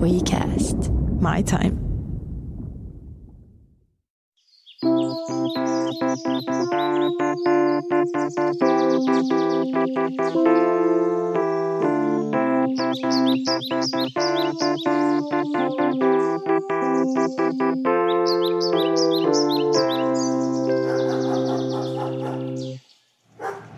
WeCast. 0.00 0.90
My 1.20 1.42
time. 1.42 1.90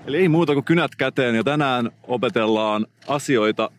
Eli 0.06 0.16
ei 0.16 0.28
muuta 0.28 0.52
kuin 0.52 0.64
kynät 0.64 0.94
käteen 0.98 1.34
ja 1.34 1.44
tänään 1.44 1.90
opetellaan 2.08 2.86
asioita. 3.08 3.70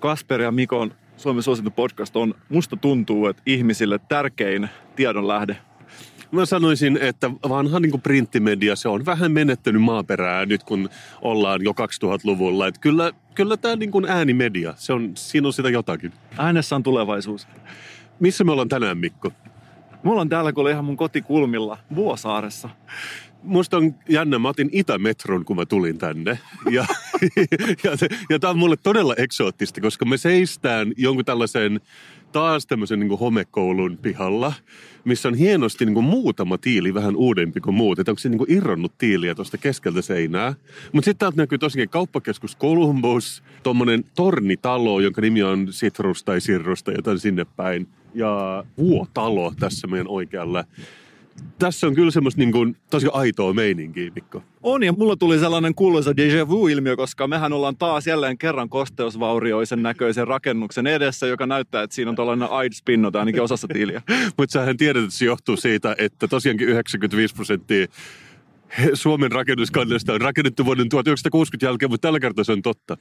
Kasper 0.00 0.40
ja 0.40 0.52
Mikon 0.52 0.94
Suomen 1.18 1.42
suosittu 1.42 1.70
podcast 1.70 2.16
on, 2.16 2.34
musta 2.48 2.76
tuntuu, 2.76 3.26
että 3.26 3.42
ihmisille 3.46 4.00
tärkein 4.08 4.68
tiedonlähde. 4.96 5.56
Mä 6.30 6.46
sanoisin, 6.46 6.98
että 7.02 7.30
vanha 7.48 7.80
niin 7.80 8.00
printtimedia, 8.00 8.76
se 8.76 8.88
on 8.88 9.06
vähän 9.06 9.32
menettänyt 9.32 9.82
maaperää 9.82 10.46
nyt, 10.46 10.62
kun 10.62 10.88
ollaan 11.22 11.60
jo 11.64 11.72
2000-luvulla. 11.72 12.66
Että 12.66 12.80
kyllä, 12.80 13.12
kyllä 13.34 13.56
tämä 13.56 13.76
niin 13.76 14.08
äänimedia, 14.08 14.74
se 14.76 14.92
on, 14.92 15.12
siinä 15.14 15.46
on 15.46 15.52
sitä 15.52 15.70
jotakin. 15.70 16.12
Äänessä 16.38 16.76
on 16.76 16.82
tulevaisuus. 16.82 17.48
Missä 18.20 18.44
me 18.44 18.52
ollaan 18.52 18.68
tänään, 18.68 18.98
Mikko? 18.98 19.32
Me 20.02 20.10
ollaan 20.10 20.28
täällä, 20.28 20.52
kun 20.52 20.70
ihan 20.70 20.84
mun 20.84 20.96
kotikulmilla, 20.96 21.78
Vuosaaressa. 21.94 22.68
Musta 23.42 23.76
on 23.76 23.94
jännä, 24.08 24.38
mä 24.38 24.48
otin 24.48 24.70
Itämetron, 24.72 25.44
kun 25.44 25.56
mä 25.56 25.66
tulin 25.66 25.98
tänne. 25.98 26.38
Ja, 26.70 26.86
ja, 27.84 27.90
ja 28.30 28.38
tämä 28.38 28.50
on 28.50 28.58
mulle 28.58 28.76
todella 28.76 29.14
eksoottista, 29.14 29.80
koska 29.80 30.04
me 30.04 30.16
seistään 30.16 30.92
jonkun 30.96 31.24
tällaisen 31.24 31.80
taas 32.32 32.66
tämmöisen 32.66 33.00
niin 33.00 33.18
homekoulun 33.18 33.98
pihalla, 34.02 34.52
missä 35.04 35.28
on 35.28 35.34
hienosti 35.34 35.86
niin 35.86 36.04
muutama 36.04 36.58
tiili 36.58 36.94
vähän 36.94 37.16
uudempi 37.16 37.60
kuin 37.60 37.74
muut. 37.74 37.98
Että 37.98 38.12
onko 38.12 38.18
se 38.18 38.28
niin 38.28 38.44
irronnut 38.48 38.98
tiiliä 38.98 39.34
tuosta 39.34 39.58
keskeltä 39.58 40.02
seinää. 40.02 40.54
Mutta 40.92 41.04
sitten 41.04 41.18
täältä 41.18 41.36
näkyy 41.36 41.58
tosiaan 41.58 41.88
kauppakeskus 41.88 42.56
Columbus, 42.56 43.42
tuommoinen 43.62 44.04
tornitalo, 44.16 45.00
jonka 45.00 45.20
nimi 45.20 45.42
on 45.42 45.66
Citrus 45.66 46.24
tai 46.24 46.40
Sirrus 46.40 46.82
tai 46.82 46.94
jotain 46.94 47.18
sinne 47.18 47.46
päin. 47.56 47.88
Ja 48.14 48.64
Vuotalo 48.78 49.52
tässä 49.60 49.86
meidän 49.86 50.08
oikealla 50.08 50.64
tässä 51.58 51.86
on 51.86 51.94
kyllä 51.94 52.10
semmoista 52.10 52.38
niin 52.38 52.52
kuin, 52.52 52.76
tosi 52.90 53.06
aitoa 53.12 53.52
meininkiä, 53.52 54.10
Mikko. 54.14 54.42
On, 54.62 54.82
ja 54.82 54.92
mulla 54.92 55.16
tuli 55.16 55.38
sellainen 55.38 55.74
kuuluisa 55.74 56.10
déjà 56.10 56.48
vu-ilmiö, 56.48 56.96
koska 56.96 57.26
mehän 57.26 57.52
ollaan 57.52 57.76
taas 57.76 58.06
jälleen 58.06 58.38
kerran 58.38 58.68
kosteusvaurioisen 58.68 59.82
näköisen 59.82 60.28
rakennuksen 60.28 60.86
edessä, 60.86 61.26
joka 61.26 61.46
näyttää, 61.46 61.82
että 61.82 61.94
siinä 61.94 62.08
on 62.08 62.16
tällainen 62.16 62.50
aidspinno 62.50 63.10
tai 63.10 63.20
ainakin 63.20 63.42
osassa 63.42 63.68
tiiliä. 63.68 64.02
Mutta 64.38 64.52
sähän 64.52 64.76
tiedät, 64.76 65.04
että 65.04 65.16
se 65.16 65.24
johtuu 65.24 65.56
siitä, 65.56 65.94
että 65.98 66.28
tosiaankin 66.28 66.68
95 66.68 67.34
prosenttia 67.34 67.86
Suomen 68.94 69.32
rakennuskannasta 69.32 70.12
on 70.12 70.20
rakennettu 70.20 70.64
vuoden 70.64 70.88
1960 70.88 71.66
jälkeen, 71.66 71.90
mutta 71.90 72.08
tällä 72.08 72.20
kertaa 72.20 72.44
se 72.44 72.52
on 72.52 72.62
totta 72.62 72.96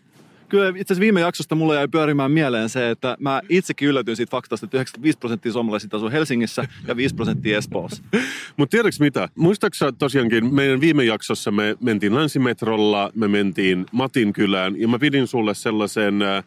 kyllä 0.50 0.70
itse 0.70 0.82
asiassa 0.82 1.00
viime 1.00 1.22
jaksosta 1.22 1.56
mulle 1.56 1.76
jäi 1.76 1.88
pyörimään 1.88 2.32
mieleen 2.32 2.70
se, 2.70 2.90
että 2.90 3.18
mä 3.20 3.42
itsekin 3.50 3.88
yllätyin 3.88 4.18
siitä 4.18 4.32
faktasta, 4.32 4.66
että 4.66 4.78
95 4.78 5.18
prosenttia 5.18 5.52
suomalaisista 5.52 5.98
asuu 5.98 6.12
Helsingissä 6.12 6.68
ja 6.88 6.98
5 6.98 7.16
prosenttia 7.16 7.58
Espoossa. 7.58 8.04
Mutta 8.58 8.72
tiedätkö 8.72 9.04
mitä? 9.04 9.30
Muistaaksä 9.36 9.92
tosiaankin 9.92 10.54
meidän 10.54 10.82
viime 10.82 11.04
jaksossa 11.04 11.52
me 11.52 11.78
mentiin 11.80 12.16
Länsimetrolla, 12.16 13.12
me 13.16 13.28
mentiin 13.28 13.86
Matin 13.92 14.34
kylään 14.34 14.82
ja 14.82 14.88
mä 14.88 15.00
pidin 15.00 15.28
sulle 15.28 15.54
sellaisen 15.54 16.22
äh, 16.22 16.44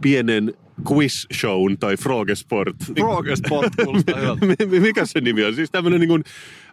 pienen 0.00 0.54
quiz 0.92 1.26
shown 1.34 1.78
tai 1.78 1.96
Frogesport. 1.96 2.76
Frogesport 3.00 3.72
kuulostaa 3.84 4.20
hyvältä. 4.20 4.46
Mikä 4.80 5.06
se 5.06 5.20
nimi 5.20 5.44
on? 5.44 5.54
Siis 5.54 5.70
tämmöinen 5.70 6.00
niin 6.00 6.08
kuin, 6.08 6.24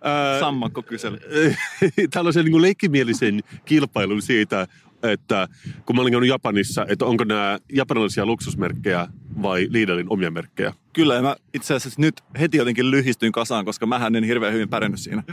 ää, 0.02 0.40
Sammakko 0.40 0.82
kysely. 0.82 1.18
tällaisen 2.14 2.46
niin 2.46 2.52
kuin 2.52 2.62
leikkimielisen 2.62 3.40
kilpailun 3.66 4.22
siitä, 4.22 4.68
että 5.04 5.48
kun 5.86 5.96
mä 5.96 6.02
olin 6.02 6.12
käynyt 6.12 6.30
Japanissa, 6.30 6.86
että 6.90 7.06
onko 7.06 7.24
nämä 7.24 7.60
japanilaisia 7.74 8.26
luksusmerkkejä 8.26 9.08
vai 9.42 9.68
Lidlin 9.70 10.08
omia 10.10 10.32
merkkejä? 10.32 10.74
Kyllä, 10.94 11.16
ja 11.16 11.22
mä 11.22 11.36
itse 11.54 11.74
asiassa 11.74 12.02
nyt 12.02 12.22
heti 12.40 12.58
jotenkin 12.58 12.92
lyhistyin 12.92 13.32
kasaan, 13.32 13.66
koska 13.66 13.86
mä 13.86 14.12
en 14.18 14.24
hirveän 14.24 14.54
hyvin 14.54 14.70
pärjännyt 14.70 15.00
siinä. 15.00 15.24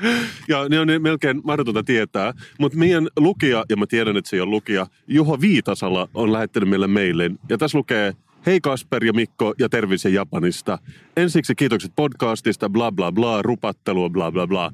Ja 0.48 0.69
ne 0.69 0.80
on 0.80 0.88
melkein 1.00 1.41
mahdotonta 1.44 1.82
tietää, 1.82 2.32
mutta 2.59 2.78
meidän 2.78 3.09
lukija, 3.16 3.64
ja 3.69 3.76
mä 3.76 3.86
tiedän, 3.86 4.16
että 4.16 4.30
se 4.30 4.36
ei 4.36 4.41
ole 4.41 4.50
lukija, 4.50 4.86
Juho 5.09 5.41
Viitasala 5.41 6.09
on 6.14 6.32
lähettänyt 6.32 6.69
meille 6.69 6.86
mailin. 6.86 7.38
Ja 7.48 7.59
tässä 7.59 7.78
lukee, 7.78 8.14
Hei 8.47 8.60
Kasper 8.60 9.04
ja 9.04 9.12
Mikko 9.12 9.54
ja 9.59 9.69
terveisiä 9.69 10.10
Japanista. 10.10 10.78
Ensiksi 11.16 11.54
kiitokset 11.54 11.92
podcastista, 11.97 12.69
bla 12.69 12.92
bla 12.92 13.12
bla, 13.12 13.42
rupattelua, 13.42 14.09
bla 14.09 14.32
bla 14.32 14.47
bla. 14.47 14.72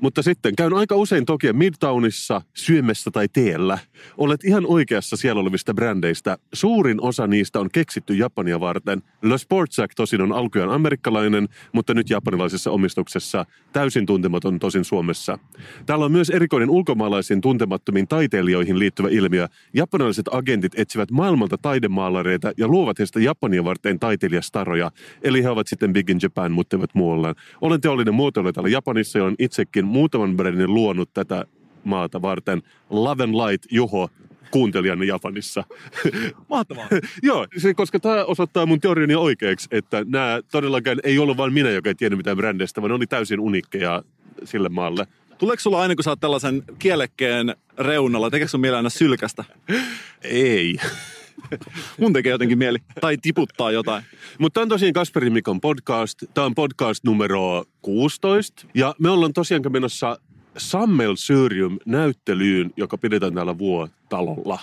Mutta 0.00 0.22
sitten 0.22 0.56
käyn 0.56 0.74
aika 0.74 0.96
usein 0.96 1.24
toki 1.24 1.52
Midtownissa, 1.52 2.42
syömässä 2.54 3.10
tai 3.10 3.28
teellä. 3.32 3.78
Olet 4.18 4.44
ihan 4.44 4.66
oikeassa 4.66 5.16
siellä 5.16 5.40
olevista 5.40 5.74
brändeistä. 5.74 6.38
Suurin 6.52 7.00
osa 7.00 7.26
niistä 7.26 7.60
on 7.60 7.68
keksitty 7.72 8.14
Japania 8.14 8.60
varten. 8.60 9.02
Le 9.22 9.38
Sportsack 9.38 9.94
tosin 9.94 10.20
on 10.20 10.32
alkujaan 10.32 10.70
amerikkalainen, 10.70 11.48
mutta 11.72 11.94
nyt 11.94 12.10
japanilaisessa 12.10 12.70
omistuksessa. 12.70 13.46
Täysin 13.72 14.06
tuntematon 14.06 14.58
tosin 14.58 14.84
Suomessa. 14.84 15.38
Täällä 15.86 16.04
on 16.04 16.12
myös 16.12 16.30
erikoinen 16.30 16.70
ulkomaalaisiin 16.70 17.40
tuntemattomiin 17.40 18.08
taiteilijoihin 18.08 18.78
liittyvä 18.78 19.08
ilmiö. 19.08 19.48
Japanilaiset 19.74 20.26
agentit 20.30 20.72
etsivät 20.76 21.10
maailmalta 21.10 21.58
taidemaalareita 21.58 22.52
ja 22.56 22.68
luovat 22.68 22.98
heistä 22.98 23.20
Japania 23.20 23.64
varten 23.64 23.98
taiteilijastaroja. 23.98 24.90
Eli 25.22 25.42
he 25.42 25.50
ovat 25.50 25.66
sitten 25.66 25.92
Big 25.92 26.10
in 26.10 26.18
Japan, 26.22 26.52
mutta 26.52 26.76
eivät 26.76 26.94
muualla. 26.94 27.34
Olen 27.60 27.80
teollinen 27.80 28.14
muotoilija 28.14 28.52
täällä 28.52 28.68
Japanissa 28.68 29.18
ja 29.18 29.24
olen 29.24 29.34
itsekin 29.38 29.85
muutaman 29.86 30.36
brändin 30.36 30.74
luonut 30.74 31.10
tätä 31.14 31.44
maata 31.84 32.22
varten. 32.22 32.62
Love 32.90 33.24
and 33.24 33.34
Light 33.34 33.72
Juho 33.72 34.08
kuuntelijanne 34.50 35.04
Japanissa. 35.04 35.64
Mahtavaa. 36.50 36.88
Joo, 37.22 37.46
se, 37.56 37.74
koska 37.74 38.00
tämä 38.00 38.24
osoittaa 38.24 38.66
mun 38.66 38.80
teoriani 38.80 39.14
oikeaksi, 39.14 39.68
että 39.70 40.04
nämä 40.08 40.40
todellakaan 40.52 41.00
ei 41.04 41.18
ollut 41.18 41.36
vain 41.36 41.52
minä, 41.52 41.70
joka 41.70 41.90
ei 41.90 41.94
tiennyt 41.94 42.18
mitään 42.18 42.36
brändeistä, 42.36 42.82
vaan 42.82 42.90
ne 42.90 42.94
oli 42.94 43.06
täysin 43.06 43.40
uniikkeja 43.40 44.02
sille 44.44 44.68
maalle. 44.68 45.06
Tuleeko 45.38 45.60
sulla 45.60 45.80
aina, 45.80 45.94
kun 45.94 46.04
sä 46.04 46.10
oot 46.10 46.20
tällaisen 46.20 46.62
kielekkeen 46.78 47.56
reunalla, 47.78 48.30
tekeekö 48.30 48.50
sun 48.50 48.60
mieli 48.60 48.76
aina 48.76 48.88
sylkästä? 48.88 49.44
ei. 50.22 50.76
Mun 52.00 52.12
tekee 52.12 52.30
jotenkin 52.30 52.58
mieli. 52.58 52.78
Tai 53.00 53.16
tiputtaa 53.18 53.70
jotain. 53.70 54.04
Mutta 54.38 54.54
tämä 54.54 54.62
on 54.62 54.68
tosiaan 54.68 54.92
Kasperin 54.92 55.32
Mikon 55.32 55.60
podcast. 55.60 56.22
Tämä 56.34 56.44
on 56.44 56.54
podcast 56.54 57.04
numero 57.04 57.64
16. 57.82 58.66
Ja 58.74 58.94
me 58.98 59.10
ollaan 59.10 59.32
tosiaan 59.32 59.62
menossa 59.72 60.18
Sammelsurium 60.56 61.78
näyttelyyn, 61.86 62.70
joka 62.76 62.98
pidetään 62.98 63.34
täällä 63.34 63.58
Vuotalolla. 63.58 64.58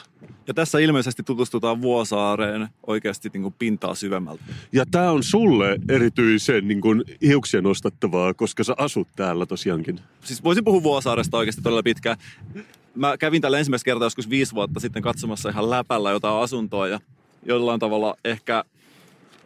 Ja 0.47 0.53
tässä 0.53 0.79
ilmeisesti 0.79 1.23
tutustutaan 1.23 1.81
Vuosaareen 1.81 2.67
oikeasti 2.87 3.29
niin 3.33 3.41
kuin 3.41 3.55
pintaa 3.59 3.95
syvemmältä. 3.95 4.43
Ja 4.71 4.85
tämä 4.91 5.11
on 5.11 5.23
sulle 5.23 5.77
erityisen 5.89 6.67
niin 6.67 6.81
kuin 6.81 7.03
hiuksia 7.21 7.61
nostattavaa, 7.61 8.33
koska 8.33 8.63
sä 8.63 8.73
asut 8.77 9.07
täällä 9.15 9.45
tosiaankin. 9.45 9.99
Siis 10.23 10.43
voisin 10.43 10.63
puhua 10.63 10.83
Vuosaaresta 10.83 11.37
oikeasti 11.37 11.61
todella 11.61 11.83
pitkään 11.83 12.17
mä 12.95 13.17
kävin 13.17 13.41
tällä 13.41 13.57
ensimmäistä 13.57 13.85
kertaa 13.85 14.05
joskus 14.05 14.29
viisi 14.29 14.55
vuotta 14.55 14.79
sitten 14.79 15.03
katsomassa 15.03 15.49
ihan 15.49 15.69
läpällä 15.69 16.11
jotain 16.11 16.43
asuntoa 16.43 16.87
ja 16.87 16.99
jollain 17.45 17.79
tavalla 17.79 18.15
ehkä 18.25 18.63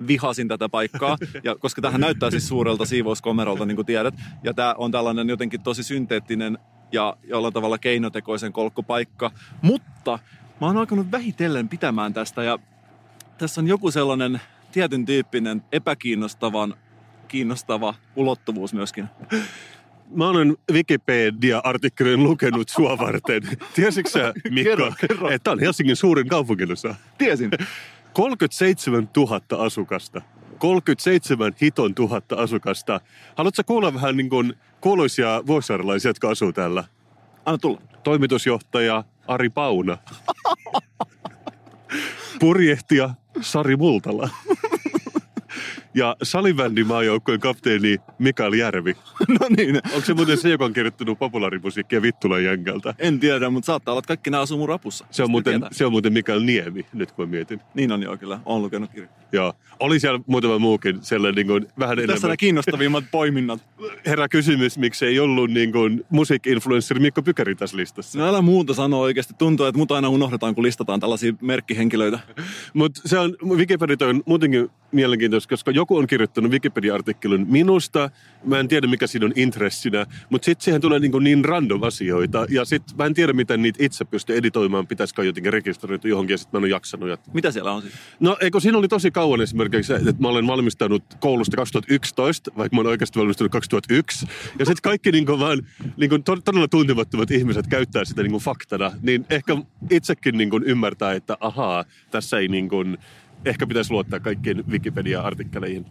vihasin 0.07 0.47
tätä 0.47 0.69
paikkaa, 0.69 1.17
ja 1.43 1.55
koska 1.55 1.81
tähän 1.81 2.01
näyttää 2.01 2.31
siis 2.31 2.47
suurelta 2.47 2.85
siivouskomerolta, 2.85 3.65
niin 3.65 3.75
kuin 3.75 3.85
tiedät. 3.85 4.13
Ja 4.43 4.53
tämä 4.53 4.75
on 4.77 4.91
tällainen 4.91 5.29
jotenkin 5.29 5.61
tosi 5.61 5.83
synteettinen 5.83 6.57
ja 6.91 7.17
jollain 7.23 7.53
tavalla 7.53 7.77
keinotekoisen 7.77 8.53
kolkkupaikka. 8.53 9.31
Mutta 9.61 10.19
mä 10.61 10.67
oon 10.67 10.77
alkanut 10.77 11.11
vähitellen 11.11 11.69
pitämään 11.69 12.13
tästä 12.13 12.43
ja 12.43 12.59
tässä 13.37 13.61
on 13.61 13.67
joku 13.67 13.91
sellainen 13.91 14.41
tietyn 14.71 15.05
tyyppinen 15.05 15.63
epäkiinnostavan 15.71 16.73
kiinnostava 17.27 17.93
ulottuvuus 18.15 18.73
myöskin 18.73 19.09
mä 20.15 20.29
olen 20.29 20.57
Wikipedia-artikkelin 20.71 22.23
lukenut 22.23 22.69
sua 22.69 22.97
varten. 22.97 23.43
Tiesitkö 23.73 24.09
sä, 24.11 24.33
Mikko, 24.49 24.69
kerro, 24.69 24.91
kerro. 25.01 25.29
että 25.29 25.51
on 25.51 25.59
Helsingin 25.59 25.95
suurin 25.95 26.27
kaupunkinosa? 26.27 26.95
Tiesin. 27.17 27.51
37 28.13 29.09
000 29.17 29.65
asukasta. 29.65 30.21
37 30.57 31.53
hiton 31.61 31.95
tuhatta 31.95 32.35
asukasta. 32.35 33.01
Haluatko 33.35 33.63
kuulla 33.65 33.93
vähän 33.93 34.17
niin 34.17 34.29
kuin 34.29 34.53
kuuluisia 34.81 35.43
vuosisaarelaisia, 35.47 36.09
jotka 36.09 36.29
asuu 36.29 36.53
täällä? 36.53 36.83
Anna 37.45 37.57
tulla. 37.57 37.81
Toimitusjohtaja 38.03 39.03
Ari 39.27 39.49
Pauna. 39.49 39.97
Purjehtija 42.39 43.09
Sari 43.41 43.75
Multala. 43.75 44.29
Ja 45.97 46.15
salibändin 46.23 46.87
maajoukkojen 46.87 47.39
kapteeni 47.39 47.97
Mikael 48.19 48.53
Järvi. 48.53 48.93
no 49.39 49.47
niin, 49.57 49.75
Onko 49.75 50.05
se 50.05 50.13
muuten 50.13 50.37
se, 50.37 50.49
joka 50.49 50.65
on 50.65 50.73
kirjoittanut 50.73 51.19
populaarimusiikkia 51.19 52.01
Vittulan 52.01 52.43
jänkältä? 52.43 52.93
en 52.99 53.19
tiedä, 53.19 53.49
mutta 53.49 53.65
saattaa 53.65 53.91
olla, 53.91 53.99
että 53.99 54.07
kaikki 54.07 54.29
nämä 54.29 54.41
asuu 54.41 54.57
mun 54.57 54.69
rapussa. 54.69 55.05
Se 55.11 55.23
on, 55.23 55.31
muuten, 55.31 55.61
se 55.71 55.85
on 55.85 55.91
muuten 55.91 56.13
Mikael 56.13 56.39
Niemi, 56.39 56.85
nyt 56.93 57.11
kun 57.11 57.29
mietin. 57.29 57.59
Niin 57.73 57.91
on 57.91 58.03
joo 58.03 58.17
kyllä, 58.17 58.39
on 58.45 58.61
lukenut 58.61 58.91
kirja. 58.91 59.09
Joo. 59.31 59.53
Oli 59.79 59.99
siellä 59.99 60.19
muutama 60.27 60.59
muukin 60.59 60.99
sellainen 61.01 61.35
niin 61.35 61.47
kuin, 61.47 61.67
vähän 61.79 61.97
Tässä 61.97 62.03
enemmän. 62.03 62.21
nämä 62.21 62.37
kiinnostavimmat 62.37 63.03
poiminnat. 63.11 63.61
Herra 64.07 64.29
kysymys, 64.29 64.77
miksi 64.77 65.05
ei 65.05 65.19
ollut 65.19 65.51
niin 65.51 65.71
kuin, 65.71 66.05
musiikki-influenssari 66.09 66.99
Mikko 66.99 67.21
Pykäri 67.21 67.55
tässä 67.55 67.77
listassa. 67.77 68.19
No 68.19 68.27
älä 68.27 68.41
muuta 68.41 68.73
sanoa 68.73 68.99
oikeasti. 68.99 69.33
Tuntuu, 69.37 69.65
että 69.65 69.79
mut 69.79 69.91
aina 69.91 70.09
unohdetaan, 70.09 70.55
kun 70.55 70.63
listataan 70.63 70.99
tällaisia 70.99 71.33
merkkihenkilöitä. 71.41 72.19
Mutta 72.73 73.01
se 73.05 73.19
on, 73.19 73.35
Wikipedia 73.45 74.07
on 74.07 74.23
muutenkin 74.25 74.69
mielenkiintoista, 74.91 75.49
koska 75.49 75.71
joku 75.71 75.86
on 75.95 76.07
kirjoittanut 76.07 76.51
Wikipedia-artikkelin 76.51 77.45
minusta. 77.49 78.09
Mä 78.43 78.59
en 78.59 78.67
tiedä, 78.67 78.87
mikä 78.87 79.07
siinä 79.07 79.25
on 79.25 79.33
intressinä, 79.35 80.05
mutta 80.29 80.45
sitten 80.45 80.63
siihen 80.63 80.81
tulee 80.81 80.99
niin, 80.99 81.11
niin 81.21 81.45
random 81.45 81.83
asioita. 81.83 82.45
Ja 82.49 82.65
sitten 82.65 82.97
mä 82.97 83.05
en 83.05 83.13
tiedä, 83.13 83.33
miten 83.33 83.61
niitä 83.61 83.83
itse 83.83 84.05
pystyy 84.05 84.37
editoimaan. 84.37 84.87
Pitäisikö 84.87 85.23
jotenkin 85.23 85.53
rekisteröity 85.53 86.09
johonkin, 86.09 86.33
ja 86.33 86.37
sitten 86.37 86.57
mä 86.61 86.65
en 86.65 86.69
ole 86.69 86.75
jaksanut. 86.75 87.09
Ja... 87.09 87.17
Mitä 87.33 87.51
siellä 87.51 87.71
on 87.71 87.81
siis? 87.81 87.93
No 88.19 88.37
eikö 88.41 88.59
siinä 88.59 88.77
oli 88.77 88.87
tosi 88.87 89.11
kauan 89.11 89.41
esimerkiksi, 89.41 89.93
että 89.93 90.15
mä 90.19 90.27
olen 90.27 90.47
valmistanut 90.47 91.03
koulusta 91.19 91.57
2011, 91.57 92.51
vaikka 92.57 92.75
mä 92.75 92.81
olen 92.81 92.91
oikeasti 92.91 93.19
valmistunut 93.19 93.51
2001. 93.51 94.27
Ja 94.59 94.65
sitten 94.65 94.81
kaikki 94.81 95.11
niin 95.11 95.25
kuin 95.25 95.39
vaan 95.39 95.61
niin 95.97 96.09
kuin 96.09 96.23
todella 96.23 96.67
tuntemattomat 96.67 97.31
ihmiset 97.31 97.67
käyttää 97.67 98.05
sitä 98.05 98.23
niin 98.23 98.31
kuin 98.31 98.43
faktana. 98.43 98.91
Niin 99.01 99.25
ehkä 99.29 99.57
itsekin 99.89 100.37
niin 100.37 100.49
kuin 100.49 100.63
ymmärtää, 100.63 101.13
että 101.13 101.37
ahaa, 101.39 101.85
tässä 102.11 102.39
ei 102.39 102.47
niin 102.47 102.69
kuin, 102.69 102.97
ehkä 103.45 103.67
pitäisi 103.67 103.91
luottaa 103.91 104.19
kaikkiin 104.19 104.63
Wikipedia-artikkeleihin. 104.69 105.85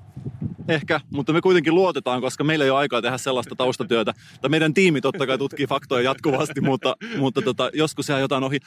Ehkä, 0.69 1.01
mutta 1.11 1.33
me 1.33 1.41
kuitenkin 1.41 1.75
luotetaan, 1.75 2.21
koska 2.21 2.45
meillä 2.45 2.65
ei 2.65 2.71
ole 2.71 2.79
aikaa 2.79 3.03
tehdä 3.03 3.19
sellaista 3.19 3.57
taustatyötä. 3.57 4.15
Tai 4.41 4.51
meidän 4.51 4.75
tiimi 4.75 5.01
totta 5.01 5.27
kai 5.27 5.39
tutkii 5.39 5.67
faktoja 5.67 6.11
jatkuvasti, 6.11 6.61
mutta, 6.61 6.97
mutta 7.19 7.43
tota, 7.43 7.71
joskus 7.75 8.09
jää 8.09 8.19
jotain 8.19 8.45
ohi. 8.45 8.59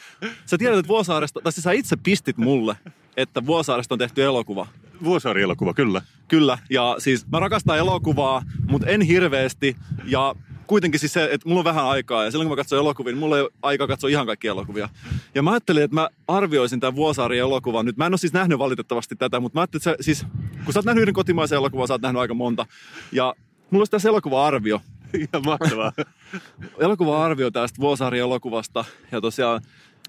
Sä 0.46 0.58
tiedät, 0.58 0.80
että 0.80 0.88
Vuosaaresta, 0.88 1.40
tai 1.44 1.52
siis 1.52 1.64
sä 1.64 1.72
itse 1.72 1.96
pistit 2.04 2.38
mulle, 2.38 2.76
että 3.18 3.46
Vuosaaresta 3.46 3.96
on 3.96 4.00
tehty 4.00 4.24
elokuva. 4.24 4.68
Vuosaari-elokuva, 5.04 5.74
kyllä. 5.74 6.02
Kyllä, 6.28 6.58
ja 6.70 6.96
siis 6.98 7.28
mä 7.28 7.40
rakastan 7.40 7.78
elokuvaa, 7.78 8.44
mutta 8.70 8.88
en 8.88 9.02
hirveästi. 9.02 9.76
Ja 10.06 10.36
kuitenkin 10.70 11.00
siis 11.00 11.14
se, 11.14 11.30
että 11.32 11.50
mulla 11.50 11.60
on 11.60 11.66
vähän 11.66 11.86
aikaa 11.86 12.24
ja 12.26 12.32
silloin 12.32 12.48
kun 12.48 12.52
mä 12.58 12.62
katson 12.62 12.80
elokuvia, 12.80 13.12
niin 13.12 13.20
mulla 13.20 13.38
ei 13.38 13.42
ole 13.42 13.52
aikaa 13.62 13.88
katsoa 13.88 14.10
ihan 14.10 14.26
kaikkia 14.26 14.52
elokuvia. 14.52 14.90
Ja 15.36 15.44
mä 15.44 15.52
ajattelin, 15.52 15.84
että 15.84 15.96
mä 15.96 16.10
arvioisin 16.28 16.80
tämän 16.80 16.96
Vuosaari-elokuvan 16.96 17.86
nyt. 17.86 17.98
Mä 17.98 18.06
en 18.06 18.14
ole 18.14 18.18
siis 18.18 18.34
nähnyt 18.34 18.60
valitettavasti 18.60 19.16
tätä, 19.16 19.40
mutta 19.40 19.58
mä 19.58 19.62
ajattelin, 19.62 19.82
että 19.82 20.04
se, 20.04 20.04
siis, 20.04 20.26
kun 20.66 20.74
sä 20.74 20.80
oot 20.80 20.86
nähnyt 20.86 21.02
yhden 21.02 21.14
kotimaisen 21.14 21.56
elokuvan, 21.56 21.88
sä 21.88 21.94
oot 21.94 22.02
nähnyt 22.02 22.20
aika 22.20 22.34
monta. 22.34 22.66
Ja 23.12 23.36
mulla 23.70 23.82
olisi 23.82 23.92
tässä 23.92 24.10
elokuva-arvio. 24.10 24.82
Ihan 25.14 25.46
mahtavaa. 25.46 25.92
Elokuva-arvio 26.80 27.52
tästä 27.52 27.80
Vuosaari-elokuvasta. 27.80 28.86
Ja 29.12 29.22
tosiaan, 29.22 29.62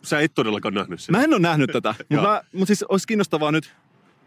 Sä 0.03 0.21
et 0.21 0.35
todellakaan 0.35 0.75
nähnyt 0.75 1.01
sitä. 1.01 1.13
mä 1.13 1.25
en 1.25 1.33
ole 1.35 1.41
nähnyt 1.41 1.71
tätä, 1.73 1.95
mutta 2.11 2.45
mut 2.59 2.67
siis 2.67 2.83
olisi 2.83 3.07
kiinnostavaa 3.07 3.53
nyt 3.53 3.73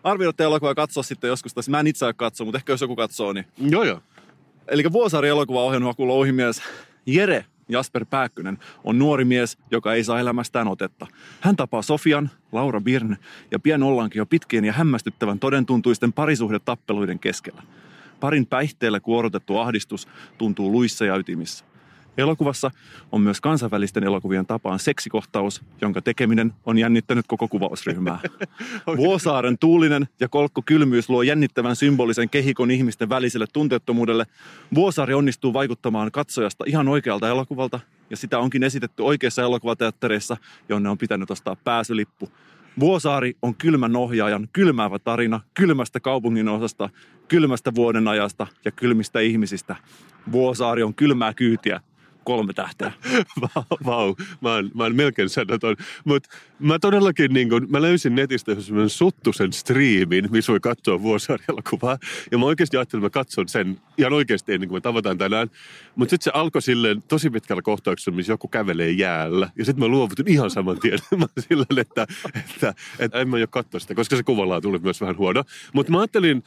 arvioida 0.03 0.44
elokuvaa 0.44 0.71
ja 0.71 0.75
katsoa 0.75 1.03
sitten 1.03 1.27
joskus. 1.27 1.53
Tai 1.53 1.63
mä 1.68 1.79
en 1.79 1.88
itse 1.88 2.06
ole 2.06 2.13
katsoa, 2.13 2.45
mutta 2.45 2.57
ehkä 2.57 2.74
jos 2.74 2.81
joku 2.81 2.95
katsoo, 2.95 3.33
niin 3.33 3.45
Joo, 3.57 3.83
joo. 3.83 4.01
Eli 4.68 4.83
Vuosaari 4.92 5.30
elokuva 5.30 5.63
ohjannut 5.63 6.00
louhimies 6.00 6.62
Jere 7.06 7.45
Jasper 7.69 8.06
Pääkkönen 8.06 8.57
on 8.83 9.00
nuori 9.00 9.25
mies, 9.25 9.57
joka 9.71 9.94
ei 9.94 10.04
saa 10.04 10.19
elämästään 10.19 10.68
otetta. 10.68 11.07
Hän 11.42 11.56
tapaa 11.56 11.81
Sofian, 11.81 12.30
Laura 12.51 12.81
Birn 12.81 13.15
ja 13.51 13.60
pian 13.60 13.83
ollaankin 13.83 14.19
jo 14.19 14.25
pitkien 14.25 14.65
ja 14.65 14.74
hämmästyttävän 14.74 15.39
todentuntuisten 15.39 16.13
parisuhdetappeluiden 16.13 17.19
keskellä. 17.19 17.63
Parin 18.19 18.45
päihteellä 18.45 19.00
kuorotettu 19.00 19.57
ahdistus 19.57 20.07
tuntuu 20.38 20.71
luissa 20.71 21.06
ja 21.06 21.15
ytimissä. 21.15 21.65
Elokuvassa 22.18 22.71
on 23.12 23.21
myös 23.21 23.42
kansainvälisten 23.42 24.04
elokuvien 24.04 24.45
tapaan 24.45 24.80
seksikohtaus, 24.80 25.62
jonka 25.81 26.01
tekeminen 26.01 26.54
on 26.65 26.77
jännittänyt 26.77 27.27
koko 27.27 27.48
kuvausryhmää. 27.48 28.19
Vuosaaren 28.98 29.57
tuulinen 29.57 30.07
ja 30.19 30.30
kolkko 30.30 30.62
kylmyys 30.65 31.10
luo 31.10 31.21
jännittävän 31.21 31.75
symbolisen 31.75 32.30
kehikon 32.30 32.71
ihmisten 32.71 33.10
väliselle 33.10 33.45
tunteettomuudelle. 33.54 34.25
Vuosaari 34.75 35.13
onnistuu 35.13 35.54
vaikuttamaan 35.54 36.12
katsojasta 36.12 36.63
ihan 36.68 36.88
oikealta 36.88 37.30
elokuvalta, 37.30 37.80
ja 38.10 38.18
sitä 38.18 38.39
onkin 38.39 38.63
esitetty 38.63 39.04
oikeissa 39.04 39.42
elokuvateattereissa, 39.42 40.38
jonne 40.69 40.89
on 40.89 40.98
pitänyt 40.98 41.31
ostaa 41.31 41.57
pääsylippu. 41.63 42.30
Vuosaari 42.80 43.38
on 43.42 43.56
kylmän 43.56 43.95
ohjaajan 43.95 44.48
kylmäävä 44.54 45.00
tarina 45.00 45.39
kylmästä 45.54 46.00
kaupungin 46.00 46.50
osasta, 46.50 46.89
kylmästä 47.27 47.75
vuoden 47.75 48.07
ajasta 48.07 48.48
ja 48.65 48.71
kylmistä 48.71 49.19
ihmisistä. 49.19 49.75
Vuosaari 50.31 50.83
on 50.83 50.94
kylmää 50.94 51.33
kyytiä, 51.33 51.81
kolme 52.24 52.54
tähteä. 52.54 52.92
Vau. 53.86 54.16
Mä, 54.42 54.54
oon, 54.54 54.72
mä 54.74 54.84
oon 54.84 54.96
melkein 54.96 55.30
sanaton. 55.30 55.75
Mutta 56.06 56.30
mä 56.60 56.80
todellakin, 56.80 57.34
niin 57.34 57.50
kun, 57.50 57.68
mä 57.70 57.81
löysin 57.81 58.16
netistä 58.16 58.62
semmoinen 58.62 58.90
suttusen 58.90 59.54
striimin, 59.54 60.28
missä 60.31 60.52
voi 60.52 60.60
katsoa 60.60 61.02
Vuosaari-elokuvaa. 61.02 61.98
Ja 62.31 62.38
mä 62.38 62.46
oikeasti 62.46 62.78
ajattelin, 62.78 63.06
että 63.06 63.20
mä 63.20 63.24
katson 63.24 63.48
sen 63.48 63.81
ihan 63.98 64.14
oikeasti 64.14 64.54
ennen 64.54 64.70
kuin 64.70 64.78
me 64.78 64.81
tavataan 64.81 65.18
tänään. 65.18 65.50
Mutta 65.96 66.10
sitten 66.10 66.24
se 66.24 66.31
alkoi 66.34 66.62
silleen 66.62 67.04
tosi 67.08 67.30
pitkällä 67.30 67.62
kohtauksella, 67.62 68.16
missä 68.16 68.34
joku 68.34 68.48
kävelee 68.48 68.92
jäällä. 68.92 69.50
Ja 69.56 69.66
sitten 69.66 69.84
mä 69.84 69.88
luovutin 69.88 70.28
ihan 70.28 70.50
saman 70.50 70.80
tien. 70.80 71.00
mä 71.18 71.25
silleen, 71.40 71.80
että, 71.80 72.08
että, 72.36 72.74
että 73.00 73.20
en 73.20 73.30
mä 73.30 73.40
jo 73.40 73.48
katsoa 73.48 73.80
sitä, 73.80 73.96
koska 73.96 74.16
se 74.16 74.24
kuvalaa 74.24 74.62
tuli 74.62 74.80
myös 74.80 75.02
vähän 75.02 75.18
huono. 75.18 75.44
Mutta 75.74 75.92
mä 75.92 76.00
ajattelin, 76.00 76.44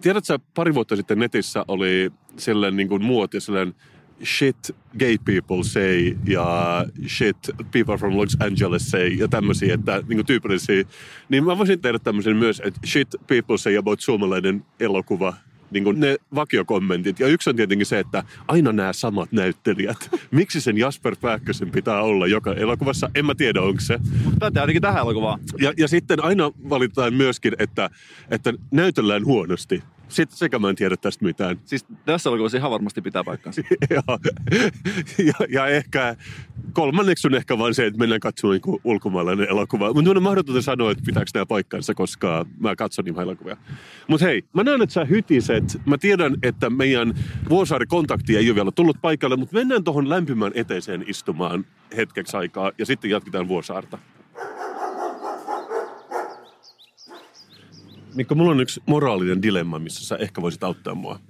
tiedätkö, 0.00 0.38
pari 0.54 0.74
vuotta 0.74 0.96
sitten 0.96 1.18
netissä 1.18 1.64
oli 1.68 2.10
sellainen 2.36 2.76
niin 2.76 2.88
kuin 2.88 3.04
muoti, 3.04 3.40
sellainen 3.40 3.74
shit 4.24 4.76
gay 4.98 5.18
people 5.24 5.64
say 5.64 6.16
ja 6.26 6.86
shit 7.06 7.36
people 7.72 7.96
from 7.96 8.16
Los 8.16 8.36
Angeles 8.40 8.90
say 8.90 9.08
ja 9.08 9.28
tämmöisiä, 9.28 9.74
että 9.74 10.02
niin 10.08 10.26
tyypillisiä. 10.26 10.84
Niin 11.28 11.44
mä 11.44 11.58
voisin 11.58 11.80
tehdä 11.80 11.98
tämmöisen 11.98 12.36
myös, 12.36 12.62
että 12.64 12.80
shit 12.86 13.08
people 13.26 13.58
say 13.58 13.76
about 13.76 14.00
suomalainen 14.00 14.64
elokuva 14.80 15.34
niin 15.70 15.84
kuin 15.84 16.00
ne 16.00 16.16
vakiokommentit. 16.34 17.20
Ja 17.20 17.26
yksi 17.26 17.50
on 17.50 17.56
tietenkin 17.56 17.86
se, 17.86 17.98
että 17.98 18.24
aina 18.48 18.72
nämä 18.72 18.92
samat 18.92 19.32
näyttelijät. 19.32 20.10
Miksi 20.30 20.60
sen 20.60 20.78
Jasper 20.78 21.16
Pääkkösen 21.20 21.70
pitää 21.70 22.02
olla 22.02 22.26
joka 22.26 22.54
elokuvassa? 22.54 23.10
En 23.14 23.26
mä 23.26 23.34
tiedä, 23.34 23.62
onko 23.62 23.80
se. 23.80 23.98
Mutta 24.24 24.40
pätee 24.40 24.60
ainakin 24.60 24.82
tähän 24.82 25.02
elokuvaan. 25.02 25.40
Ja, 25.60 25.72
ja 25.76 25.88
sitten 25.88 26.24
aina 26.24 26.52
valitaan 26.70 27.14
myöskin, 27.14 27.52
että, 27.58 27.90
että 28.30 28.52
näytellään 28.70 29.24
huonosti. 29.24 29.82
Sitten 30.10 30.38
sekä 30.38 30.58
mä 30.58 30.70
en 30.70 30.76
tiedä 30.76 30.96
tästä 30.96 31.24
mitään. 31.24 31.60
Siis 31.64 31.86
tässä 32.04 32.30
elokuvassa 32.30 32.58
ihan 32.58 32.70
varmasti 32.70 33.02
pitää 33.02 33.24
paikkansa. 33.24 33.62
ja, 33.90 34.02
ja, 35.18 35.46
ja 35.48 35.66
ehkä 35.66 36.16
kolmanneksi 36.72 37.26
on 37.28 37.34
ehkä 37.34 37.58
vain 37.58 37.74
se, 37.74 37.86
että 37.86 37.98
mennään 37.98 38.20
katsomaan 38.20 38.60
niin 38.66 38.80
ulkomaalainen 38.84 39.48
elokuva. 39.48 39.92
Mutta 39.92 40.10
on 40.10 40.22
mahdotonta 40.22 40.62
sanoa, 40.62 40.90
että 40.90 41.04
pitääkö 41.06 41.30
nämä 41.34 41.46
paikkansa, 41.46 41.94
koska 41.94 42.46
mä 42.58 42.76
katson 42.76 43.04
niin 43.04 43.20
elokuvia. 43.20 43.56
Mutta 44.08 44.26
hei, 44.26 44.42
mä 44.52 44.64
näen, 44.64 44.82
että 44.82 44.92
sä 44.92 45.04
hytiset. 45.04 45.80
Mä 45.86 45.98
tiedän, 45.98 46.36
että 46.42 46.70
meidän 46.70 47.14
Vuosaari-kontakti 47.48 48.36
ei 48.36 48.48
ole 48.48 48.54
vielä 48.54 48.70
tullut 48.70 48.96
paikalle, 49.02 49.36
mutta 49.36 49.56
mennään 49.56 49.84
tuohon 49.84 50.08
lämpimään 50.08 50.52
eteiseen 50.54 51.04
istumaan 51.06 51.66
hetkeksi 51.96 52.36
aikaa 52.36 52.72
ja 52.78 52.86
sitten 52.86 53.10
jatketaan 53.10 53.48
Vuosaarta. 53.48 53.98
Mikko, 58.14 58.34
mulla 58.34 58.50
on 58.50 58.60
yksi 58.60 58.82
moraalinen 58.86 59.42
dilemma, 59.42 59.78
missä 59.78 60.06
sä 60.06 60.16
ehkä 60.16 60.42
voisit 60.42 60.64
auttaa 60.64 60.94
mua. 60.94 61.20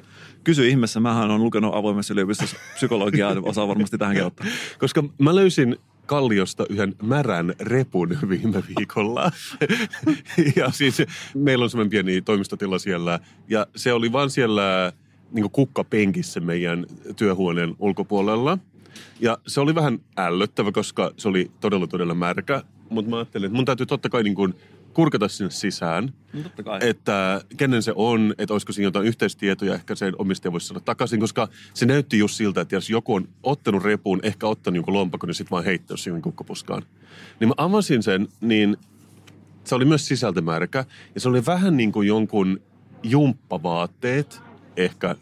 Kysy 0.45 0.69
ihmeessä, 0.69 1.01
mähän 1.01 1.31
on 1.31 1.45
lukenut 1.45 1.75
avoimessa 1.75 2.15
yliopistossa 2.15 2.57
psykologiaa, 2.75 3.37
osaa 3.43 3.69
varmasti 3.69 3.99
tähänkin 3.99 4.25
ottaa. 4.25 4.47
Koska 4.79 5.05
mä 5.19 5.35
löysin 5.35 5.77
Kalliosta 6.07 6.67
yhden 6.71 6.95
märän 7.03 7.55
repun 7.61 8.19
viime 8.29 8.63
viikolla. 8.79 9.33
ja 10.57 10.71
siis 10.71 11.03
meillä 11.35 11.63
on 11.63 11.71
semmoinen 11.71 11.91
pieni 11.91 12.23
toimistotila 12.23 12.79
siellä. 12.79 13.21
Ja 13.49 13.67
se 13.77 13.93
oli 13.93 14.13
vaan 14.13 14.31
siellä 14.31 14.93
niin 15.33 15.51
kukkapenkissä 15.51 16.41
meidän 16.41 16.87
työhuoneen 17.17 17.75
ulkopuolella. 17.79 18.59
Ja 19.21 19.39
se 19.47 19.61
oli 19.61 19.75
vähän 19.75 19.99
ällöttävä, 20.17 20.73
koska 20.73 21.11
se 21.17 21.29
oli 21.29 21.51
todella 21.61 21.87
todella 21.87 22.15
märkä. 22.15 22.63
Mutta 22.89 23.11
mä 23.11 23.17
ajattelin, 23.17 23.47
että 23.47 23.57
mun 23.57 23.65
täytyy 23.65 23.87
totta 23.87 24.09
kai 24.09 24.23
niin 24.23 24.35
kuin 24.35 24.55
kurkata 24.95 25.29
sinne 25.29 25.51
sisään. 25.51 26.13
No 26.33 26.43
totta 26.43 26.63
kai. 26.63 26.79
Että 26.83 27.41
kenen 27.57 27.83
se 27.83 27.93
on, 27.97 28.35
että 28.39 28.55
olisiko 28.55 28.73
siinä 28.73 28.87
jotain 28.87 29.07
yhteistietoja, 29.07 29.75
ehkä 29.75 29.95
sen 29.95 30.15
omistaja 30.19 30.53
voisi 30.53 30.67
saada 30.67 30.81
takaisin, 30.81 31.21
koska 31.21 31.49
se 31.75 31.87
näytti 31.87 32.19
just 32.19 32.35
siltä, 32.35 32.61
että 32.61 32.75
jos 32.75 32.91
joku 32.91 33.15
on 33.15 33.29
ottanut 33.43 33.83
repuun, 33.83 34.21
ehkä 34.23 34.47
ottanut 34.47 34.77
jonkun 34.77 34.95
lompakon 34.95 35.31
ja 35.31 35.35
sitten 35.35 35.51
vaan 35.51 35.65
heittänyt 35.65 36.01
siihen 36.01 36.23
kukkapuskaan. 36.23 36.83
Niin 37.41 37.49
mä 37.49 37.55
avasin 37.57 38.03
sen, 38.03 38.29
niin 38.41 38.77
se 39.65 39.75
oli 39.75 39.85
myös 39.85 40.07
sisältömärkä 40.07 40.85
ja 41.15 41.21
se 41.21 41.29
oli 41.29 41.47
vähän 41.47 41.77
niin 41.77 41.93
kuin 41.93 42.09
jonkun 42.09 42.61
jumppavaatteet, 43.03 44.43
ehkä 44.77 45.17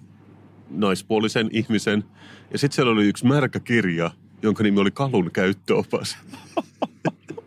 naispuolisen 0.70 1.48
ihmisen. 1.52 2.04
Ja 2.52 2.58
sitten 2.58 2.74
siellä 2.74 2.92
oli 2.92 3.08
yksi 3.08 3.26
märkä 3.26 3.60
kirja, 3.60 4.10
jonka 4.42 4.62
nimi 4.62 4.80
oli 4.80 4.90
Kalun 4.90 5.30
käyttöopas. 5.30 6.16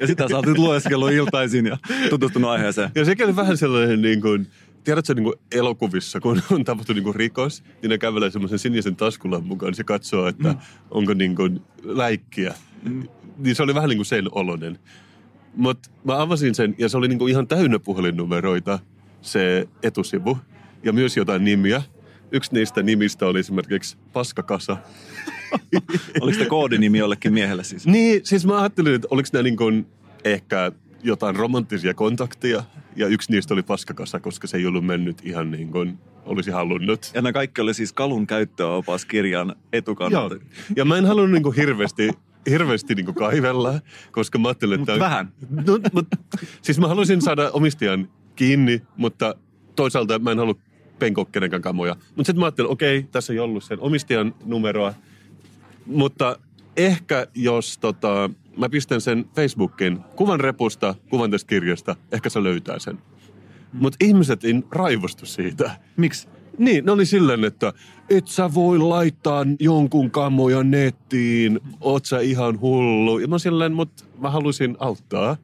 Ja 0.00 0.06
sitä 0.06 0.28
sä 0.28 0.36
oot 0.36 0.46
nyt 0.46 0.58
lueskellut 0.58 1.10
iltaisin 1.10 1.66
ja 1.66 1.78
tutustunut 2.10 2.50
aiheeseen. 2.50 2.90
Ja 2.94 3.04
sekin 3.04 3.26
oli 3.26 3.36
vähän 3.36 3.56
sellainen 3.56 4.02
niin 4.02 4.20
kuin, 4.20 4.46
tiedätkö 4.84 5.14
niin 5.14 5.24
kuin 5.24 5.34
elokuvissa, 5.52 6.20
kun 6.20 6.42
on 6.50 6.64
tapahtunut 6.64 6.96
niin 6.96 7.04
kuin 7.04 7.16
rikos, 7.16 7.62
niin 7.82 7.90
ne 7.90 7.98
kävelee 7.98 8.30
semmoisen 8.30 8.58
sinisen 8.58 8.96
taskulan 8.96 9.44
mukaan, 9.44 9.70
niin 9.70 9.76
se 9.76 9.84
katsoo, 9.84 10.26
että 10.26 10.48
mm. 10.48 10.58
onko 10.90 11.14
niin 11.14 11.36
kuin 11.36 11.60
läikkiä. 11.84 12.54
Mm. 12.82 13.08
Niin 13.38 13.56
se 13.56 13.62
oli 13.62 13.74
vähän 13.74 13.88
niin 13.88 13.98
kuin 13.98 14.06
sen 14.06 14.24
olonen. 14.32 14.78
Mutta 15.56 15.90
mä 16.04 16.20
avasin 16.22 16.54
sen 16.54 16.74
ja 16.78 16.88
se 16.88 16.96
oli 16.96 17.08
niin 17.08 17.18
kuin 17.18 17.30
ihan 17.30 17.46
täynnä 17.46 17.78
puhelinnumeroita 17.78 18.78
se 19.22 19.68
etusivu 19.82 20.38
ja 20.82 20.92
myös 20.92 21.16
jotain 21.16 21.44
nimiä. 21.44 21.82
Yksi 22.32 22.54
niistä 22.54 22.82
nimistä 22.82 23.26
oli 23.26 23.38
esimerkiksi 23.38 23.96
Paskakasa. 24.12 24.76
Oliko 26.20 26.38
se 26.38 26.46
koodinimi 26.46 26.98
jollekin 26.98 27.32
miehelle 27.32 27.64
siis? 27.64 27.86
Niin, 27.86 28.20
siis 28.24 28.46
mä 28.46 28.60
ajattelin, 28.60 28.94
että 28.94 29.08
oliko 29.10 29.28
nämä 29.32 29.42
niin 29.42 29.56
kuin 29.56 29.86
ehkä 30.24 30.72
jotain 31.02 31.36
romanttisia 31.36 31.94
kontakteja. 31.94 32.62
Ja 32.96 33.06
yksi 33.06 33.32
niistä 33.32 33.54
oli 33.54 33.62
paskakassa, 33.62 34.20
koska 34.20 34.46
se 34.46 34.56
ei 34.56 34.66
ollut 34.66 34.86
mennyt 34.86 35.20
ihan 35.24 35.50
niin 35.50 35.70
kuin 35.70 35.98
olisi 36.24 36.50
halunnut. 36.50 37.10
Ja 37.14 37.22
nämä 37.22 37.32
kaikki 37.32 37.60
oli 37.60 37.74
siis 37.74 37.92
Kalun 37.92 38.26
käyttöopas 38.26 39.04
kirjan 39.04 39.56
etukannalta. 39.72 40.34
Joo. 40.34 40.44
Ja 40.76 40.84
mä 40.84 40.96
en 40.98 41.06
halunnut 41.06 41.32
niin 41.32 41.42
kuin 41.42 41.56
hirveästi 41.56 42.10
hirveästi 42.50 42.94
niin 42.94 43.14
kaivella, 43.14 43.80
koska 44.12 44.38
mä 44.38 44.48
ajattelin, 44.48 44.80
että... 44.80 44.92
Mut 44.92 45.00
vähän. 45.00 45.32
No, 45.50 45.78
mut, 45.92 46.06
siis 46.62 46.78
mä 46.80 46.88
haluaisin 46.88 47.22
saada 47.22 47.50
omistajan 47.50 48.08
kiinni, 48.36 48.82
mutta 48.96 49.34
toisaalta 49.76 50.18
mä 50.18 50.30
en 50.30 50.38
halua 50.38 50.54
penkoa 50.98 51.24
kenenkään 51.24 51.62
kamoja. 51.62 51.94
Mutta 51.94 52.24
sitten 52.24 52.40
mä 52.40 52.46
ajattelin, 52.46 52.70
okei, 52.70 52.98
okay, 52.98 53.10
tässä 53.12 53.32
ei 53.32 53.38
ollut 53.38 53.64
sen 53.64 53.80
omistajan 53.80 54.34
numeroa, 54.44 54.94
mutta 55.88 56.38
ehkä 56.76 57.26
jos 57.34 57.78
tota, 57.78 58.30
mä 58.56 58.68
pistän 58.68 59.00
sen 59.00 59.24
Facebookin 59.34 59.98
kuvan 60.16 60.40
repusta, 60.40 60.94
kuvan 61.10 61.30
tästä 61.30 61.48
kirjasta, 61.48 61.96
ehkä 62.12 62.28
se 62.28 62.42
löytää 62.42 62.78
sen. 62.78 62.98
Mutta 63.72 63.96
ihmiset 64.04 64.44
ei 64.44 64.54
raivostu 64.70 65.26
siitä. 65.26 65.70
Miksi? 65.96 66.28
Niin, 66.58 66.84
ne 66.84 66.92
oli 66.92 67.06
silleen, 67.06 67.44
että 67.44 67.72
et 68.10 68.28
sä 68.28 68.54
voi 68.54 68.78
laittaa 68.78 69.46
jonkun 69.60 70.10
kamoja 70.10 70.62
nettiin, 70.62 71.60
oot 71.80 72.04
sä 72.04 72.20
ihan 72.20 72.60
hullu. 72.60 73.18
Ja 73.18 73.28
mä 73.28 73.38
silleen, 73.38 73.72
mutta 73.72 74.04
mä 74.18 74.30
halusin 74.30 74.76
auttaa. 74.78 75.36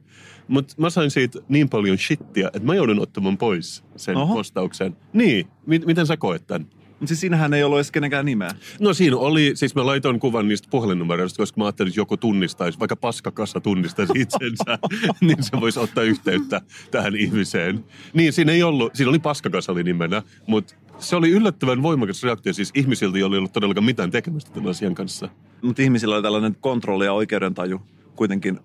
Mutta 0.47 0.73
mä 0.77 0.89
sain 0.89 1.11
siitä 1.11 1.39
niin 1.49 1.69
paljon 1.69 1.97
shittiä, 1.97 2.47
että 2.47 2.59
mä 2.63 2.75
joudun 2.75 2.99
ottamaan 2.99 3.37
pois 3.37 3.83
sen 3.95 4.17
Oho. 4.17 4.33
postauksen. 4.33 4.97
Niin, 5.13 5.47
M- 5.65 5.85
miten 5.85 6.07
sä 6.07 6.17
koet 6.17 6.47
tämän? 6.47 6.67
Mutta 6.99 7.07
siis 7.07 7.19
siinähän 7.19 7.53
ei 7.53 7.63
ollut 7.63 7.77
edes 7.77 7.91
kenenkään 7.91 8.25
nimeä. 8.25 8.51
No 8.79 8.93
siinä 8.93 9.17
oli, 9.17 9.51
siis 9.55 9.75
mä 9.75 9.85
laitoin 9.85 10.19
kuvan 10.19 10.47
niistä 10.47 10.67
puhelinnumeroista, 10.71 11.37
koska 11.37 11.61
mä 11.61 11.65
ajattelin, 11.65 11.89
että 11.89 11.99
joku 11.99 12.17
tunnistaisi, 12.17 12.79
vaikka 12.79 12.95
paskakassa 12.95 13.59
tunnistaisi 13.59 14.13
itsensä, 14.15 14.79
niin 15.21 15.43
se 15.43 15.61
voisi 15.61 15.79
ottaa 15.79 16.03
yhteyttä 16.03 16.61
tähän 16.91 17.15
ihmiseen. 17.15 17.85
Niin 18.13 18.33
siinä 18.33 18.51
ei 18.51 18.63
ollut, 18.63 18.95
siinä 18.95 19.09
oli 19.09 19.19
paskakassa 19.19 19.71
oli 19.71 19.83
nimenä, 19.83 20.21
mutta 20.47 20.75
se 20.99 21.15
oli 21.15 21.29
yllättävän 21.29 21.83
voimakas 21.83 22.23
reaktio 22.23 22.53
siis 22.53 22.71
ihmisiltä, 22.75 23.17
joilla 23.17 23.35
ei 23.35 23.37
ollut 23.37 23.53
todellakaan 23.53 23.85
mitään 23.85 24.11
tekemistä 24.11 24.51
tämän 24.51 24.69
asian 24.69 24.95
kanssa. 24.95 25.29
Mutta 25.61 25.81
ihmisillä 25.81 26.15
oli 26.15 26.23
tällainen 26.23 26.57
kontrolli 26.61 27.05
ja 27.05 27.13
oikeudentaju 27.13 27.81
kuitenkin 28.15 28.59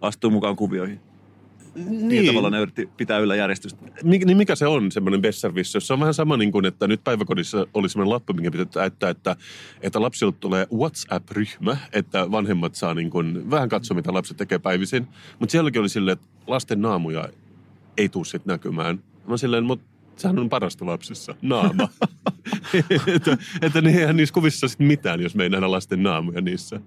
astuu 0.00 0.30
mukaan 0.30 0.56
kuvioihin. 0.56 1.00
Niin. 1.76 2.08
niin 2.08 2.26
tavalla 2.26 2.50
ne 2.50 2.60
yritti 2.60 2.88
pitää 2.96 3.18
yllä 3.18 3.36
järjestystä. 3.36 3.84
Mik, 4.02 4.24
niin 4.24 4.36
mikä 4.36 4.56
se 4.56 4.66
on 4.66 4.92
semmoinen 4.92 5.22
besservissä? 5.22 5.80
Se 5.80 5.92
on 5.92 6.00
vähän 6.00 6.14
sama 6.14 6.36
niin 6.36 6.52
kuin, 6.52 6.64
että 6.64 6.86
nyt 6.88 7.04
päiväkodissa 7.04 7.66
oli 7.74 7.88
semmoinen 7.88 8.12
lappu, 8.12 8.32
minkä 8.32 8.50
pitää 8.50 8.66
täyttää, 8.66 9.10
että, 9.10 9.36
että 9.80 10.00
lapsille 10.00 10.32
tulee 10.40 10.66
WhatsApp-ryhmä, 10.74 11.76
että 11.92 12.30
vanhemmat 12.30 12.74
saa 12.74 12.94
niin 12.94 13.10
kuin, 13.10 13.50
vähän 13.50 13.68
katsoa, 13.68 13.94
mitä 13.94 14.14
lapset 14.14 14.36
tekee 14.36 14.58
päivisin. 14.58 15.08
Mutta 15.38 15.52
sielläkin 15.52 15.80
oli 15.80 15.88
silleen, 15.88 16.12
että 16.12 16.26
lasten 16.46 16.80
naamuja 16.80 17.28
ei 17.96 18.08
tule 18.08 18.24
sitten 18.24 18.52
näkymään. 18.52 19.02
Mä 19.26 19.36
silleen, 19.36 19.64
mutta 19.64 19.86
sehän 20.16 20.38
on 20.38 20.48
parasta 20.48 20.86
lapsissa, 20.86 21.34
naama. 21.42 21.88
että, 23.14 23.38
että 23.62 23.80
ne 23.80 23.90
eihän 23.90 24.16
niissä 24.16 24.32
kuvissa 24.32 24.68
sitten 24.68 24.86
mitään, 24.86 25.20
jos 25.20 25.34
me 25.34 25.42
ei 25.42 25.50
nähdä 25.50 25.70
lasten 25.70 26.02
naamuja 26.02 26.40
niissä. 26.40 26.80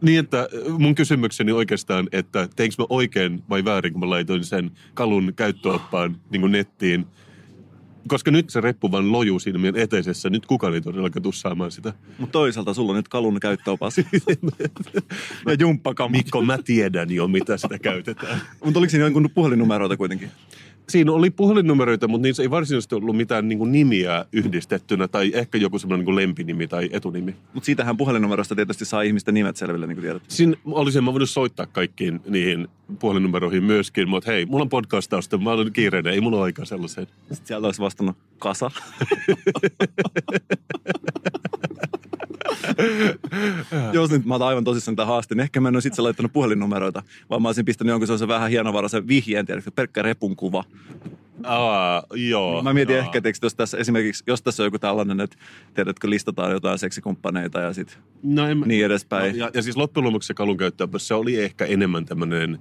Niin, 0.00 0.20
että 0.20 0.48
mun 0.78 0.94
kysymykseni 0.94 1.52
oikeastaan, 1.52 2.08
että 2.12 2.48
teinkö 2.56 2.74
mä 2.78 2.86
oikein 2.88 3.42
vai 3.50 3.64
väärin, 3.64 3.92
kun 3.92 4.00
mä 4.00 4.10
laitoin 4.10 4.44
sen 4.44 4.70
kalun 4.94 5.32
käyttöoppaan 5.36 6.16
niin 6.30 6.52
nettiin. 6.52 7.06
Koska 8.08 8.30
nyt 8.30 8.50
se 8.50 8.60
reppu 8.60 8.90
vaan 8.90 9.12
lojuu 9.12 9.38
siinä 9.38 9.58
meidän 9.58 9.80
eteisessä. 9.80 10.30
Nyt 10.30 10.46
kukaan 10.46 10.74
ei 10.74 10.80
todellakaan 10.80 11.22
tule 11.22 11.34
saamaan 11.34 11.70
sitä. 11.70 11.92
Mutta 12.18 12.32
toisaalta 12.32 12.74
sulla 12.74 12.90
on 12.92 12.96
nyt 12.96 13.08
kalun 13.08 13.40
käyttöopas. 13.40 13.98
ja 15.46 15.54
jumppakamat. 15.58 16.12
Mikko, 16.12 16.42
mä 16.42 16.58
tiedän 16.64 17.10
jo, 17.10 17.28
mitä 17.28 17.56
sitä 17.56 17.78
käytetään. 17.78 18.40
Mutta 18.64 18.78
oliko 18.78 18.90
siinä 18.90 19.04
jonkun 19.04 19.30
puhelinnumeroita 19.34 19.96
kuitenkin? 19.96 20.30
Siinä 20.88 21.12
oli 21.12 21.30
puhelinnumeroita, 21.30 22.08
mutta 22.08 22.22
niissä 22.22 22.42
ei 22.42 22.50
varsinaisesti 22.50 22.94
ollut 22.94 23.16
mitään 23.16 23.48
niin 23.48 23.58
kuin 23.58 23.72
nimiä 23.72 24.24
yhdistettynä 24.32 25.08
tai 25.08 25.30
ehkä 25.34 25.58
joku 25.58 25.78
semmoinen 25.78 26.00
niin 26.00 26.04
kuin 26.04 26.16
lempinimi 26.16 26.68
tai 26.68 26.88
etunimi. 26.92 27.36
Mutta 27.54 27.66
siitähän 27.66 27.96
puhelinnumerosta 27.96 28.54
tietysti 28.54 28.84
saa 28.84 29.02
ihmisten 29.02 29.34
nimet 29.34 29.56
selville, 29.56 29.86
niin 29.86 29.96
kuin 29.96 30.02
tiedät. 30.02 30.22
Siinä 30.28 30.56
olisin 30.64 31.04
mä 31.04 31.12
voinut 31.12 31.30
soittaa 31.30 31.66
kaikkiin 31.66 32.20
niihin 32.28 32.68
puhelinnumeroihin 32.98 33.64
myöskin, 33.64 34.08
mutta 34.08 34.30
hei, 34.30 34.46
mulla 34.46 34.62
on 34.62 34.68
podcastausta, 34.68 35.38
mä 35.38 35.50
olen 35.50 35.72
kiireinen, 35.72 36.12
ei 36.12 36.20
mulla 36.20 36.36
ole 36.36 36.44
aikaa 36.44 36.64
sellaiseen. 36.64 37.06
Sitten 37.06 37.46
sieltä 37.46 37.66
olisi 37.66 37.80
vastannut 37.80 38.16
kasa. 38.38 38.70
Jos 43.92 44.10
nyt 44.10 44.24
mä 44.24 44.34
otan 44.34 44.48
aivan 44.48 44.64
tosissaan 44.64 44.96
tätä 44.96 45.06
haasteen, 45.06 45.40
ehkä 45.40 45.60
mä 45.60 45.68
en 45.68 45.76
olisi 45.76 45.88
itse 45.88 46.02
laittanut 46.02 46.32
puhelinnumeroita, 46.32 47.02
vaan 47.30 47.42
mä 47.42 47.48
olisin 47.48 47.64
pistänyt 47.64 47.90
jonkun 47.90 48.06
sellaisen 48.06 48.28
vähän 48.28 48.50
hienovaraisen 48.50 49.08
vihjeen, 49.08 49.46
tiedätkö, 49.46 49.70
pelkkä 49.70 50.02
repun 50.02 50.36
kuva. 50.36 50.64
Aa, 51.44 52.02
joo. 52.14 52.62
Mä 52.62 52.72
mietin 52.72 52.96
aa. 52.96 53.02
ehkä, 53.02 53.18
että 53.18 53.30
jos 53.42 53.54
tässä 53.54 53.78
esimerkiksi, 53.78 54.24
jos 54.26 54.42
tässä 54.42 54.62
on 54.62 54.66
joku 54.66 54.78
tällainen, 54.78 55.20
että 55.20 55.36
tiedätkö, 55.74 56.10
listataan 56.10 56.52
jotain 56.52 56.78
seksikumppaneita 56.78 57.60
ja 57.60 57.72
sit 57.72 57.98
no 58.22 58.48
en, 58.48 58.62
niin 58.66 58.84
edespäin. 58.84 59.38
No, 59.38 59.44
ja, 59.44 59.50
ja, 59.54 59.62
siis 59.62 59.76
loppujen 59.76 60.06
lopuksi 60.06 60.26
se 60.26 60.34
kalun 60.34 60.56
se 60.96 61.14
oli 61.14 61.40
ehkä 61.40 61.64
enemmän 61.64 62.04
tämmöinen 62.04 62.58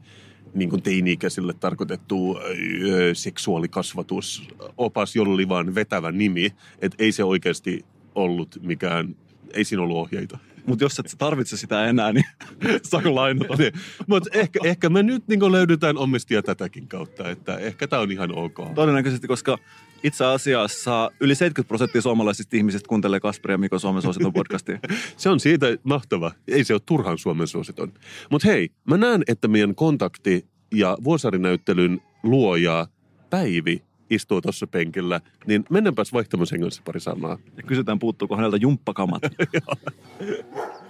niin 0.54 0.70
kuin 0.70 0.82
teini-ikäisille 0.82 1.54
tarkoitettu 1.54 2.38
öö, 2.38 3.16
seksuaalikasvatusopas, 3.16 5.16
jolla 5.16 5.34
oli 5.34 5.50
vaan 5.50 5.76
vetävä 5.76 6.12
nimi. 6.12 6.52
Että 6.80 7.04
ei 7.04 7.12
se 7.12 7.24
oikeasti 7.24 7.86
ollut 8.16 8.58
mikään 8.62 9.16
ei 9.56 9.64
siinä 9.64 9.84
ollut 9.84 9.98
ohjeita. 9.98 10.38
Mutta 10.66 10.86
jos 10.86 11.00
et 11.00 11.16
tarvitse 11.18 11.58
sitä 11.58 11.86
enää, 11.86 12.14
niin 12.14 12.26
saako 12.84 13.16
lainata? 13.16 13.56
niin. 13.56 13.74
Mutta 14.08 14.30
ehkä, 14.34 14.60
ehkä 14.64 14.90
me 14.90 15.04
nyt 15.04 15.28
niin 15.28 15.52
löydetään 15.52 15.98
omistia 15.98 16.44
tätäkin 16.44 16.88
kautta, 16.88 17.30
että 17.30 17.58
ehkä 17.58 17.88
tämä 17.88 18.02
on 18.02 18.12
ihan 18.12 18.36
ok. 18.36 18.60
Todennäköisesti, 18.76 19.28
koska 19.28 19.58
itse 20.04 20.26
asiassa 20.26 21.12
yli 21.20 21.36
70 21.36 21.68
prosenttia 21.68 22.02
suomalaisista 22.02 22.58
ihmisistä 22.58 22.88
kuuntelee 22.88 23.20
Kasperia 23.20 23.54
ja 23.54 23.58
Mikko 23.58 23.80
Suomen 23.80 24.02
suositon 24.02 24.34
podcastia. 24.34 24.80
se 25.18 25.30
on 25.30 25.40
siitä 25.40 25.66
mahtava. 25.84 26.32
Ei 26.48 26.64
se 26.64 26.74
ole 26.74 26.82
turhan 26.86 27.18
Suomen 27.18 27.48
suositon. 27.48 27.94
Mutta 28.30 28.48
hei, 28.48 28.70
mä 28.90 28.98
näen, 28.98 29.24
että 29.28 29.48
meidän 29.48 29.76
kontakti 29.76 30.46
ja 30.74 30.98
vuosarinäyttelyn 31.04 32.02
luoja 32.24 32.88
Päivi 33.30 33.84
istuu 34.10 34.42
tuossa 34.42 34.68
penkillä, 34.68 35.22
niin 35.48 35.66
mennäänpäs 35.70 36.14
vaihtamaan 36.14 36.48
sen 36.48 36.62
kanssa 36.62 36.82
pari 36.86 37.00
sanaa. 37.00 37.38
Ja 37.58 37.64
kysytään, 37.64 38.00
puuttuuko 38.00 38.36
häneltä 38.36 38.58
jumppakamat. 38.58 39.22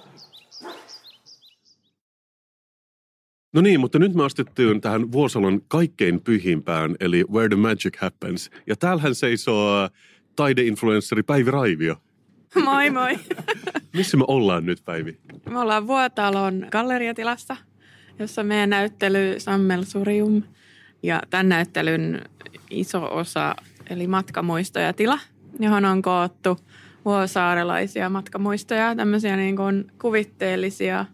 No 3.56 3.62
niin, 3.62 3.80
mutta 3.80 4.00
nyt 4.00 4.14
me 4.14 4.26
astettiin 4.26 4.82
tähän 4.82 5.12
Vuosalon 5.12 5.62
kaikkein 5.68 6.22
pyhimpään, 6.22 6.96
eli 7.00 7.26
Where 7.32 7.50
the 7.50 7.56
Magic 7.56 7.98
Happens. 7.98 8.52
Ja 8.68 8.76
täällähän 8.76 9.16
seisoo 9.16 9.90
taideinfluenssari 10.36 11.24
Päivi 11.24 11.52
Raivio. 11.52 11.96
Moi 12.66 12.90
moi. 12.90 13.20
Missä 13.98 14.18
me 14.18 14.26
ollaan 14.28 14.66
nyt, 14.66 14.82
Päivi? 14.86 15.18
Me 15.50 15.60
ollaan 15.60 15.88
Vuotalon 15.88 16.68
galleriatilassa, 16.72 17.58
jossa 18.20 18.44
meidän 18.44 18.70
näyttely 18.70 19.36
Sammelsurium. 19.38 20.44
Ja 21.06 21.22
tämän 21.30 21.50
näyttelyn 21.50 22.22
iso 22.70 23.16
osa, 23.16 23.56
eli 23.90 24.08
matkamuistojatila, 24.08 25.20
johon 25.60 25.86
on 25.86 26.02
koottu 26.02 26.60
vuosaarelaisia 27.06 28.10
matkamuistoja, 28.10 28.96
tämmöisiä 28.96 29.36
niin 29.36 29.56
kuin 29.56 29.92
kuvitteellisia 30.02 31.06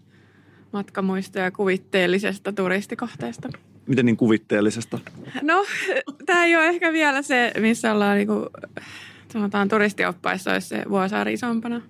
matkamuistoja 0.73 1.51
kuvitteellisesta 1.51 2.53
turistikohteesta. 2.53 3.49
Miten 3.87 4.05
niin 4.05 4.17
kuvitteellisesta? 4.17 4.99
No, 5.41 5.65
tämä 6.25 6.45
ei 6.45 6.55
ole 6.55 6.67
ehkä 6.67 6.93
vielä 6.93 7.21
se, 7.21 7.51
missä 7.59 7.93
ollaan 7.93 8.17
niin 8.17 8.27
kuin, 8.27 8.45
sanotaan 9.33 9.67
turistioppaissa 9.69 10.51
olisi 10.51 10.67
se 10.67 10.83
Vuosaari 10.89 11.33
isompana. 11.33 11.81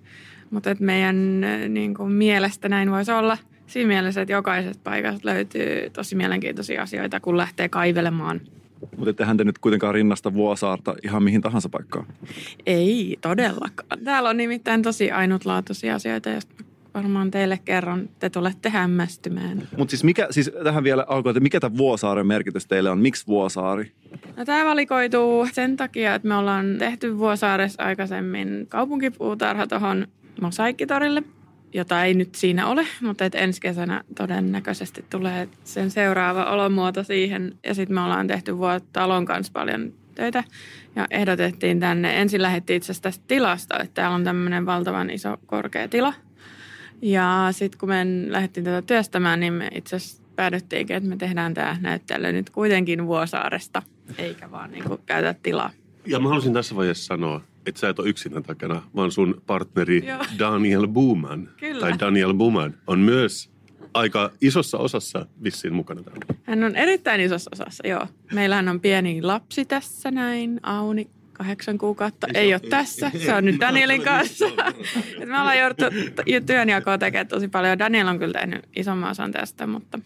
Mutta 0.49 0.75
meidän 0.79 1.41
niin 1.67 1.93
kuin, 1.93 2.11
mielestä 2.11 2.69
näin 2.69 2.91
voisi 2.91 3.11
olla 3.11 3.37
siinä 3.71 3.87
mielessä, 3.87 4.21
että 4.21 4.33
jokaisesta 4.33 4.81
paikasta 4.83 5.29
löytyy 5.29 5.89
tosi 5.89 6.15
mielenkiintoisia 6.15 6.81
asioita, 6.81 7.19
kun 7.19 7.37
lähtee 7.37 7.69
kaivelemaan– 7.69 8.41
mutta 8.97 9.09
ettehän 9.09 9.37
te 9.37 9.43
nyt 9.43 9.57
kuitenkaan 9.57 9.93
rinnasta 9.93 10.33
Vuosaarta 10.33 10.95
ihan 11.03 11.23
mihin 11.23 11.41
tahansa 11.41 11.69
paikkaan. 11.69 12.05
Ei 12.65 13.17
todellakaan. 13.21 14.03
Täällä 14.03 14.29
on 14.29 14.37
nimittäin 14.37 14.81
tosi 14.81 15.11
ainutlaatuisia 15.11 15.95
asioita, 15.95 16.29
joista 16.29 16.63
varmaan 16.93 17.31
teille 17.31 17.59
kerron, 17.65 18.09
te 18.19 18.29
tulette 18.29 18.69
hämmästymään. 18.69 19.67
Mutta 19.77 19.89
siis, 19.91 20.03
mikä, 20.03 20.27
siis 20.31 20.51
tähän 20.63 20.83
vielä 20.83 21.05
alkoi, 21.07 21.29
että 21.29 21.39
mikä 21.39 21.59
tämä 21.59 21.77
Vuosaaren 21.77 22.27
merkitys 22.27 22.67
teille 22.67 22.89
on? 22.89 22.99
Miksi 22.99 23.27
Vuosaari? 23.27 23.91
No, 24.37 24.45
tämä 24.45 24.65
valikoituu 24.65 25.47
sen 25.51 25.77
takia, 25.77 26.15
että 26.15 26.27
me 26.27 26.35
ollaan 26.35 26.75
tehty 26.79 27.17
Vuosaaressa 27.17 27.83
aikaisemmin 27.83 28.65
kaupunkipuutarha 28.69 29.67
tuohon 29.67 30.07
Mosaikkitorille, 30.41 31.23
jota 31.73 32.03
ei 32.03 32.13
nyt 32.13 32.35
siinä 32.35 32.67
ole, 32.67 32.87
mutta 33.01 33.25
et 33.25 33.35
ensi 33.35 33.61
kesänä 33.61 34.03
todennäköisesti 34.17 35.05
tulee 35.09 35.49
sen 35.63 35.91
seuraava 35.91 36.45
olomuoto 36.45 37.03
siihen. 37.03 37.55
Ja 37.63 37.73
sitten 37.73 37.95
me 37.95 38.01
ollaan 38.01 38.27
tehty 38.27 38.51
talon 38.93 39.25
kanssa 39.25 39.53
paljon 39.53 39.93
töitä 40.15 40.43
ja 40.95 41.07
ehdotettiin 41.09 41.79
tänne. 41.79 42.21
Ensin 42.21 42.41
lähdettiin 42.41 42.77
itse 42.77 42.85
asiassa 42.85 43.03
tästä 43.03 43.23
tilasta, 43.27 43.79
että 43.79 43.93
täällä 43.93 44.15
on 44.15 44.23
tämmöinen 44.23 44.65
valtavan 44.65 45.09
iso 45.09 45.37
korkea 45.45 45.87
tila. 45.87 46.13
Ja 47.01 47.47
sitten 47.51 47.79
kun 47.79 47.89
me 47.89 48.05
lähdettiin 48.27 48.63
tätä 48.63 48.81
työstämään, 48.81 49.39
niin 49.39 49.53
me 49.53 49.69
itse 49.75 49.95
asiassa 49.95 50.23
päädyttiinkin, 50.35 50.95
että 50.95 51.09
me 51.09 51.17
tehdään 51.17 51.53
tämä 51.53 51.77
näyttely 51.81 52.31
nyt 52.31 52.49
kuitenkin 52.49 53.07
Vuosaaresta, 53.07 53.81
eikä 54.17 54.51
vaan 54.51 54.71
niin 54.71 54.83
käytä 55.05 55.35
tilaa. 55.43 55.69
Ja 56.05 56.19
mä 56.19 56.27
haluaisin 56.27 56.53
tässä 56.53 56.75
vaiheessa 56.75 57.05
sanoa, 57.05 57.41
että 57.65 57.79
sä 57.79 57.89
et 57.89 57.99
ole 57.99 58.09
yksin 58.09 58.43
takana, 58.43 58.81
vaan 58.95 59.11
sun 59.11 59.41
partneri 59.45 60.07
Joo. 60.07 60.25
Daniel 60.39 60.87
Booman, 60.87 61.49
Kyllä. 61.57 61.79
tai 61.79 61.99
Daniel 61.99 62.33
Booman, 62.33 62.73
on 62.87 62.99
myös 62.99 63.51
aika 63.93 64.31
isossa 64.41 64.77
osassa 64.77 65.25
vissiin 65.43 65.73
mukana 65.73 66.03
täällä. 66.03 66.25
Hän 66.43 66.63
on 66.63 66.75
erittäin 66.75 67.21
isossa 67.21 67.49
osassa, 67.53 67.87
joo. 67.87 68.07
Meillähän 68.33 68.69
on 68.69 68.79
pieni 68.79 69.21
lapsi 69.21 69.65
tässä 69.65 70.11
näin, 70.11 70.59
Auni, 70.63 71.09
kahdeksan 71.33 71.77
kuukautta. 71.77 72.27
Ei, 72.33 72.41
ei 72.41 72.53
ole 72.53 72.61
tässä, 72.69 73.11
se 73.25 73.33
on 73.33 73.45
nyt 73.45 73.59
Danielin 73.59 74.01
kanssa. 74.01 74.45
Et 75.21 75.29
me 75.29 75.39
ollaan 75.39 75.59
jouduttu 75.59 75.85
työnjakoa 76.45 76.97
tekemään 76.97 77.27
tosi 77.27 77.47
paljon. 77.47 77.79
Daniel 77.79 78.07
on 78.07 78.19
kyllä 78.19 78.39
tehnyt 78.39 78.65
isomman 78.75 79.11
osan 79.11 79.31
tästä, 79.31 79.67
mutta 79.67 79.99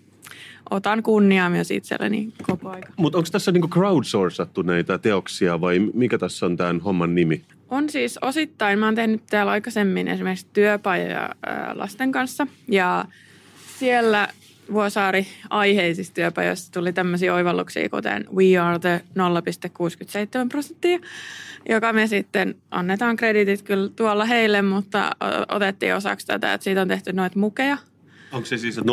otan 0.70 1.04
kunniaa 1.04 1.50
myös 1.50 1.72
itselleni 1.72 2.34
koko 2.44 2.70
aika. 2.70 2.90
Mutta 2.98 3.18
onko 3.18 3.30
tässä 3.32 3.52
niinku 3.52 3.68
crowdsourcattu 3.68 4.62
näitä 4.62 4.98
teoksia 4.98 5.62
vai 5.62 5.80
mikä 5.94 6.18
tässä 6.18 6.46
on 6.46 6.58
tämän 6.58 6.80
homman 6.80 7.16
nimi? 7.16 7.42
On 7.70 7.90
siis 7.90 8.20
osittain. 8.22 8.80
Mä 8.80 8.86
oon 8.86 8.96
tehnyt 8.96 9.22
täällä 9.30 9.52
aikaisemmin 9.52 10.08
esimerkiksi 10.08 10.48
työpajoja 10.54 11.30
lasten 11.74 12.12
kanssa. 12.12 12.48
Ja 12.68 13.06
siellä 13.80 14.28
Vuosaari 14.74 15.28
aiheisissa 15.50 16.14
työpajoissa 16.14 16.72
tuli 16.72 16.94
tämmöisiä 16.94 17.34
oivalluksia, 17.34 17.90
kuten 17.90 18.26
We 18.36 18.58
are 18.58 18.80
the 18.80 19.02
0,67 20.44 20.50
prosenttia, 20.50 21.00
joka 21.70 21.94
me 21.94 22.08
sitten 22.08 22.56
annetaan 22.72 23.16
kreditit 23.16 23.62
kyllä 23.62 23.90
tuolla 23.96 24.26
heille, 24.26 24.62
mutta 24.62 25.12
otettiin 25.50 25.96
osaksi 25.96 26.28
tätä, 26.28 26.54
että 26.54 26.64
siitä 26.64 26.82
on 26.82 26.88
tehty 26.88 27.14
noita 27.14 27.40
mukeja. 27.40 27.78
Onko 28.36 28.46
se 28.46 28.58
siis, 28.58 28.78
että 28.78 28.92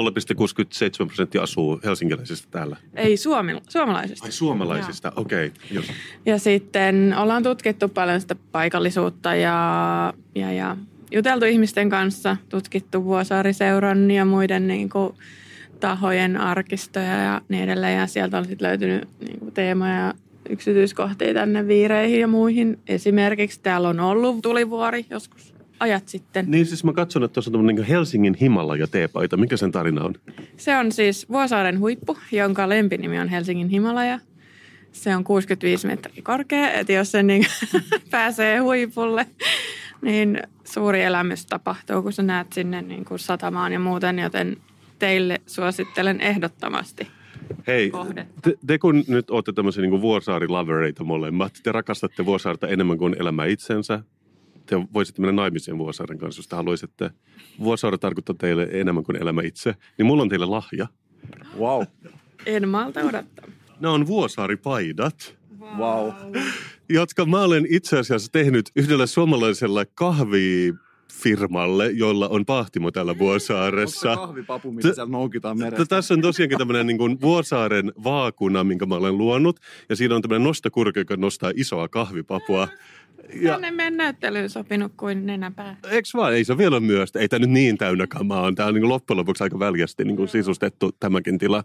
0,67 1.03 1.07
prosenttia 1.07 1.43
asuu 1.43 1.81
helsinkiläisistä 1.85 2.49
täällä? 2.51 2.77
Ei 2.95 3.17
suomi, 3.17 3.61
suomalaisista. 3.69 4.25
Ai 4.25 4.33
suomalaisista, 4.33 5.13
okei. 5.17 5.53
Okay. 5.71 5.83
Ja 6.27 6.39
sitten 6.39 7.15
ollaan 7.19 7.43
tutkittu 7.43 7.89
paljon 7.89 8.21
sitä 8.21 8.37
paikallisuutta 8.53 9.35
ja, 9.35 10.15
ja, 10.35 10.53
ja 10.53 10.77
juteltu 11.11 11.45
ihmisten 11.45 11.91
kanssa, 11.91 12.37
tutkittu 12.49 13.05
Vuosaariseuran 13.05 14.11
ja 14.11 14.25
muiden 14.25 14.67
niin 14.67 14.91
kuin, 14.91 15.15
tahojen 15.81 16.37
arkistoja 16.37 17.23
ja 17.23 17.41
niin 17.49 17.63
edelleen. 17.63 17.99
Ja 17.99 18.07
sieltä 18.07 18.39
on 18.39 18.45
sitten 18.45 18.69
löytynyt 18.69 19.09
niin 19.21 19.39
kuin, 19.39 19.53
teemoja 19.53 19.95
ja 19.95 20.15
yksityiskohtia 20.49 21.35
tänne 21.35 21.69
viireihin 21.69 22.21
ja 22.21 22.27
muihin. 22.27 22.79
Esimerkiksi 22.89 23.61
täällä 23.63 23.89
on 23.89 24.01
ollut 24.01 24.43
tulivuori 24.43 25.07
joskus 25.11 25.52
ajat 25.83 26.09
sitten. 26.09 26.45
Niin 26.49 26.67
siis 26.67 26.85
mä 26.85 26.93
katson, 26.93 27.25
että 27.25 27.35
tuossa 27.35 27.49
on 27.49 27.53
tämmöinen 27.53 27.85
Helsingin 27.85 28.37
Himalaja 28.41 28.87
teepaita. 28.87 29.37
Mikä 29.37 29.57
sen 29.57 29.73
tarina 29.73 30.05
on? 30.05 30.15
Se 30.57 30.77
on 30.77 30.93
siis 30.93 31.29
Vuosaaren 31.29 31.79
huippu, 31.79 32.19
jonka 32.33 32.69
lempinimi 32.69 33.19
on 33.19 33.29
Helsingin 33.29 33.69
Himalaja. 33.69 34.19
Se 34.93 35.17
on 35.17 35.25
65 35.25 35.87
metriä 35.87 36.23
korkea, 36.23 36.73
että 36.73 36.93
jos 36.93 37.11
se 37.13 37.23
niin 37.23 37.45
pääsee 38.11 38.59
huipulle, 38.59 39.27
niin 40.03 40.43
suuri 40.65 41.03
elämys 41.03 41.47
tapahtuu, 41.47 42.03
kun 42.03 42.13
sä 42.13 42.23
näet 42.23 42.53
sinne 42.53 42.83
niin 42.83 43.05
kuin 43.05 43.19
satamaan 43.19 43.73
ja 43.73 43.79
muuten, 43.79 44.19
joten 44.19 44.57
teille 44.99 45.41
suosittelen 45.47 46.21
ehdottomasti. 46.21 47.07
Hei, 47.67 47.93
te, 48.43 48.55
te 48.67 48.79
kun 48.79 49.05
nyt 49.09 49.31
olette 49.31 49.53
tämmöisiä 49.53 49.83
niin 49.83 50.01
Vuosaari-lovereita 50.01 51.05
molemmat, 51.05 51.53
te 51.63 51.73
rakastatte 51.73 52.27
Vuosaarta 52.27 52.69
enemmän 52.69 52.99
kuin 52.99 53.17
elämää 53.19 53.47
itsensä. 53.47 54.03
Te 54.67 54.77
voisitte 54.95 55.21
mennä 55.21 55.43
naimisiin 55.43 55.79
Vuosaaren 55.79 56.19
kanssa, 56.19 56.39
jos 56.39 56.49
te 56.49 56.57
haluaisitte. 56.57 57.11
Vuosaari 57.61 57.99
tarkoittaa 57.99 58.35
teille 58.39 58.69
enemmän 58.73 59.05
kuin 59.05 59.17
elämä 59.23 59.43
itse. 59.43 59.75
Niin 59.99 60.07
mulla 60.07 60.23
on 60.23 60.29
teille 60.29 60.47
lahja. 60.47 60.87
Wow. 61.59 61.83
En 62.47 62.69
malta 62.69 63.01
odottaa. 63.01 63.49
Ne 63.81 63.89
on 63.89 64.07
Vuosaari-paidat, 64.07 65.37
Wow. 65.79 66.11
jotka 66.89 67.25
mä 67.27 67.41
olen 67.41 67.67
itse 67.71 67.99
asiassa 67.99 68.33
tehnyt 68.33 68.71
yhdelle 68.77 69.07
suomalaiselle 69.07 69.87
kahvifirmalle, 69.95 71.91
jolla 71.91 72.29
on 72.29 72.45
pahtimo 72.47 72.91
täällä 72.91 73.19
Vuosaaressa. 73.19 74.17
kahvipapu, 74.17 74.73
mitä 74.73 74.95
siellä 74.95 75.11
noukitaan 75.13 75.57
T- 75.57 75.61
merestä? 75.61 75.87
Tässä 75.87 76.15
on 76.15 76.21
tosiaankin 76.21 76.59
tämmöinen 76.59 76.87
niin 76.87 76.99
kuin 76.99 77.21
Vuosaaren 77.21 77.93
vaakuna, 78.05 78.65
minkä 78.65 78.87
mä 78.87 78.95
olen 78.95 79.19
luonut. 79.19 79.61
Ja 79.89 79.97
siinä 79.97 80.15
on 80.17 80.23
tämmöinen 80.23 80.45
nostokurki, 80.45 81.01
joka 81.01 81.17
nostaa 81.17 81.53
isoa 81.57 81.89
kahvipapua. 81.89 82.69
Ja, 83.41 83.53
Tänne 83.53 83.71
meidän 83.71 83.97
näyttelyyn 83.97 84.51
sopinut 84.51 84.93
kuin 84.97 85.27
nenäpää. 85.27 85.77
Eks 85.91 86.15
vaan, 86.15 86.35
ei 86.35 86.45
se 86.45 86.59
vielä 86.59 86.77
ole 86.77 86.85
myös. 86.87 87.17
Ei 87.17 87.29
tämä 87.29 87.39
nyt 87.41 87.51
niin 87.51 87.79
täynnä 87.79 88.07
kamaa 88.07 88.43
on. 88.43 88.55
Tämä 88.55 88.69
on 88.69 88.75
niin 88.75 88.89
loppujen 88.89 89.19
lopuksi 89.19 89.45
aika 89.45 89.59
väljästi 89.59 90.05
niin 90.05 90.17
kuin 90.17 90.29
sisustettu 90.29 90.91
tämäkin 91.01 91.39
tila. 91.39 91.65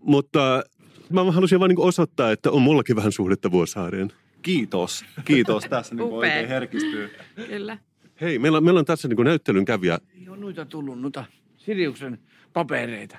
Mutta 0.00 0.64
mä 1.10 1.32
halusin 1.32 1.60
vaan 1.60 1.68
niin 1.68 1.80
osoittaa, 1.80 2.30
että 2.32 2.50
on 2.50 2.62
mullakin 2.62 2.96
vähän 2.96 3.12
suhdetta 3.12 3.50
Vuosaareen. 3.50 4.12
Kiitos. 4.42 5.04
Kiitos. 5.24 5.64
Tässä 5.70 5.94
niin 5.94 6.12
oikein 6.12 6.48
herkistyy. 6.48 7.10
Kyllä. 7.48 7.78
Hei, 8.20 8.38
meillä, 8.38 8.58
on- 8.58 8.64
meillä 8.64 8.78
on 8.78 8.84
tässä 8.84 9.08
niin 9.08 9.24
näyttelyn 9.24 9.64
kävijä. 9.64 9.98
Ei 10.20 10.28
ole 10.28 10.36
noita 10.38 10.64
tullut, 10.64 11.00
noita 11.00 11.24
Siriuksen 11.56 12.18
papereita. 12.52 13.18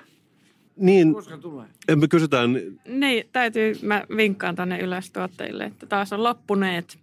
Niin, 0.80 1.14
Koska 1.14 1.38
tulee? 1.38 1.66
me 1.96 2.08
kysytään, 2.08 2.50
Niin, 2.88 3.24
täytyy, 3.32 3.74
mä 3.82 4.04
vinkkaan 4.16 4.56
tänne 4.56 4.80
ylös 4.80 5.10
tuottajille, 5.12 5.64
että 5.64 5.86
taas 5.86 6.12
on 6.12 6.22
loppuneet. 6.24 6.98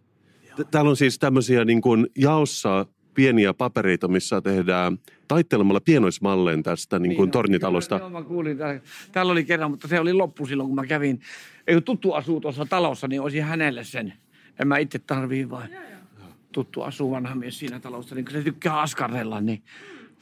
täällä 0.72 0.90
on 0.90 0.98
siis 0.98 1.20
tämmöisiä 1.20 1.66
niin 1.66 1.82
kuin 1.82 2.08
jaossa 2.18 2.86
pieniä 3.13 3.54
papereita, 3.54 4.08
missä 4.08 4.42
tehdään 4.42 4.98
taittelemalla 5.28 5.80
pienoismalleen 5.82 6.63
tästä 6.63 7.00
niin 7.00 7.16
kuin 7.16 7.28
on. 7.28 7.32
tornitalosta. 7.32 7.96
Kyllä, 8.00 8.12
Joo, 8.12 8.22
mä 8.22 8.28
kuulin. 8.28 8.58
Täällä, 8.58 8.82
täällä 9.12 9.32
oli 9.32 9.44
kerran, 9.44 9.72
mutta 9.72 9.88
se 9.88 10.00
oli 10.00 10.13
loppu 10.13 10.46
silloin, 10.46 10.68
kun 10.70 10.76
mä 10.76 10.86
kävin. 10.86 11.22
Ei 11.68 11.76
kun 11.76 11.84
tuttu 11.84 12.13
asuu 12.13 12.42
tuossa 12.42 12.66
talossa, 12.66 13.08
niin 13.08 13.22
olisin 13.22 13.44
hänelle 13.44 13.84
sen. 13.84 14.13
En 14.60 14.68
mä 14.68 14.78
itse 14.78 15.00
tarvii 15.00 15.50
vaan. 15.50 15.70
Tuttu 16.52 16.82
asuu 16.82 17.12
vanha 17.12 17.36
mies 17.36 17.60
siinä 17.60 17.80
talossa, 17.80 18.16
niin 18.16 18.26
kun 18.26 18.32
se 18.34 18.42
tykkää 18.42 18.80
askarrella, 18.82 19.42
niin 19.42 19.62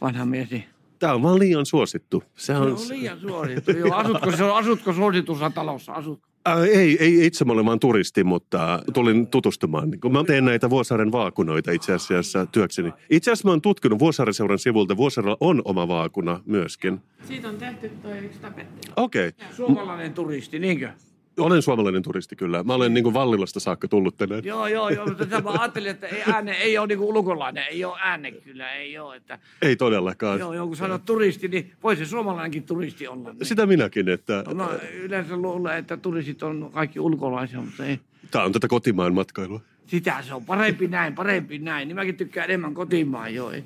vanha 0.02 0.26
mies, 0.26 0.52
niin 0.52 0.63
Tämä 1.00 1.14
on 1.14 1.24
vaan 1.24 1.40
liian 1.40 1.66
suosittu. 1.66 2.24
Se 2.36 2.46
se 2.46 2.56
on, 2.56 2.72
on 2.72 2.78
liian 2.90 3.20
suosittu. 3.20 3.72
Joo, 3.72 3.96
asutko, 3.96 4.32
se 4.32 4.44
on, 4.44 4.58
asutko 4.58 4.94
suositussa 4.94 5.50
talossa? 5.50 5.94
Asutko? 5.94 6.28
Äh, 6.48 6.62
ei, 6.62 6.98
ei 7.00 7.26
itse 7.26 7.46
mä 7.46 7.54
olen 7.54 7.66
vaan 7.66 7.80
turisti, 7.80 8.24
mutta 8.24 8.84
tulin 8.94 9.28
tutustumaan. 9.28 10.00
Kun 10.02 10.14
mä 10.14 10.24
teen 10.24 10.46
näitä 10.46 10.70
Vuosaaren 10.70 11.12
vaakunoita 11.12 11.72
itse 11.72 11.94
asiassa 11.94 12.46
työkseni. 12.46 12.94
Itse 13.10 13.32
asiassa 13.32 13.48
mä 13.48 13.52
oon 13.52 13.62
tutkinut 13.62 14.00
Vuosaaren 14.00 14.34
seuran 14.34 14.60
sivulta. 14.60 14.98
Vuosaarella 14.98 15.38
on 15.40 15.62
oma 15.66 15.88
vaakuna 15.88 16.42
myöskin. 16.46 17.02
Siitä 17.28 17.50
on 17.50 17.58
tehty 17.58 17.90
toi 17.90 18.18
yksi 18.18 18.40
tapetti. 18.40 18.92
Okei. 18.96 19.28
Okay. 19.28 19.54
Suomalainen 19.56 20.14
turisti, 20.14 20.60
niinkö? 20.60 20.90
Olen 21.39 21.62
suomalainen 21.62 22.02
turisti 22.04 22.36
kyllä. 22.36 22.63
Mä 22.63 22.74
olen 22.74 22.93
niin 22.93 23.04
kuin 23.04 23.13
Vallilasta 23.13 23.60
saakka 23.60 23.88
tullut 23.88 24.17
tänne. 24.17 24.39
Joo, 24.43 24.67
joo, 24.67 24.89
joo, 24.89 25.06
mutta 25.06 25.26
tämä 25.26 25.50
ajattelin, 25.50 25.91
että 25.91 26.08
ei, 26.08 26.24
ääne, 26.34 26.52
ei 26.52 26.78
ole 26.78 26.88
niinku 26.88 27.10
ulkolainen, 27.10 27.63
ei 27.69 27.86
ole 27.86 27.98
ääne 28.04 28.32
kyllä, 28.32 28.71
ei 28.71 28.98
ole. 28.98 29.15
Että, 29.15 29.39
Ei 29.62 29.76
todellakaan. 29.76 30.39
joo, 30.39 30.54
joo, 30.54 30.67
kun 30.67 30.76
sanot 30.76 31.06
turisti, 31.06 31.48
niin 31.48 31.71
voi 31.84 31.95
se 31.95 32.06
suomalainenkin 32.06 32.63
turisti 32.63 33.08
olla. 33.08 33.34
Niin. 33.34 33.45
Sitä 33.45 33.65
minäkin, 33.65 34.10
että 34.10 34.43
No 34.54 34.69
yleensä 34.93 35.38
luulee, 35.38 35.78
että 35.78 35.98
turistit 35.98 36.43
on 36.43 36.69
kaikki 36.74 37.00
ulkolaisia, 37.00 37.62
mutta 37.62 37.86
ei. 37.86 38.00
tämä 38.32 38.45
on 38.45 38.52
tätä 38.52 38.67
kotimaan 38.67 39.13
matkailua. 39.13 39.60
Sitä 39.88 40.21
se 40.28 40.34
on, 40.34 40.45
parempi 40.45 40.88
näin, 40.88 41.15
parempi 41.15 41.60
näin. 41.60 41.88
Niin 41.88 41.95
mäkin 41.95 42.15
tykkään 42.17 42.45
enemmän 42.50 42.74
kotimaan, 42.74 43.34
joo. 43.36 43.52
Ei, 43.52 43.63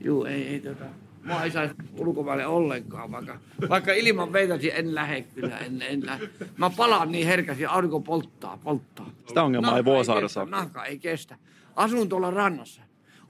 joo, 0.00 0.24
ei, 0.26 0.42
ei 0.48 0.60
tota. 0.60 0.84
Mua 1.24 1.44
ei 1.44 1.50
saisi 1.50 1.74
ulkomaille 1.98 2.46
ollenkaan, 2.46 3.12
vaikka, 3.12 3.38
vaikka 3.68 3.92
ilman 3.92 4.32
veitäsi 4.32 4.70
en 4.74 4.94
lähde 4.94 5.22
kyllä, 5.22 5.58
en, 5.58 5.82
en 5.82 6.06
lähde. 6.06 6.28
Mä 6.56 6.70
palaan 6.70 7.12
niin 7.12 7.26
herkästi, 7.26 7.66
aurinko 7.66 8.00
polttaa, 8.00 8.56
polttaa. 8.56 9.10
Sitä 9.28 9.42
ongelmaa 9.42 9.76
ei 9.76 9.84
Vuosaaressa 9.84 10.42
ole. 10.42 10.50
Nahka 10.50 10.84
ei 10.84 10.98
kestä. 10.98 11.36
Asun 11.76 12.08
tuolla 12.08 12.30
rannassa. 12.30 12.82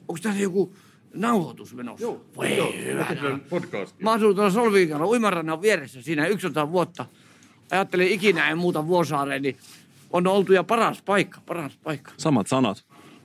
Onko 0.09 0.19
tässä 0.23 0.43
joku 0.43 0.75
nauhoitus 1.15 1.75
menossa? 1.75 2.07
Joo. 2.07 2.25
Voi 2.37 2.85
hyvä. 2.85 3.07
Podcast. 3.51 4.01
Mä 4.01 4.13
asun 4.13 4.35
tuolla 4.35 4.51
Solviikalla 4.51 5.07
uimarannan 5.07 5.63
vieressä 5.63 6.03
siinä 6.03 6.27
11 6.27 6.73
vuotta. 6.73 7.07
Ajattelin 7.71 8.09
ikinä 8.09 8.51
en 8.51 8.59
muuta 8.59 8.87
Vuosaareen, 8.87 9.43
niin 9.43 9.57
on 10.11 10.27
oltu 10.27 10.53
ja 10.53 10.65
paras 10.65 11.03
paikka, 11.03 11.41
paras 11.47 11.79
paikka. 11.83 12.13
Samat 12.17 12.47
sanat. 12.47 12.85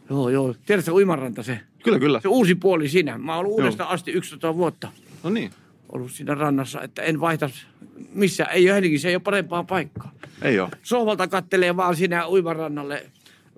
Joo, 0.10 0.30
joo. 0.30 0.56
Tiedätkö 0.66 0.92
uimaranta 0.92 1.44
se? 1.44 1.60
Kyllä, 1.86 2.00
kyllä. 2.00 2.20
Se 2.22 2.28
uusi 2.28 2.56
puoli 2.56 2.90
siinä. 2.90 3.18
Mä 3.18 3.36
oon 3.36 3.46
ollut 3.46 3.60
uudesta 3.60 3.84
asti 3.86 4.12
11 4.12 4.56
vuotta 4.56 4.92
No 5.24 5.30
niin. 5.30 5.52
ollut 5.90 6.12
siinä 6.12 6.36
rannassa, 6.36 6.82
että 6.82 7.02
en 7.02 7.20
vaihtaisi 7.22 7.66
missä. 8.14 8.44
Ei 8.46 8.70
ole 8.70 8.76
Helsingissä, 8.76 9.08
ei 9.10 9.16
ole 9.16 9.22
parempaa 9.24 9.64
paikkaa. 9.64 10.12
Ei 10.42 10.60
ole. 10.60 10.70
Sohvalta 10.84 11.28
kattelee 11.28 11.78
vaan 11.78 11.96
siinä 11.96 12.28
uimarannalle 12.28 13.06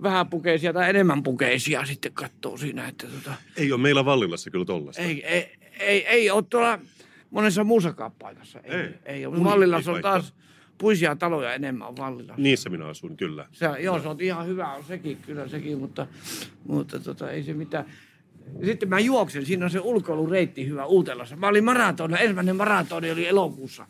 vähän 0.04 0.28
pukeisia 0.28 0.74
tai 0.74 0.90
enemmän 0.90 1.24
pukeisia 1.24 1.86
sitten 1.86 2.14
katsoo 2.14 2.58
siinä, 2.58 2.88
että 2.88 3.08
tota, 3.08 3.34
Ei 3.58 3.72
ole 3.72 3.82
meillä 3.82 4.06
Vallilassa 4.06 4.50
kyllä 4.50 4.66
tollasta. 4.66 5.02
ei, 5.02 5.26
ei, 5.26 5.52
ei, 5.80 6.06
ei 6.08 6.30
ole 6.32 6.44
tuolla 6.50 6.80
monessa 7.32 7.64
muussakaan 7.64 8.12
paikassa. 8.12 8.60
Ei, 8.60 8.76
Ei. 8.80 8.90
ei, 9.06 9.26
ole. 9.26 9.44
Vallilassa 9.44 9.92
on 9.92 10.02
taas 10.02 10.34
puisia 10.78 11.16
taloja 11.16 11.54
enemmän 11.54 11.88
on 11.88 11.98
Vallilassa. 11.98 12.42
Niissä 12.42 12.70
minä 12.70 12.86
asun, 12.88 13.18
kyllä. 13.18 13.48
Se, 13.52 13.66
joo, 13.80 14.00
se 14.02 14.08
on 14.08 14.22
ihan 14.22 14.48
hyvä, 14.48 14.74
on 14.74 14.84
sekin, 14.84 15.18
kyllä 15.26 15.48
sekin, 15.48 15.78
mutta, 15.78 16.08
mutta 16.68 17.00
tota, 17.00 17.32
ei 17.32 17.44
se 17.44 17.54
mitään. 17.54 17.86
Sitten 18.66 18.90
mä 18.90 19.00
juoksen, 19.00 19.46
siinä 19.46 19.66
on 19.66 19.72
se 19.72 19.80
ulkoilureitti 19.80 20.68
hyvä 20.68 20.86
Uutelassa. 20.86 21.36
Mä 21.36 21.48
olin 21.48 21.64
maratonilla, 21.64 22.20
ensimmäinen 22.20 22.56
maratoni 22.56 23.12
oli 23.12 23.28
elokuussa. 23.28 23.86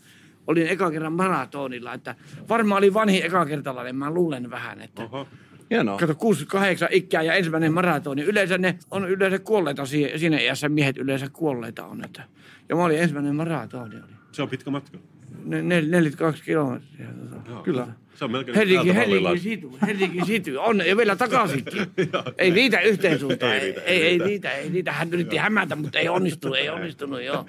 Olin 0.48 0.68
eka 0.68 0.92
kerran 0.92 1.14
maratonilla, 1.14 1.94
että 1.94 2.16
varmaan 2.50 2.78
oli 2.80 2.94
vanhin 2.94 3.26
ekakertalainen, 3.26 3.96
mä 3.96 4.12
luulen 4.12 4.50
vähän, 4.50 4.82
että... 4.82 5.04
Oho. 5.04 5.28
Hienoa. 5.70 5.98
Kato, 5.98 6.16
68 6.16 6.88
ikää 6.92 7.22
ja 7.22 7.34
ensimmäinen 7.34 7.74
maratoni. 7.74 8.22
Yleensä 8.22 8.58
ne 8.58 8.80
on 8.92 9.10
yleensä 9.10 9.40
kuolleita 9.40 9.86
si- 9.86 10.12
siinä 10.16 10.40
iässä, 10.40 10.70
miehet 10.70 10.98
yleensä 10.98 11.30
kuolleita 11.34 11.86
on. 11.86 12.06
Että. 12.06 12.24
Ja 12.70 12.76
mä 12.76 12.84
olin 12.84 13.00
ensimmäinen 13.00 13.36
maratoni. 13.36 13.96
Oli. 13.96 14.04
Se 14.32 14.42
on 14.42 14.50
pitkä 14.50 14.70
matka. 14.70 14.98
Ne, 15.48 15.62
ne, 15.62 15.82
42 15.82 16.44
kilometriä. 16.44 17.08
Tota. 17.30 17.52
Joo. 17.52 17.64
Kyllä. 17.64 17.88
Se 18.16 18.26
on 18.26 18.32
melkein 18.32 18.56
Helsinki, 18.56 18.96
Helsinki 18.96 19.40
situ, 19.40 19.78
Helsinki 19.88 20.26
situ. 20.26 20.52
On, 20.58 20.88
ja 20.88 20.98
vielä 20.98 21.16
takaisinkin. 21.16 21.82
ei 22.38 22.52
riitä 22.52 22.80
yhteen 22.80 23.20
suuntaan. 23.20 23.54
Ei 23.54 23.60
Ei, 23.60 23.70
riitä, 23.70 23.82
ei, 23.82 24.02
ei 24.02 24.10
riitä. 24.10 24.26
riitä, 24.26 24.52
ei 24.52 24.70
riitä. 24.70 24.92
Hän 24.92 25.14
yritti 25.14 25.38
hämätä, 25.38 25.76
mutta 25.76 26.00
ei 26.00 26.10
onnistunut, 26.10 26.58
ei 26.62 26.70
onnistunut, 26.70 27.24
joo. 27.24 27.46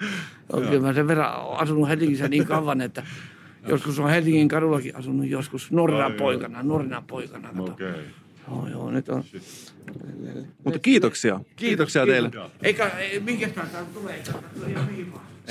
joo. 0.53 0.61
Kyllä 0.61 0.81
mä 0.81 0.93
sen 0.93 1.07
verran 1.07 1.41
olen 1.41 1.59
asunut 1.59 1.89
Helsingissä 1.89 2.27
niin 2.27 2.45
kauan, 2.45 2.81
että 2.81 3.03
joskus 3.67 3.99
on 3.99 4.09
Helsingin 4.09 4.47
kadullakin 4.47 4.95
asunut 4.95 5.27
joskus 5.27 5.71
nuorena 5.71 6.09
poikana, 6.09 6.63
nuorena 6.63 7.03
poikana. 7.07 7.49
Okei. 7.59 7.87
Joo, 8.47 8.67
joo, 8.67 8.91
nyt 8.91 9.09
on. 9.09 9.23
Mutta 10.63 10.79
kiitoksia. 10.79 11.39
Kiitoksia 11.55 12.05
teille. 12.05 12.31
Joo. 12.33 12.51
Eikä, 12.63 12.87
ei, 12.87 13.19
minkä 13.19 13.49
tämä 13.49 13.67
tulee? 13.93 14.15
Eikä 14.15 14.31
tää 14.31 14.41
tule 14.55 14.69
ihan. 14.69 14.87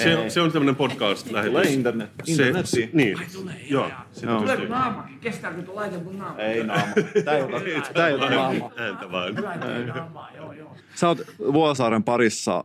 Se, 0.03 0.17
on- 0.17 0.31
se 0.31 0.41
on 0.41 0.53
tämmöinen 0.53 0.77
podcast 0.77 1.31
lähetys. 1.31 1.53
Tulee 1.53 1.73
internet. 1.73 2.11
Se, 2.25 2.33
Internettiin. 2.33 2.91
niin. 2.93 3.19
Ai 3.19 3.25
tulee, 3.33 3.55
Joo. 3.71 3.89
joo, 3.89 3.99
Se 4.13 4.27
Joo. 4.27 4.41
tulee. 4.41 4.57
Tuleeko 4.57 4.75
naamakin? 4.75 5.19
Kestääkö 5.21 5.63
tuo 5.63 5.75
laite 5.75 5.99
mun 5.99 6.19
naama? 6.19 6.39
Ei 6.39 6.65
naama. 6.65 6.83
Tää 7.25 7.37
ei 7.37 7.43
ota, 7.43 7.61
tää 7.95 8.09
ei 8.09 8.15
ota 8.15 8.31
naamaa. 8.31 8.71
Ääntä 8.77 9.13
vaan. 9.13 9.35
Naamaa, 9.95 10.29
joo, 10.37 10.53
joo. 10.53 10.77
Sä 10.95 11.09
oot 11.09 11.19
Vuosaaren 11.53 12.03
parissa 12.03 12.65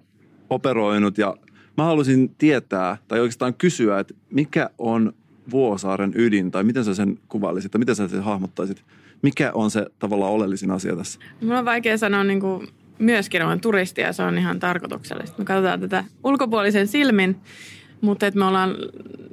operoinut 0.49 1.17
ja 1.17 1.37
mä 1.77 1.83
haluaisin 1.83 2.35
tietää 2.37 2.97
tai 3.07 3.19
oikeastaan 3.19 3.53
kysyä, 3.53 3.99
että 3.99 4.13
mikä 4.31 4.69
on 4.77 5.13
Vuosaaren 5.51 6.11
ydin 6.15 6.51
tai 6.51 6.63
miten 6.63 6.83
sä 6.85 6.93
sen 6.95 7.19
kuvailisit 7.27 7.71
tai 7.71 7.79
miten 7.79 7.95
sä 7.95 8.07
sen 8.07 8.23
hahmottaisit? 8.23 8.83
Mikä 9.21 9.51
on 9.53 9.71
se 9.71 9.85
tavallaan 9.99 10.31
oleellisin 10.31 10.71
asia 10.71 10.95
tässä? 10.95 11.19
Mulla 11.41 11.59
on 11.59 11.65
vaikea 11.65 11.97
sanoa 11.97 12.23
niin 12.23 12.39
kuin 12.39 12.67
myöskin 13.03 13.45
olen 13.45 13.61
turisti 13.61 14.01
ja 14.01 14.13
se 14.13 14.23
on 14.23 14.37
ihan 14.37 14.59
tarkoituksellista. 14.59 15.37
Me 15.37 15.45
katsotaan 15.45 15.79
tätä 15.79 16.03
ulkopuolisen 16.23 16.87
silmin, 16.87 17.41
mutta 18.01 18.27
että 18.27 18.39
me 18.39 18.45
ollaan, 18.45 18.75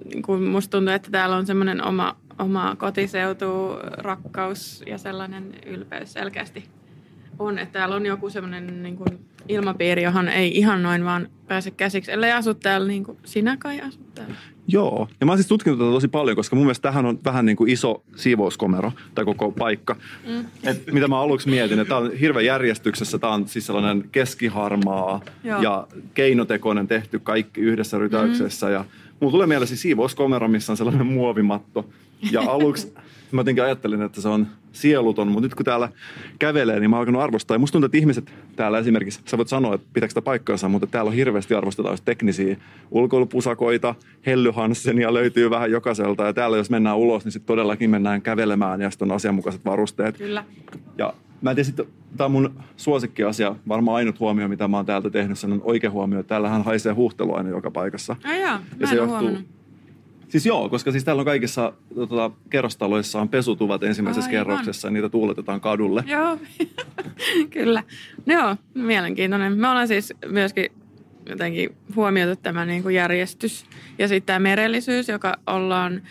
niin 0.04 0.22
kuin 0.22 0.42
musta 0.42 0.70
tuntuu, 0.70 0.94
että 0.94 1.10
täällä 1.10 1.36
on 1.36 1.46
semmoinen 1.46 1.84
oma, 1.84 2.16
oma 2.38 2.76
kotiseutu, 2.78 3.78
rakkaus 3.82 4.82
ja 4.86 4.98
sellainen 4.98 5.54
ylpeys 5.66 6.12
selkeästi 6.12 6.64
on. 7.40 7.58
Että 7.58 7.78
täällä 7.78 7.96
on 7.96 8.06
joku 8.06 8.30
semmoinen 8.30 8.82
niin 8.82 8.96
kuin 8.96 9.08
ilmapiiri, 9.48 10.02
johon 10.02 10.28
ei 10.28 10.58
ihan 10.58 10.82
noin 10.82 11.04
vaan 11.04 11.28
pääse 11.48 11.70
käsiksi, 11.70 12.12
ellei 12.12 12.32
asu 12.32 12.54
täällä 12.54 12.88
niin 12.88 13.04
kuin 13.04 13.18
sinä 13.24 13.56
kai 13.56 13.80
asut 13.80 14.14
täällä. 14.14 14.34
Joo. 14.68 15.08
Ja 15.20 15.26
mä 15.26 15.32
oon 15.32 15.38
siis 15.38 15.48
tutkinut 15.48 15.78
tätä 15.78 15.90
tosi 15.90 16.08
paljon, 16.08 16.36
koska 16.36 16.56
mun 16.56 16.64
mielestä 16.64 16.88
tähän 16.88 17.06
on 17.06 17.18
vähän 17.24 17.46
niin 17.46 17.56
kuin 17.56 17.70
iso 17.70 18.02
siivouskomero, 18.16 18.92
tai 19.14 19.24
koko 19.24 19.52
paikka. 19.52 19.96
Mm. 20.28 20.44
Et 20.64 20.92
mitä 20.92 21.08
mä 21.08 21.20
aluksi 21.20 21.50
mietin, 21.50 21.78
että 21.78 21.88
tämä 21.88 22.00
on 22.00 22.12
hirveän 22.12 22.44
järjestyksessä, 22.44 23.18
tämä 23.18 23.32
on 23.32 23.48
siis 23.48 23.66
sellainen 23.66 24.04
keskiharmaa 24.12 25.20
Joo. 25.44 25.62
ja 25.62 25.86
keinotekoinen 26.14 26.88
tehty 26.88 27.18
kaikki 27.18 27.60
yhdessä 27.60 27.98
rytäyksessä. 27.98 28.66
Mm. 28.66 28.72
Ja 28.72 28.84
mulla 29.20 29.32
tulee 29.32 29.46
mieleen 29.46 29.68
siis 29.68 29.82
siivouskomero, 29.82 30.48
missä 30.48 30.72
on 30.72 30.76
sellainen 30.76 31.06
muovimatto. 31.06 31.88
Ja 32.32 32.40
aluksi 32.40 32.94
mä 33.32 33.40
jotenkin 33.40 33.64
ajattelin, 33.64 34.02
että 34.02 34.20
se 34.20 34.28
on 34.28 34.46
sieluton, 34.72 35.28
mutta 35.28 35.46
nyt 35.46 35.54
kun 35.54 35.64
täällä 35.64 35.88
kävelee, 36.38 36.80
niin 36.80 36.90
mä 36.90 36.96
oon 36.96 37.00
alkanut 37.00 37.22
arvostaa. 37.22 37.54
Ja 37.54 37.58
musta 37.58 37.72
tuntuu, 37.72 37.86
että 37.86 37.98
ihmiset 37.98 38.32
täällä 38.56 38.78
esimerkiksi, 38.78 39.20
sä 39.24 39.36
voit 39.36 39.48
sanoa, 39.48 39.74
että 39.74 39.86
pitääkö 39.92 40.10
sitä 40.10 40.22
paikkaansa, 40.22 40.68
mutta 40.68 40.86
täällä 40.86 41.08
on 41.08 41.14
hirveästi 41.14 41.54
arvostetaan 41.54 41.98
teknisiä 42.04 42.56
ulkoilupusakoita, 42.90 43.94
Helly 44.26 44.50
Hansenia 44.50 45.14
löytyy 45.14 45.50
vähän 45.50 45.70
jokaiselta. 45.70 46.24
Ja 46.24 46.32
täällä 46.32 46.56
jos 46.56 46.70
mennään 46.70 46.96
ulos, 46.96 47.24
niin 47.24 47.32
sitten 47.32 47.46
todellakin 47.46 47.90
mennään 47.90 48.22
kävelemään 48.22 48.80
ja 48.80 48.90
sitten 48.90 49.10
on 49.10 49.16
asianmukaiset 49.16 49.64
varusteet. 49.64 50.16
Kyllä. 50.18 50.44
Ja 50.98 51.14
mä 51.42 51.50
en 51.50 51.56
tiedä, 51.56 51.66
sitten, 51.66 51.86
tämä 52.16 52.26
on 52.26 52.32
mun 52.32 52.54
suosikkiasia, 52.76 53.56
varmaan 53.68 53.96
ainut 53.96 54.20
huomio, 54.20 54.48
mitä 54.48 54.68
mä 54.68 54.76
oon 54.76 54.86
täältä 54.86 55.10
tehnyt, 55.10 55.38
se 55.38 55.46
on 55.46 55.60
oikea 55.64 55.90
huomio. 55.90 56.22
Täällähän 56.22 56.64
haisee 56.64 56.92
huhtelu 56.92 57.34
aina 57.34 57.48
joka 57.48 57.70
paikassa. 57.70 58.16
Ai 58.24 58.40
jaa, 58.40 58.62
Ja 58.80 58.86
se 58.86 58.94
johtuu- 58.94 59.16
huomannut. 59.16 59.59
Siis 60.30 60.46
joo, 60.46 60.68
koska 60.68 60.92
siis 60.92 61.04
täällä 61.04 61.20
on 61.20 61.26
kaikissa 61.26 61.72
tota, 61.94 62.30
kerrostaloissa 62.50 63.20
on 63.20 63.28
pesutuvat 63.28 63.82
ensimmäisessä 63.82 64.30
Aivan. 64.30 64.46
kerroksessa 64.46 64.88
ja 64.88 64.92
niitä 64.92 65.08
tuuletetaan 65.08 65.60
kadulle. 65.60 66.04
Joo, 66.06 66.38
kyllä. 67.50 67.82
Joo, 68.26 68.56
mielenkiintoinen. 68.74 69.58
Me 69.58 69.68
ollaan 69.68 69.88
siis 69.88 70.12
myöskin 70.26 70.66
jotenkin 71.28 71.76
huomioitu 71.96 72.40
tämä 72.42 72.66
niin 72.66 72.82
kuin 72.82 72.94
järjestys 72.94 73.64
ja 73.98 74.08
sitten 74.08 74.26
tämä 74.26 74.38
merellisyys, 74.38 75.08
joka 75.08 75.36
ollaan, 75.46 76.02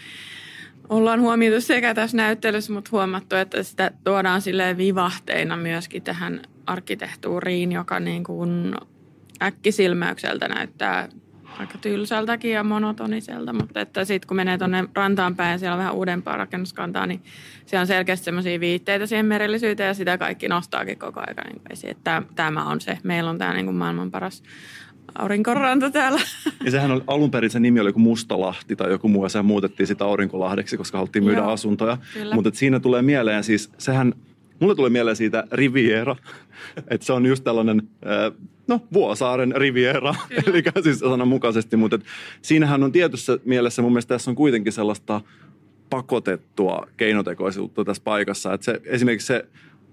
ollaan 0.90 1.22
huomioitu 1.22 1.62
sekä 1.62 1.94
tässä 1.94 2.18
näyttelyssä, 2.18 2.74
mutta 2.74 2.90
huomattu, 2.92 3.36
että 3.36 3.64
sitä 3.64 3.92
tuodaan 4.04 4.42
silleen 4.42 4.78
vivahteina 4.78 5.58
myöskin 5.58 6.04
tähän 6.04 6.42
arkkitehtuuriin, 6.66 7.72
joka 7.72 8.00
niin 8.00 8.24
kuin 8.24 8.76
äkkisilmäykseltä 9.42 10.48
näyttää 10.48 11.10
aika 11.60 11.78
tylsältäkin 11.78 12.52
ja 12.52 12.64
monotoniselta, 12.64 13.54
mutta 13.54 13.82
että 13.82 14.06
sitten 14.06 14.28
kun 14.28 14.38
menee 14.38 14.58
tuonne 14.58 14.86
rantaan 14.96 15.36
päin 15.36 15.52
ja 15.52 15.58
siellä 15.58 15.74
on 15.74 15.80
vähän 15.80 15.94
uudempaa 15.94 16.38
rakennuskantaa, 16.38 17.08
niin 17.08 17.22
siellä 17.66 17.82
on 17.82 17.88
selkeästi 17.88 18.26
semmoisia 18.26 18.60
viitteitä 18.60 19.06
siihen 19.06 19.26
merellisyyteen 19.26 19.88
ja 19.88 19.94
sitä 19.94 20.18
kaikki 20.18 20.48
nostaakin 20.48 21.00
koko 21.00 21.20
ajan 21.20 21.52
niin 21.54 21.62
esiin. 21.70 21.92
Että 21.92 22.24
tämä 22.36 22.66
on 22.66 22.82
se, 22.82 22.98
meillä 23.04 23.30
on 23.30 23.38
tämä 23.38 23.54
niin 23.54 23.66
kuin 23.66 23.78
maailman 23.78 24.12
paras 24.12 24.44
aurinkoranta 25.16 25.92
täällä. 25.92 26.22
Ja 26.66 26.72
sehän 26.72 26.92
oli, 26.92 27.02
alun 27.08 27.32
perin 27.32 27.50
se 27.50 27.60
nimi 27.60 27.80
oli 27.80 27.90
joku 27.90 28.00
Mustalahti 28.00 28.76
tai 28.76 28.90
joku 28.90 29.08
muu 29.08 29.26
ja 29.26 29.30
sehän 29.30 29.46
muutettiin 29.46 29.88
sitä 29.88 30.06
Aurinkolahdeksi, 30.06 30.78
koska 30.78 30.98
haluttiin 30.98 31.24
myydä 31.24 31.42
Joo, 31.42 31.52
asuntoja. 31.52 31.98
kyllä. 32.14 32.36
Mutta 32.36 32.52
siinä 32.54 32.80
tulee 32.80 33.02
mieleen 33.02 33.44
siis, 33.44 33.72
sehän, 33.78 34.14
mulle 34.60 34.76
tulee 34.76 34.90
mieleen 34.90 35.16
siitä 35.16 35.44
Riviera, 35.52 36.16
että 36.88 37.06
se 37.06 37.14
on 37.14 37.26
just 37.26 37.44
tällainen, 37.44 37.90
no 38.68 38.82
Vuosaaren 38.94 39.54
Riviera, 39.56 40.16
eli 40.48 40.64
siis 40.84 41.00
sanan 41.00 41.28
mukaisesti, 41.28 41.78
mutta 41.78 41.96
et 41.96 42.04
siinähän 42.42 42.84
on 42.84 42.92
tietyssä 42.92 43.40
mielessä, 43.46 43.82
mun 43.82 43.92
mielestä 43.92 44.16
tässä 44.16 44.32
on 44.32 44.36
kuitenkin 44.36 44.74
sellaista 44.74 45.22
pakotettua 45.90 46.88
keinotekoisuutta 46.98 47.86
tässä 47.86 48.04
paikassa. 48.04 48.54
Että 48.54 48.66
se, 48.66 48.82
esimerkiksi 48.86 49.28
se 49.28 49.46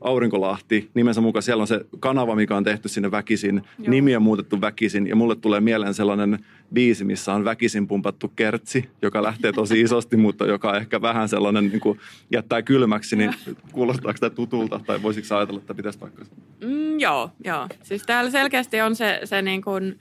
Aurinkolahti, 0.07 0.91
nimensä 0.95 1.21
mukaan 1.21 1.43
siellä 1.43 1.61
on 1.61 1.67
se 1.67 1.81
kanava, 2.01 2.35
mikä 2.35 2.57
on 2.57 2.65
tehty 2.65 2.89
sinne 2.89 3.11
väkisin, 3.11 3.63
Joo. 3.79 3.91
nimi 3.91 4.17
on 4.17 4.23
muutettu 4.23 4.61
väkisin 4.61 5.07
ja 5.07 5.17
mulle 5.17 5.37
tulee 5.37 5.61
mieleen 5.61 5.95
sellainen 5.95 6.39
biisi, 6.73 7.05
missä 7.05 7.35
on 7.35 7.45
väkisin 7.45 7.87
pumpattu 7.87 8.29
kertsi, 8.37 8.89
joka 9.03 9.23
lähtee 9.23 9.53
tosi 9.53 9.81
isosti, 9.87 10.17
mutta 10.17 10.47
joka 10.47 10.77
ehkä 10.77 11.03
vähän 11.03 11.29
sellainen 11.29 11.69
niin 11.69 11.81
kuin 11.81 12.01
jättää 12.33 12.63
kylmäksi, 12.63 13.17
niin 13.17 13.35
kuulostaako 13.73 14.19
tämä 14.21 14.31
tutulta 14.31 14.81
tai 14.87 15.03
voisiko 15.03 15.37
ajatella, 15.37 15.61
että 15.61 15.75
pitäisi 15.75 15.99
paikkansa? 15.99 16.33
Mm, 16.65 17.01
joo, 17.01 17.31
joo. 17.45 17.69
Siis 17.83 18.03
täällä 18.03 18.31
selkeästi 18.31 18.81
on 18.81 18.97
se, 18.97 19.21
se 19.25 19.43
niin 19.43 19.63
kuin 19.63 19.99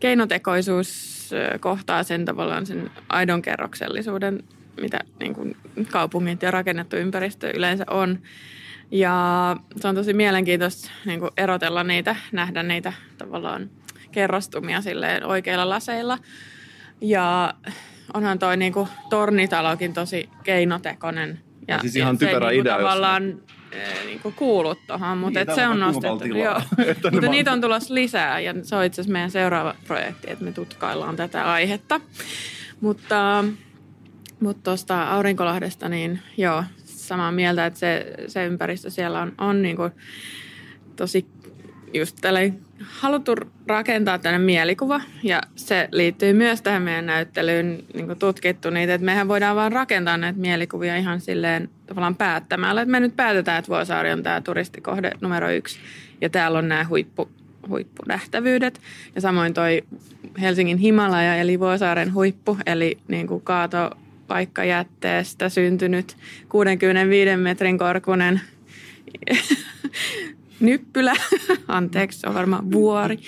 keinotekoisuus 0.00 1.30
kohtaa 1.60 2.02
sen 2.02 2.24
tavallaan 2.24 2.66
sen 2.66 2.90
aidon 3.08 3.42
kerroksellisuuden, 3.42 4.42
mitä 4.80 5.00
niin 5.20 5.34
kuin 5.34 5.56
kaupungit 5.92 6.42
ja 6.42 6.50
rakennettu 6.50 6.96
ympäristö 6.96 7.50
yleensä 7.50 7.84
on. 7.90 8.18
Ja 8.90 9.56
se 9.76 9.88
on 9.88 9.94
tosi 9.94 10.12
mielenkiintoista 10.12 10.90
niin 11.04 11.20
kuin 11.20 11.30
erotella 11.36 11.84
niitä, 11.84 12.16
nähdä 12.32 12.62
niitä 12.62 12.92
tavallaan 13.18 13.70
kerrostumia 14.12 14.80
silleen 14.80 15.24
oikeilla 15.26 15.68
laseilla. 15.68 16.18
Ja 17.00 17.54
onhan 18.14 18.38
toi 18.38 18.56
niin 18.56 18.72
kuin 18.72 18.88
tornitalokin 19.10 19.94
tosi 19.94 20.28
keinotekoinen. 20.44 21.40
Ja 21.68 21.78
siis 21.78 21.96
ihan 21.96 22.18
typerä 22.18 22.48
niin 22.50 22.60
idea, 22.60 22.74
kuin 22.74 22.82
jos- 22.84 22.90
tavallaan 22.94 23.40
eh, 23.72 24.04
niin 24.06 24.20
kuin 24.20 24.34
kuulu 24.34 24.74
tuohon, 24.86 25.18
mutta 25.18 25.40
Niin, 25.40 25.50
et 25.50 25.54
se 25.54 25.66
on 25.66 25.80
nostettu. 25.80 26.24
Joo. 26.24 26.54
Mutta 26.86 27.12
vaan- 27.12 27.30
niitä 27.30 27.52
on 27.52 27.60
tulossa 27.60 27.94
lisää 27.94 28.40
ja 28.40 28.54
se 28.62 28.76
on 28.76 28.84
itse 28.84 29.00
asiassa 29.00 29.12
meidän 29.12 29.30
seuraava 29.30 29.74
projekti, 29.86 30.30
että 30.30 30.44
me 30.44 30.52
tutkaillaan 30.52 31.16
tätä 31.16 31.52
aihetta. 31.52 32.00
Mutta 32.80 33.44
mutta 34.40 34.62
tuosta 34.62 35.02
Aurinkolahdesta, 35.10 35.88
niin 35.88 36.20
joo, 36.36 36.64
samaa 37.08 37.32
mieltä, 37.32 37.66
että 37.66 37.78
se, 37.78 38.14
se 38.26 38.46
ympäristö 38.46 38.90
siellä 38.90 39.20
on, 39.20 39.32
on 39.38 39.62
niin 39.62 39.76
kuin 39.76 39.92
tosi 40.96 41.26
just 41.94 42.16
haluttu 42.84 43.34
rakentaa 43.66 44.18
tänne 44.18 44.38
mielikuva. 44.38 45.00
Ja 45.22 45.42
se 45.56 45.88
liittyy 45.92 46.32
myös 46.32 46.62
tähän 46.62 46.82
meidän 46.82 47.06
näyttelyyn 47.06 47.84
niin 47.94 48.18
tutkittu 48.18 48.70
niitä, 48.70 48.94
että 48.94 49.04
mehän 49.04 49.28
voidaan 49.28 49.56
vaan 49.56 49.72
rakentaa 49.72 50.16
näitä 50.16 50.38
mielikuvia 50.38 50.96
ihan 50.96 51.20
silleen 51.20 51.70
tavallaan 51.86 52.16
päättämällä, 52.16 52.82
että 52.82 52.92
me 52.92 53.00
nyt 53.00 53.16
päätetään, 53.16 53.58
että 53.58 53.68
Vuosaari 53.68 54.12
on 54.12 54.22
tämä 54.22 54.40
turistikohde 54.40 55.10
numero 55.20 55.50
yksi. 55.50 55.78
Ja 56.20 56.30
täällä 56.30 56.58
on 56.58 56.68
nämä 56.68 56.86
huippu, 56.88 57.28
huippunähtävyydet. 57.68 58.80
Ja 59.14 59.20
samoin 59.20 59.54
toi 59.54 59.82
Helsingin 60.40 60.78
Himalaja 60.78 61.36
eli 61.36 61.60
Vuosaaren 61.60 62.14
huippu 62.14 62.58
eli 62.66 62.98
niin 63.08 63.26
kuin 63.26 63.42
kaato 63.42 63.90
paikkajätteestä 64.26 65.48
syntynyt 65.48 66.16
65 66.48 67.36
metrin 67.36 67.78
korkunen 67.78 68.40
nyppylä, 70.60 71.12
anteeksi, 71.68 72.18
se 72.18 72.26
on 72.26 72.34
varmaan 72.34 72.72
vuori, 72.72 73.18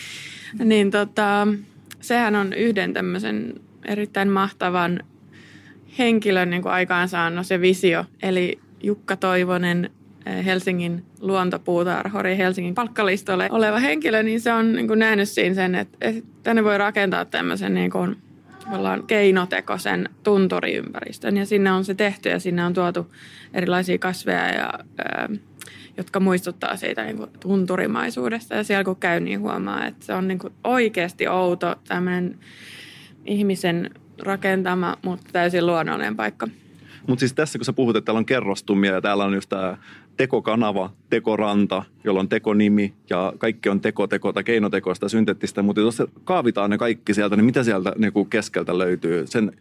niin 0.65 0.91
tota, 0.91 1.49
sehän 2.01 2.37
on 2.37 2.53
yhden 2.53 2.93
tämmöisen 2.93 3.55
erittäin 3.85 4.29
mahtavan 4.29 5.01
henkilön 5.99 6.51
niin 6.51 6.63
kuin 6.63 6.73
aikaansaannos 6.73 7.51
ja 7.51 7.61
visio. 7.61 8.05
Eli 8.23 8.59
Jukka 8.83 9.17
Toivonen, 9.17 9.91
eh, 10.27 10.45
Helsingin 10.45 11.05
luontopuutarhori, 11.21 12.37
Helsingin 12.37 12.75
palkkalistolle 12.75 13.49
oleva 13.51 13.79
henkilö, 13.79 14.23
niin 14.23 14.41
se 14.41 14.53
on 14.53 14.73
niin 14.73 14.89
kuin 14.89 14.99
nähnyt 14.99 15.29
siinä 15.29 15.55
sen, 15.55 15.75
että, 15.75 15.99
että 16.01 16.23
tänne 16.43 16.65
voi 16.65 16.79
rakentaa 16.79 17.25
tämmöisen 17.25 17.75
niin 17.75 17.91
kuin, 17.91 18.17
keinotekoisen 19.07 20.09
tunturiympäristön. 20.23 21.37
Ja 21.37 21.47
sinne 21.47 21.73
on 21.73 21.85
se 21.85 21.95
tehty 21.95 22.29
ja 22.29 22.39
sinne 22.39 22.65
on 22.65 22.75
tuotu 22.75 23.15
erilaisia 23.55 23.99
kasveja 23.99 24.55
ja 24.55 24.73
ää, 24.99 25.29
jotka 25.97 26.21
muistuttaa 26.21 26.77
siitä 26.77 27.05
niin 27.05 27.17
kuin 27.17 27.31
tunturimaisuudesta. 27.41 28.55
Ja 28.55 28.65
siellä 28.65 28.85
kun 28.85 28.97
käy, 28.97 29.21
niin 29.21 29.41
huomaa, 29.41 29.87
että 29.87 30.07
se 30.07 30.15
on 30.15 30.29
niin 30.29 30.39
kuin 30.39 30.53
oikeasti 30.65 31.29
outo 31.29 31.75
tämmöinen 31.89 32.39
ihmisen 33.25 33.91
rakentama, 34.23 34.97
mutta 35.03 35.27
täysin 35.33 35.67
luonnollinen 35.67 36.17
paikka. 36.17 36.49
Mutta 37.07 37.21
siis 37.21 37.33
tässä 37.33 37.59
kun 37.59 37.65
sä 37.65 37.73
puhut, 37.73 37.97
että 37.97 38.07
täällä 38.07 38.19
on 38.19 38.27
kerrostumia 38.27 38.93
ja 38.93 39.01
täällä 39.01 39.25
on 39.25 39.35
just 39.35 39.49
tämä 39.49 39.77
tekokanava, 40.19 40.91
tekoranta, 41.11 41.83
jolla 42.05 42.21
on 42.21 42.29
tekonimi 42.29 42.95
ja 43.11 43.33
kaikki 43.39 43.69
on 43.69 43.81
teko, 43.81 44.07
teko 44.07 44.33
tai 44.33 44.45
keinotekoista, 44.45 45.09
synteettistä, 45.09 45.63
mutta 45.63 45.81
jos 45.81 46.03
kaavitaan 46.25 46.71
ne 46.71 46.79
kaikki 46.79 47.15
sieltä, 47.15 47.37
niin 47.37 47.45
mitä 47.45 47.65
sieltä 47.65 47.93
niin 47.99 48.13
keskeltä 48.31 48.79
löytyy? 48.79 49.27
Sen 49.27 49.53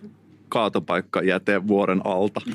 kaatopaikka 0.49 1.21
jätevuoren 1.21 2.01
alta? 2.03 2.41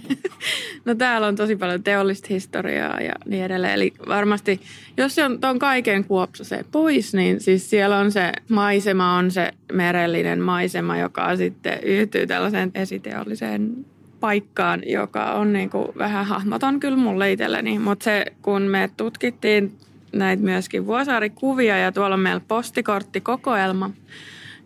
No 0.84 0.94
täällä 0.94 1.26
on 1.26 1.36
tosi 1.36 1.56
paljon 1.56 1.82
teollista 1.82 2.26
historiaa 2.30 3.00
ja 3.00 3.12
niin 3.26 3.44
edelleen. 3.44 3.74
Eli 3.74 3.92
varmasti, 4.08 4.60
jos 4.96 5.14
se 5.14 5.24
on 5.24 5.40
ton 5.40 5.58
kaiken 5.58 6.04
kuopsasee 6.04 6.64
pois, 6.72 7.14
niin 7.14 7.40
siis 7.40 7.70
siellä 7.70 7.98
on 7.98 8.12
se 8.12 8.32
maisema, 8.48 9.16
on 9.16 9.30
se 9.30 9.50
merellinen 9.72 10.40
maisema, 10.40 10.98
joka 10.98 11.36
sitten 11.36 11.78
yhtyy 11.82 12.26
tällaiseen 12.26 12.70
esiteolliseen 12.74 13.84
paikkaan, 14.22 14.82
joka 14.87 15.32
on 15.32 15.52
niin 15.52 15.70
kuin 15.70 15.88
vähän 15.98 16.26
hahmoton 16.26 16.80
kyllä 16.80 16.96
mulle 16.96 17.32
itselleni. 17.32 17.78
Mutta 17.78 18.04
se, 18.04 18.24
kun 18.42 18.62
me 18.62 18.90
tutkittiin 18.96 19.78
näitä 20.12 20.42
myöskin 20.42 20.87
Vuosaari-kuvia 20.87 21.78
ja 21.78 21.92
tuolla 21.92 22.14
on 22.14 22.20
meillä 22.20 22.42
postikorttikokoelma, 22.48 23.90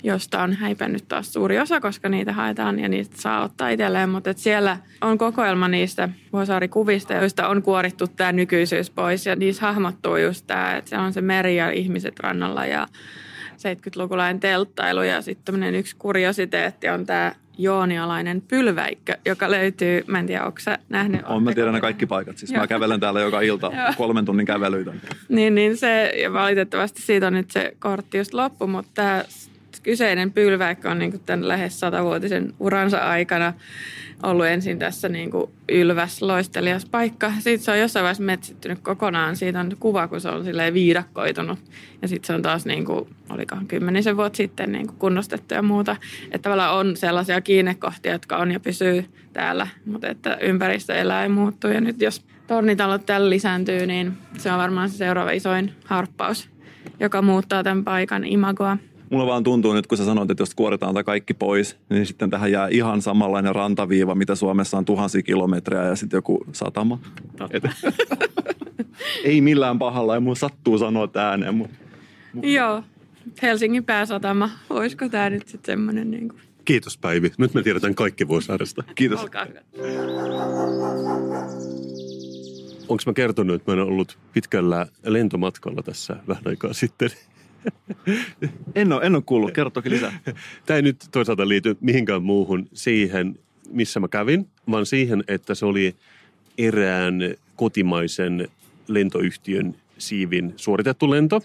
josta 0.03 0.43
on 0.43 0.53
häipännyt 0.53 1.09
taas 1.09 1.33
suuri 1.33 1.59
osa, 1.59 1.81
koska 1.81 2.09
niitä 2.09 2.33
haetaan 2.33 2.79
ja 2.79 2.89
niistä 2.89 3.17
saa 3.21 3.45
ottaa 3.45 3.69
itselleen. 3.69 4.09
Mutta 4.09 4.33
siellä 4.37 4.79
on 5.01 5.19
kokoelma 5.19 5.69
niistä 5.69 6.09
Vuosaari-kuvista, 6.33 7.15
joista 7.15 7.49
on 7.49 7.63
kuorittu 7.63 8.07
tämä 8.07 8.33
nykyisyys 8.33 8.91
pois. 8.91 9.27
Ja 9.27 9.37
niissä 9.37 9.63
hahmottuu 9.63 10.17
just 10.17 10.47
tämä, 10.47 10.77
että 10.77 10.91
se 10.91 10.99
on 10.99 11.13
se 11.13 11.21
meri 11.21 11.57
ja 11.57 11.71
ihmiset 11.71 12.21
rannalla 12.21 12.67
ja 12.67 12.87
70-lukulainen 13.57 14.41
telttailu. 14.41 15.03
Ja 15.03 15.23
sitten 15.23 15.75
yksi 15.75 15.97
kuriositeetti 15.97 16.89
on 16.89 17.07
tämä 17.07 17.33
joonialainen 17.59 18.41
pylväikkö, 18.41 19.17
joka 19.25 19.51
löytyy, 19.51 20.05
mä 20.07 20.19
en 20.19 20.27
tiedä, 20.27 20.45
onko 20.45 20.59
sä 20.61 20.79
nähnyt? 20.89 21.21
On, 21.25 21.43
mä 21.43 21.53
tiedän 21.53 21.75
ne 21.75 21.81
kaikki 21.81 22.07
paikat. 22.07 22.39
Siis 22.39 22.53
mä 22.53 22.67
kävelen 22.67 23.01
täällä 23.01 23.21
joka 23.21 23.41
ilta 23.41 23.73
kolmen 23.97 24.25
tunnin 24.25 24.47
kävelyitä. 24.47 24.93
Niin, 25.29 25.55
niin 25.55 25.77
se, 25.77 26.13
ja 26.17 26.33
valitettavasti 26.33 27.03
siitä 27.03 27.27
on 27.27 27.33
nyt 27.33 27.51
se 27.51 27.73
kortti 27.79 28.19
just 28.19 28.35
loppu, 28.35 28.67
mutta 28.67 28.91
tämä 28.95 29.25
kyseinen 29.83 30.33
pylväikkö 30.33 30.91
on 30.91 30.99
niin 30.99 31.21
tämän 31.27 31.49
lähes 31.49 31.81
satavuotisen 31.81 32.55
uransa 32.61 32.99
aikana 32.99 33.53
ollut 34.27 34.47
ensin 34.47 34.79
tässä 34.79 35.09
niin 35.09 35.31
kuin 35.31 35.51
ylväs 35.69 36.23
loistelias 36.23 36.87
paikka. 36.87 37.33
Sitten 37.33 37.59
se 37.59 37.71
on 37.71 37.79
jossain 37.79 38.03
vaiheessa 38.03 38.23
metsittynyt 38.23 38.79
kokonaan. 38.79 39.37
Siitä 39.37 39.61
on 39.61 39.77
kuva, 39.81 40.09
kun 40.09 40.21
se 40.21 40.29
on 40.29 40.45
silleen 40.45 40.75
viidakkoitunut. 40.75 41.59
Ja 42.03 42.09
sitten 42.09 42.27
se 42.27 42.33
on 42.33 42.43
taas, 42.43 42.67
niin 42.67 42.85
kuin, 42.85 43.09
olikohan 43.31 43.67
kymmenisen 43.67 44.17
vuotta 44.17 44.37
sitten 44.37 44.73
niin 44.73 44.87
kuin 44.87 44.99
kunnostettu 44.99 45.55
ja 45.55 45.63
muuta. 45.63 45.97
Että 46.25 46.39
tavallaan 46.39 46.75
on 46.75 46.97
sellaisia 46.97 47.41
kiinnekohtia, 47.41 48.13
jotka 48.13 48.37
on 48.37 48.53
ja 48.53 48.61
pysyy 48.61 49.05
täällä, 49.33 49.67
mutta 49.85 50.09
että 50.09 50.39
ympäristö 50.41 50.95
elää 50.95 51.23
ja 51.23 51.29
muuttuu. 51.29 51.71
Ja 51.71 51.81
nyt 51.81 52.01
jos 52.01 52.25
tornitalot 52.47 53.07
tällä 53.07 53.31
lisääntyy, 53.31 53.87
niin 53.87 54.13
se 54.39 54.53
on 54.53 54.59
varmaan 54.59 54.91
se 54.91 54.97
seuraava 54.97 55.31
isoin 55.31 55.73
harppaus, 55.85 56.49
joka 57.01 57.23
muuttaa 57.23 57.63
tämän 57.63 57.85
paikan 57.85 58.25
imagoa. 58.25 58.77
Mulla 59.11 59.27
vaan 59.27 59.45
tuntuu 59.45 59.73
nyt, 59.73 59.87
kun 59.87 59.99
sä 59.99 60.05
sanoit, 60.05 60.31
että 60.31 60.43
jos 60.43 60.55
kuoritaan 60.55 60.95
tämä 60.95 61.05
kaikki 61.05 61.35
pois, 61.35 61.77
niin 61.89 62.07
sitten 62.07 62.31
tähän 62.31 62.53
jää 62.53 62.69
ihan 62.69 63.03
samanlainen 63.03 63.55
rantaviiva, 63.55 64.15
mitä 64.15 64.35
Suomessa 64.35 64.79
on 64.79 64.85
tuhansia 64.85 65.23
kilometrejä 65.23 65.85
ja 65.85 65.97
sitten 65.97 66.19
joku 66.19 66.45
satama. 66.53 66.99
Et, 67.51 67.65
ei 69.25 69.41
millään 69.41 69.79
pahalla, 69.79 70.15
ja 70.15 70.21
mun 70.21 70.37
sattuu 70.37 70.79
sanoa 70.79 71.09
ääneen. 71.15 71.55
Mutta, 71.55 71.77
mutta... 72.33 72.49
Joo, 72.49 72.83
Helsingin 73.43 73.85
pääsatama. 73.85 74.51
Olisiko 74.71 75.09
tämä 75.09 75.31
nyt 75.31 75.49
sitten 75.49 75.73
semmoinen 75.73 76.11
niin 76.11 76.29
kuin... 76.29 76.41
Kiitos 76.65 76.99
Päivi. 76.99 77.33
Nyt 77.39 77.55
me 77.55 77.63
tiedetään 77.63 77.95
kaikki 77.95 78.29
Vuosaaresta. 78.29 78.85
Kiitos. 78.95 79.21
Olkaa 79.21 79.45
hyvä. 79.45 79.61
Onko 82.89 83.03
mä 83.07 83.13
kertonut, 83.13 83.57
että 83.57 83.73
mä 83.73 83.75
olen 83.75 83.87
ollut 83.87 84.19
pitkällä 84.33 84.87
lentomatkalla 85.05 85.83
tässä 85.83 86.17
vähän 86.29 86.43
aikaa 86.47 86.73
sitten? 86.73 87.11
en, 88.75 88.93
ole, 88.93 89.03
en 89.03 89.15
ole 89.15 89.23
kuullut. 89.27 89.53
Kerro 89.53 89.71
toki 89.71 89.91
lisää. 89.91 90.21
Tämä 90.67 90.77
ei 90.77 90.83
nyt 90.83 90.97
toisaalta 91.11 91.49
liity 91.49 91.77
mihinkään 91.81 92.23
muuhun 92.23 92.69
siihen, 92.73 93.39
missä 93.71 94.01
mä 94.01 94.09
kävin, 94.09 94.49
vaan 94.71 94.87
siihen, 94.87 95.25
että 95.29 95.55
se 95.55 95.67
oli 95.67 95.95
erään 96.59 97.35
kotimaisen 97.57 98.49
lentoyhtiön 98.89 99.75
siivin 99.99 100.53
suoritettu 100.57 101.11
lento. 101.11 101.43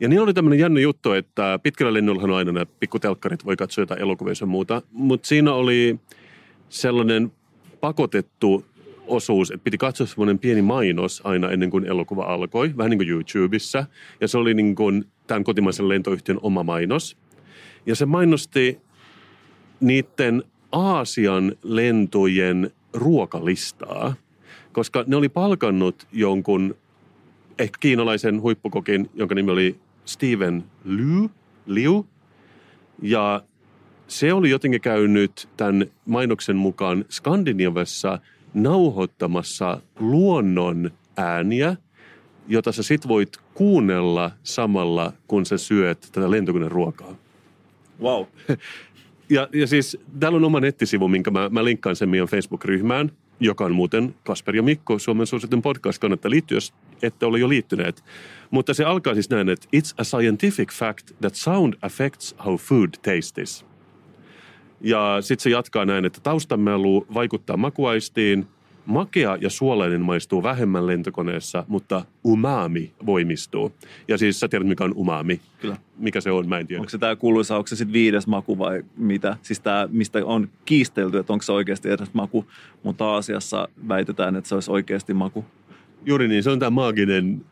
Ja 0.00 0.08
niin 0.08 0.20
oli 0.20 0.34
tämmöinen 0.34 0.58
jännä 0.58 0.80
juttu, 0.80 1.12
että 1.12 1.58
pitkällä 1.62 1.92
lennollahan 1.92 2.30
aina 2.30 2.52
nämä 2.52 2.66
pikkutelkkarit, 2.80 3.44
voi 3.44 3.56
katsoa 3.56 3.82
jotain 3.82 4.00
elokuvia 4.00 4.34
ja 4.40 4.46
muuta. 4.46 4.82
Mutta 4.92 5.28
siinä 5.28 5.52
oli 5.52 5.96
sellainen 6.68 7.32
pakotettu 7.80 8.64
osuus, 9.06 9.50
että 9.50 9.64
piti 9.64 9.78
katsoa 9.78 10.06
semmoinen 10.06 10.38
pieni 10.38 10.62
mainos 10.62 11.22
aina 11.24 11.50
ennen 11.50 11.70
kuin 11.70 11.84
elokuva 11.84 12.22
alkoi, 12.22 12.74
vähän 12.76 12.90
niin 12.90 12.98
kuin 12.98 13.08
YouTubessa. 13.08 13.86
Ja 14.20 14.28
se 14.28 14.38
oli 14.38 14.54
niin 14.54 14.74
kuin 14.74 15.04
tämän 15.26 15.44
kotimaisen 15.44 15.88
lentoyhtiön 15.88 16.38
oma 16.42 16.62
mainos. 16.62 17.16
Ja 17.86 17.96
se 17.96 18.06
mainosti 18.06 18.80
niiden 19.80 20.42
Aasian 20.72 21.52
lentojen 21.62 22.70
ruokalistaa, 22.92 24.14
koska 24.72 25.04
ne 25.06 25.16
oli 25.16 25.28
palkannut 25.28 26.06
jonkun 26.12 26.76
ehkä 27.58 27.76
kiinalaisen 27.80 28.40
huippukokin, 28.40 29.10
jonka 29.14 29.34
nimi 29.34 29.50
oli 29.50 29.76
Steven 30.04 30.64
Liu, 30.84 31.30
Liu. 31.66 32.06
Ja 33.02 33.42
se 34.08 34.32
oli 34.32 34.50
jotenkin 34.50 34.80
käynyt 34.80 35.48
tämän 35.56 35.86
mainoksen 36.06 36.56
mukaan 36.56 37.04
Skandinaviassa 37.10 38.18
nauhoittamassa 38.54 39.80
luonnon 39.98 40.90
ääniä, 41.16 41.76
jota 42.48 42.72
sä 42.72 42.82
sit 42.82 43.08
voit 43.08 43.36
kuunnella 43.54 44.30
samalla, 44.42 45.12
kun 45.28 45.46
sä 45.46 45.58
syöt 45.58 46.08
tätä 46.12 46.30
lentokoneen 46.30 46.72
ruokaa. 46.72 47.14
Wow. 48.02 48.24
Ja, 49.30 49.48
ja 49.52 49.66
siis 49.66 49.98
täällä 50.20 50.36
on 50.36 50.44
oma 50.44 50.60
nettisivu, 50.60 51.08
minkä 51.08 51.30
mä, 51.30 51.48
mä 51.48 51.64
linkkaan 51.64 51.96
sen 51.96 52.08
meidän 52.08 52.28
Facebook-ryhmään, 52.28 53.12
joka 53.40 53.64
on 53.64 53.74
muuten 53.74 54.14
Kasper 54.24 54.56
ja 54.56 54.62
Mikko, 54.62 54.98
Suomen 54.98 55.26
suositun 55.26 55.62
podcast, 55.62 55.98
kannattaa 55.98 56.30
liittyä, 56.30 56.56
jos 56.56 56.74
ette 57.02 57.26
ole 57.26 57.38
jo 57.38 57.48
liittyneet. 57.48 58.04
Mutta 58.50 58.74
se 58.74 58.84
alkaa 58.84 59.14
siis 59.14 59.30
näin, 59.30 59.48
että 59.48 59.68
it's 59.76 59.94
a 59.98 60.04
scientific 60.04 60.72
fact 60.72 61.12
that 61.20 61.34
sound 61.34 61.74
affects 61.82 62.34
how 62.44 62.56
food 62.56 62.88
tastes. 63.02 63.66
Ja 64.80 65.18
sitten 65.20 65.42
se 65.42 65.50
jatkaa 65.50 65.84
näin, 65.84 66.04
että 66.04 66.20
taustamelu 66.20 67.06
vaikuttaa 67.14 67.56
makuaistiin, 67.56 68.46
makea 68.86 69.36
ja 69.40 69.50
suolainen 69.50 70.00
maistuu 70.00 70.42
vähemmän 70.42 70.86
lentokoneessa, 70.86 71.64
mutta 71.68 72.04
umami 72.26 72.92
voimistuu. 73.06 73.72
Ja 74.08 74.18
siis 74.18 74.40
sä 74.40 74.48
tiedät, 74.48 74.68
mikä 74.68 74.84
on 74.84 74.94
umami. 74.96 75.40
Kyllä. 75.60 75.76
Mikä 75.98 76.20
se 76.20 76.30
on, 76.30 76.48
mä 76.48 76.58
en 76.58 76.66
tiedä. 76.66 76.80
Onko 76.80 76.90
se 76.90 76.98
tämä 76.98 77.16
kuuluisa, 77.16 77.56
onko 77.56 77.66
se 77.66 77.76
sitten 77.76 77.92
viides 77.92 78.26
maku 78.26 78.58
vai 78.58 78.82
mitä? 78.96 79.36
Siis 79.42 79.60
tämä, 79.60 79.88
mistä 79.92 80.18
on 80.24 80.48
kiistelty, 80.64 81.18
että 81.18 81.32
onko 81.32 81.42
se 81.42 81.52
oikeasti 81.52 81.90
edes 81.90 82.14
maku, 82.14 82.46
mutta 82.82 83.04
Aasiassa 83.04 83.68
väitetään, 83.88 84.36
että 84.36 84.48
se 84.48 84.54
olisi 84.54 84.70
oikeasti 84.70 85.14
maku. 85.14 85.44
Juuri 86.04 86.28
niin, 86.28 86.42
se 86.42 86.50
on 86.50 86.58
tämä 86.58 86.70
maaginen 86.70 87.44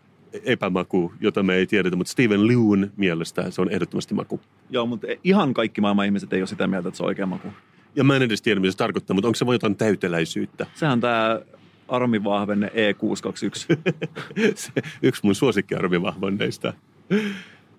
epämaku, 0.44 1.12
jota 1.20 1.42
me 1.42 1.54
ei 1.54 1.66
tiedetä, 1.66 1.96
mutta 1.96 2.10
Steven 2.10 2.48
Lewn 2.48 2.90
mielestä 2.96 3.50
se 3.50 3.60
on 3.60 3.70
ehdottomasti 3.70 4.14
maku. 4.14 4.40
Joo, 4.70 4.86
mutta 4.86 5.06
ihan 5.24 5.54
kaikki 5.54 5.80
maailman 5.80 6.06
ihmiset 6.06 6.32
ei 6.32 6.40
ole 6.40 6.46
sitä 6.46 6.66
mieltä, 6.66 6.88
että 6.88 6.96
se 6.96 7.02
on 7.02 7.06
oikea 7.06 7.26
maku. 7.26 7.48
Ja 7.96 8.04
mä 8.04 8.16
en 8.16 8.22
edes 8.22 8.42
tiedä, 8.42 8.60
mitä 8.60 8.70
se 8.70 8.76
tarkoittaa, 8.76 9.14
mutta 9.14 9.28
onko 9.28 9.36
se 9.36 9.46
vain 9.46 9.54
jotain 9.54 9.76
täyteläisyyttä? 9.76 10.66
Sehän 10.74 10.92
on 10.92 11.00
tämä 11.00 11.40
armivahvenne 11.88 12.66
E621. 12.66 13.94
se, 14.54 14.72
yksi 15.02 15.20
mun 15.24 15.34
suosikkiarvivahvanneista. 15.34 16.72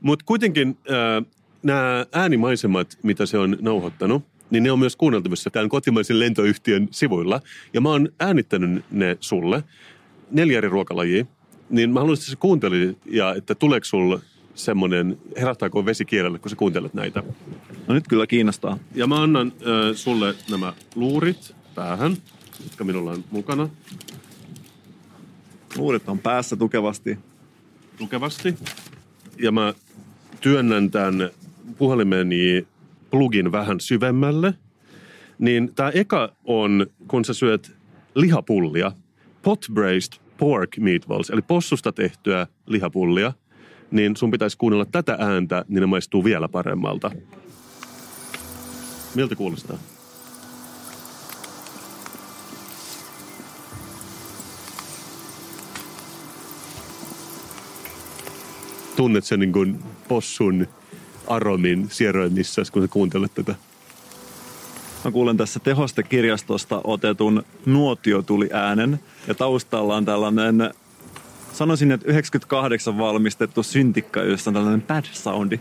Mutta 0.01 0.25
kuitenkin 0.25 0.78
äh, 0.91 1.25
nämä 1.63 2.06
äänimaisemat, 2.13 2.97
mitä 3.04 3.25
se 3.25 3.38
on 3.38 3.58
nauhoittanut, 3.62 4.23
niin 4.49 4.63
ne 4.63 4.71
on 4.71 4.80
myös 4.80 4.95
kuunneltavissa 4.95 5.49
tämän 5.49 5.69
kotimaisen 5.69 6.19
lentoyhtiön 6.19 6.88
sivuilla. 6.91 7.41
Ja 7.73 7.82
mä 7.82 7.89
oon 7.89 8.10
äänittänyt 8.19 8.86
ne 8.91 9.17
sulle, 9.19 9.63
neljä 10.32 10.58
eri 10.58 10.69
ruokalajia. 10.69 11.25
Niin 11.69 11.89
mä 11.89 11.99
haluaisin, 11.99 12.23
että 12.23 12.32
sä 12.32 12.38
kuuntelit 12.39 12.97
ja 13.06 13.34
että 13.34 13.56
tuleeko 13.56 13.86
sulle 13.86 14.19
semmoinen, 14.55 15.17
herättääkö 15.37 15.85
vesi 15.85 16.05
kielelle, 16.05 16.39
kun 16.39 16.49
sä 16.49 16.55
kuuntelet 16.55 16.93
näitä. 16.93 17.23
No 17.87 17.93
nyt 17.93 18.07
kyllä 18.07 18.27
kiinnostaa. 18.27 18.77
Ja 18.95 19.07
mä 19.07 19.23
annan 19.23 19.53
äh, 19.55 19.95
sulle 19.95 20.35
nämä 20.49 20.73
luurit 20.95 21.55
päähän, 21.75 22.17
jotka 22.63 22.83
minulla 22.83 23.11
on 23.11 23.23
mukana 23.31 23.69
Luurit 25.77 26.09
on 26.09 26.19
päässä 26.19 26.55
tukevasti. 26.55 27.17
tukevasti. 27.97 28.55
Ja 29.39 29.51
mä 29.51 29.73
työnnän 30.41 30.91
tämän 30.91 31.29
puhelimeni 31.77 32.67
plugin 33.11 33.51
vähän 33.51 33.79
syvemmälle. 33.79 34.53
Niin 35.39 35.75
tämä 35.75 35.89
eka 35.89 36.35
on, 36.43 36.87
kun 37.07 37.25
sä 37.25 37.33
syöt 37.33 37.75
lihapullia, 38.15 38.91
pot 39.41 39.65
braised 39.73 40.13
pork 40.37 40.77
meatballs, 40.77 41.29
eli 41.29 41.41
possusta 41.41 41.91
tehtyä 41.91 42.47
lihapullia, 42.65 43.33
niin 43.91 44.15
sun 44.17 44.31
pitäisi 44.31 44.57
kuunnella 44.57 44.85
tätä 44.85 45.17
ääntä, 45.19 45.65
niin 45.67 45.81
ne 45.81 45.85
maistuu 45.85 46.23
vielä 46.23 46.47
paremmalta. 46.47 47.11
Miltä 49.15 49.35
kuulostaa? 49.35 49.77
Tunnet 58.95 59.23
sen 59.23 59.39
niin 59.39 59.53
kuin 59.53 59.79
possun 60.07 60.67
aromin 61.27 61.87
sieroinnissa, 61.89 62.61
kun 62.71 62.81
sä 62.81 62.87
kuuntelet 62.87 63.33
tätä. 63.33 63.55
Mä 65.05 65.11
kuulen 65.11 65.37
tässä 65.37 65.59
tehostekirjastosta 65.59 66.81
otetun 66.83 67.43
nuotiotuli 67.65 68.49
äänen 68.53 68.99
ja 69.27 69.35
taustalla 69.35 69.95
on 69.95 70.05
tällainen, 70.05 70.73
sanoisin, 71.57 71.91
että 71.91 72.07
98 72.07 72.97
valmistettu 72.97 73.63
syntikka, 73.63 74.23
jossa 74.23 74.49
on 74.49 74.53
tällainen 74.53 74.81
bad 74.81 75.05
soundi. 75.11 75.59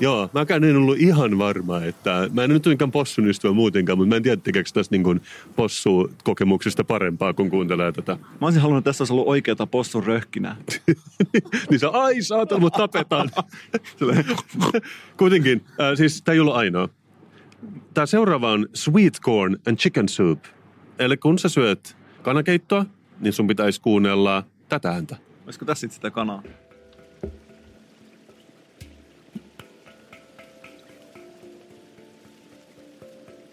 Joo, 0.00 0.30
mäkään 0.32 0.64
en 0.64 0.76
ollut 0.76 0.98
ihan 0.98 1.38
varma, 1.38 1.80
että 1.80 2.28
mä 2.32 2.44
en 2.44 2.50
nyt 2.50 2.66
mikään 2.66 2.90
possun 2.90 3.26
ystävä 3.26 3.54
muutenkaan, 3.54 3.98
mutta 3.98 4.08
mä 4.08 4.16
en 4.16 4.22
tiedä 4.22 4.36
tekeekö 4.36 4.70
tästä 4.74 4.94
niin 4.94 5.02
kuin 5.02 5.20
possu-kokemuksesta 5.56 6.84
parempaa, 6.84 7.34
kun 7.34 7.50
kuuntelee 7.50 7.92
tätä. 7.92 8.16
Mä 8.40 8.46
olisin 8.46 8.62
halunnut, 8.62 8.80
että 8.80 8.88
tässä 8.88 9.02
olisi 9.02 9.12
ollut 9.12 9.28
oikeata 9.28 9.66
possun 9.66 10.04
röhkinää. 10.04 10.56
niin 11.70 11.80
se, 11.80 11.86
ai 11.92 12.22
saatana, 12.22 12.60
mut 12.60 12.72
tapetaan. 12.72 13.30
Kuitenkin, 15.16 15.64
äh, 15.80 15.96
siis 15.96 16.22
tämä 16.22 16.34
ei 16.34 16.40
ollut 16.40 16.56
ainoa. 16.56 16.88
Tämä 17.94 18.06
seuraava 18.06 18.52
on 18.52 18.68
sweet 18.74 19.20
corn 19.20 19.56
and 19.68 19.76
chicken 19.76 20.08
soup. 20.08 20.44
Eli 20.98 21.16
kun 21.16 21.38
sä 21.38 21.48
syöt 21.48 21.96
kanakeittoa, 22.22 22.86
niin 23.20 23.32
sun 23.32 23.46
pitäisi 23.46 23.80
kuunnella 23.80 24.44
tätä 24.80 24.94
ääntä. 24.94 25.16
Olisiko 25.44 25.64
tässä 25.64 25.80
sitten 25.80 25.94
sitä 25.94 26.10
kanaa? 26.10 26.42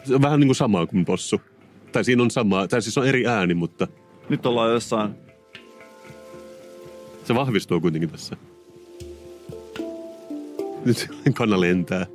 Se 0.04 0.16
on 0.16 0.22
vähän 0.22 0.40
niin 0.40 0.48
kuin 0.48 0.56
samaa 0.56 0.88
kuin 0.88 1.06
possu. 1.06 1.42
Tai 1.92 2.04
siinä 2.04 2.24
on 2.24 2.32
sama, 2.32 2.68
tai 2.68 2.82
siis 2.82 2.98
on 2.98 3.08
eri 3.08 3.28
ääni, 3.28 3.54
mutta 3.54 3.88
Nyt 4.30 4.46
ollaan 4.46 4.72
jossain 4.72 5.16
se 7.24 7.36
vahvistuu 7.36 7.82
kuitenkin 7.82 8.10
tässä. 8.10 8.38
Nyt 10.86 11.10
kana 11.38 11.60
lentää. 11.60 12.06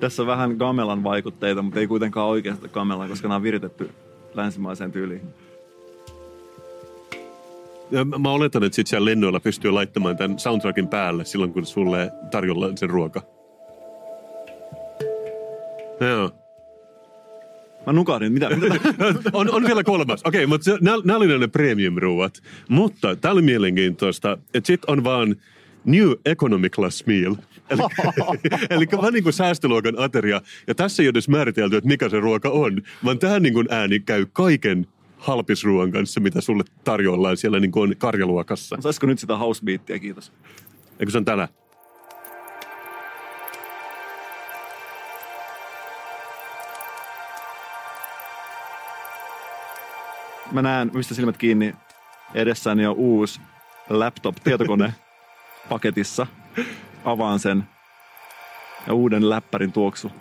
Tässä 0.00 0.22
on 0.22 0.26
vähän 0.26 0.56
gamelan 0.56 1.04
vaikutteita, 1.04 1.62
mutta 1.62 1.80
ei 1.80 1.86
kuitenkaan 1.86 2.28
oikeasta 2.28 2.68
gamelan, 2.68 3.08
koska 3.08 3.28
nämä 3.28 3.36
on 3.36 3.42
viritetty 3.42 3.90
länsimaiseen 4.34 4.92
tyyliin. 4.92 5.20
Mä 8.18 8.30
oletan, 8.30 8.64
että 8.64 8.76
sit 8.76 8.86
siellä 8.86 9.04
lennoilla 9.04 9.40
pystyy 9.40 9.70
laittamaan 9.70 10.16
tämän 10.16 10.38
soundtrackin 10.38 10.88
päälle 10.88 11.24
silloin, 11.24 11.52
kun 11.52 11.66
sulle 11.66 12.10
tarjolla 12.30 12.76
sen 12.76 12.90
ruoka. 12.90 13.22
Joo. 16.00 16.30
Mä 17.86 17.92
nukahdin. 17.92 18.32
Mitä? 18.32 18.50
mitä 18.56 18.78
on, 19.32 19.50
on 19.50 19.64
vielä 19.64 19.84
kolmas. 19.84 20.22
Okei, 20.24 20.44
okay, 20.44 20.46
mutta 20.46 20.70
nämä 21.04 21.16
oli 21.16 21.38
ne 21.38 21.46
premium-ruuat. 21.46 22.42
Mutta 22.68 23.16
tämä 23.16 23.32
oli 23.32 23.42
mielenkiintoista, 23.42 24.38
että 24.54 24.66
sit 24.66 24.84
on 24.84 25.04
vaan 25.04 25.36
New 25.84 26.12
Economy 26.24 26.68
Class 26.68 27.06
Meal. 27.06 27.34
Eli, 27.70 27.80
eli 28.70 28.86
vähän 28.96 29.12
niin 29.12 29.22
kuin 29.22 29.32
säästöluokan 29.32 29.98
ateria. 29.98 30.40
Ja 30.66 30.74
tässä 30.74 31.02
ei 31.02 31.06
ole 31.06 31.10
edes 31.10 31.28
määritelty, 31.28 31.76
että 31.76 31.88
mikä 31.88 32.08
se 32.08 32.20
ruoka 32.20 32.48
on, 32.48 32.82
vaan 33.04 33.18
tämä 33.18 33.40
niin 33.40 33.54
kuin 33.54 33.66
ääni 33.70 34.00
käy 34.00 34.26
kaiken 34.32 34.86
halpisruoan 35.26 35.92
kanssa, 35.92 36.20
mitä 36.20 36.40
sulle 36.40 36.64
tarjoillaan 36.84 37.36
siellä 37.36 37.60
niin 37.60 37.72
kuin 37.72 37.96
karjaluokassa. 37.98 38.76
Saisiko 38.80 39.06
nyt 39.06 39.18
sitä 39.18 39.36
housebeattia, 39.36 39.98
kiitos. 39.98 40.32
Eikö 40.98 41.12
se 41.12 41.18
on 41.18 41.24
täällä? 41.24 41.48
Mä 50.52 50.62
näen, 50.62 50.90
mistä 50.94 51.14
silmät 51.14 51.36
kiinni, 51.36 51.74
edessäni 52.34 52.86
on 52.86 52.96
uusi 52.96 53.40
laptop-tietokone 53.88 54.94
paketissa. 55.68 56.26
Avaan 57.04 57.38
sen 57.38 57.64
ja 58.86 58.94
uuden 58.94 59.30
läppärin 59.30 59.72
tuoksu. 59.72 60.12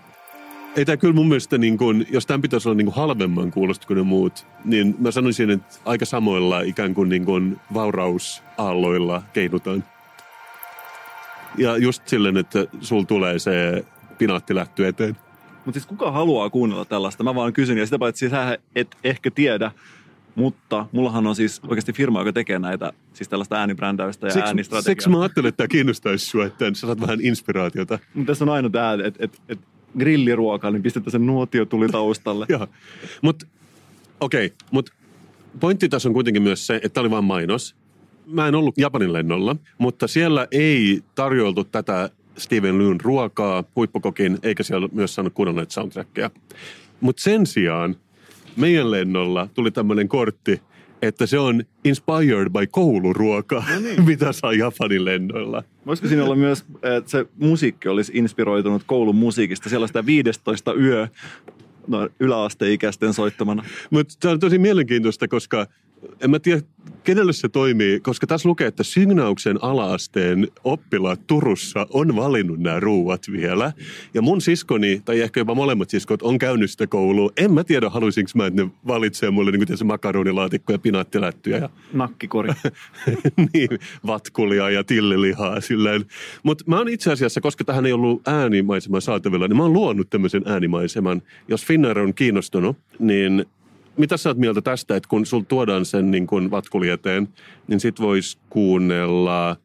Ei 0.75 0.85
tämä 0.85 0.97
kyllä 0.97 1.13
mun 1.13 1.27
mielestä, 1.27 1.57
niin 1.57 1.77
kun, 1.77 2.05
jos 2.11 2.25
tämän 2.25 2.41
pitäisi 2.41 2.69
olla 2.69 2.77
niin 2.77 2.85
kuin 2.85 2.95
halvemman 2.95 3.51
kuulosta 3.51 3.87
kuin 3.87 3.97
ne 3.97 4.03
muut, 4.03 4.47
niin 4.65 4.95
mä 4.99 5.11
sanoisin, 5.11 5.49
että 5.49 5.75
aika 5.85 6.05
samoilla 6.05 6.61
ikään 6.61 6.93
kuin, 6.93 7.09
niin 7.09 7.25
kuin 7.25 7.59
vaurausaalloilla 7.73 9.23
keinutaan. 9.33 9.83
Ja 11.57 11.77
just 11.77 12.07
silleen, 12.07 12.37
että 12.37 12.65
sul 12.81 13.03
tulee 13.03 13.39
se 13.39 13.85
pinaattilätty 14.17 14.87
eteen. 14.87 15.17
Mutta 15.65 15.79
siis 15.79 15.85
kuka 15.85 16.11
haluaa 16.11 16.49
kuunnella 16.49 16.85
tällaista? 16.85 17.23
Mä 17.23 17.35
vaan 17.35 17.53
kysyn, 17.53 17.77
ja 17.77 17.85
sitä 17.85 17.99
paitsi 17.99 18.29
sä 18.29 18.57
et 18.75 18.97
ehkä 19.03 19.31
tiedä, 19.31 19.71
mutta 20.35 20.85
mullahan 20.91 21.27
on 21.27 21.35
siis 21.35 21.61
oikeasti 21.67 21.93
firma, 21.93 22.19
joka 22.19 22.33
tekee 22.33 22.59
näitä, 22.59 22.93
siis 23.13 23.29
tällaista 23.29 23.55
äänibrändäystä 23.55 24.27
ja 24.27 24.33
Siksi, 24.33 24.47
äänistrategiaa. 24.47 24.91
siksi 24.91 25.09
mä 25.09 25.21
ajattelin, 25.21 25.49
että 25.49 25.57
tämä 25.57 25.67
kiinnostaisi 25.67 26.25
sua, 26.25 26.45
että 26.45 26.65
sä 26.73 26.87
saat 26.87 27.01
vähän 27.01 27.21
inspiraatiota. 27.21 27.99
Mutta 28.13 28.31
tässä 28.31 28.45
on 28.45 28.49
aina 28.49 28.69
tämä, 28.69 28.93
että 28.93 29.23
et, 29.23 29.41
et 29.49 29.59
grilliruoka, 29.99 30.71
niin 30.71 30.83
pistetään 30.83 31.11
sen 31.11 31.25
nuotio 31.25 31.65
tuli 31.65 31.87
taustalle. 31.87 32.45
Joo. 32.55 32.67
Mutta 33.21 33.45
okei, 34.19 34.45
okay, 34.45 34.57
mutta 34.71 34.93
pointti 35.59 35.89
tässä 35.89 36.09
on 36.09 36.13
kuitenkin 36.13 36.43
myös 36.43 36.67
se, 36.67 36.75
että 36.75 36.89
tämä 36.89 37.01
oli 37.01 37.11
vain 37.11 37.23
mainos. 37.23 37.75
Mä 38.27 38.47
en 38.47 38.55
ollut 38.55 38.77
Japanin 38.77 39.13
lennolla, 39.13 39.55
mutta 39.77 40.07
siellä 40.07 40.47
ei 40.51 41.01
tarjoiltu 41.15 41.63
tätä 41.63 42.09
Steven 42.37 42.77
Lewn 42.79 42.97
ruokaa, 43.03 43.63
huippukokin, 43.75 44.37
eikä 44.43 44.63
siellä 44.63 44.89
myös 44.91 45.15
saanut 45.15 45.33
näitä 45.55 45.73
soundtrackia. 45.73 46.31
Mutta 47.01 47.21
sen 47.21 47.45
sijaan 47.45 47.95
meidän 48.55 48.91
lennolla 48.91 49.49
tuli 49.53 49.71
tämmöinen 49.71 50.07
kortti, 50.07 50.61
että 51.07 51.25
se 51.25 51.39
on 51.39 51.63
inspired 51.83 52.49
by 52.49 52.67
kouluruoka, 52.71 53.63
no 53.73 53.79
niin. 53.79 54.03
mitä 54.09 54.31
saa 54.31 54.53
Japanin 54.53 55.05
lennoilla. 55.05 55.63
Voisiko 55.85 56.07
siinä 56.07 56.23
olla 56.23 56.35
myös, 56.35 56.65
että 56.97 57.11
se 57.11 57.25
musiikki 57.39 57.89
olisi 57.89 58.11
inspiroitunut 58.15 58.83
koulun 58.85 59.15
musiikista, 59.15 59.69
sellaista 59.69 60.05
15 60.05 60.73
yö 60.73 61.07
no, 61.87 62.09
yläasteikäisten 62.19 63.13
soittamana? 63.13 63.63
Mutta 63.89 64.13
tämä 64.19 64.31
on 64.31 64.39
tosi 64.39 64.57
mielenkiintoista, 64.57 65.27
koska 65.27 65.67
en 66.21 66.29
mä 66.29 66.39
tiedä, 66.39 66.61
kenelle 67.03 67.33
se 67.33 67.49
toimii, 67.49 67.99
koska 67.99 68.27
tässä 68.27 68.49
lukee, 68.49 68.67
että 68.67 68.83
Signauksen 68.83 69.63
alaasteen 69.63 70.47
oppilaat 70.63 71.27
Turussa 71.27 71.87
on 71.89 72.15
valinnut 72.15 72.59
nämä 72.59 72.79
ruuat 72.79 73.21
vielä. 73.31 73.73
Ja 74.13 74.21
mun 74.21 74.41
siskoni, 74.41 75.01
tai 75.05 75.21
ehkä 75.21 75.39
jopa 75.39 75.55
molemmat 75.55 75.89
siskot, 75.89 76.21
on 76.21 76.37
käynyt 76.37 76.71
sitä 76.71 76.87
koulua. 76.87 77.31
En 77.37 77.53
mä 77.53 77.63
tiedä, 77.63 77.89
haluaisinko 77.89 78.31
mä, 78.35 78.45
että 78.45 78.63
ne 78.63 78.69
valitsee 78.87 79.31
mulle 79.31 79.51
niin 79.51 79.67
kuin 79.67 79.87
makaronilaatikko 79.87 80.73
ja 80.73 80.79
pinaattilättyjä. 80.79 81.57
Ja, 81.57 81.69
Nakkikori. 81.93 82.53
niin, 83.53 83.69
vatkulia 84.07 84.69
ja 84.69 84.83
tillilihaa 84.83 85.61
silleen. 85.61 86.05
Mutta 86.43 86.63
mä 86.67 86.77
oon 86.77 86.89
itse 86.89 87.11
asiassa, 87.11 87.41
koska 87.41 87.63
tähän 87.63 87.85
ei 87.85 87.93
ollut 87.93 88.27
äänimaisema 88.27 88.99
saatavilla, 88.99 89.47
niin 89.47 89.57
mä 89.57 89.63
oon 89.63 89.73
luonut 89.73 90.09
tämmöisen 90.09 90.43
äänimaiseman. 90.45 91.21
Jos 91.47 91.65
Finnair 91.65 91.99
on 91.99 92.13
kiinnostunut, 92.13 92.77
niin 92.99 93.45
mitä 93.97 94.17
sä 94.17 94.29
oot 94.29 94.37
mieltä 94.37 94.61
tästä, 94.61 94.95
että 94.95 95.09
kun 95.09 95.25
sul 95.25 95.41
tuodaan 95.41 95.85
sen 95.85 96.11
niin 96.11 96.27
kun 96.27 96.51
vatkuli 96.51 96.89
eteen, 96.89 97.29
niin 97.67 97.79
sit 97.79 97.99
vois 97.99 98.37
kuunnella 98.49 99.55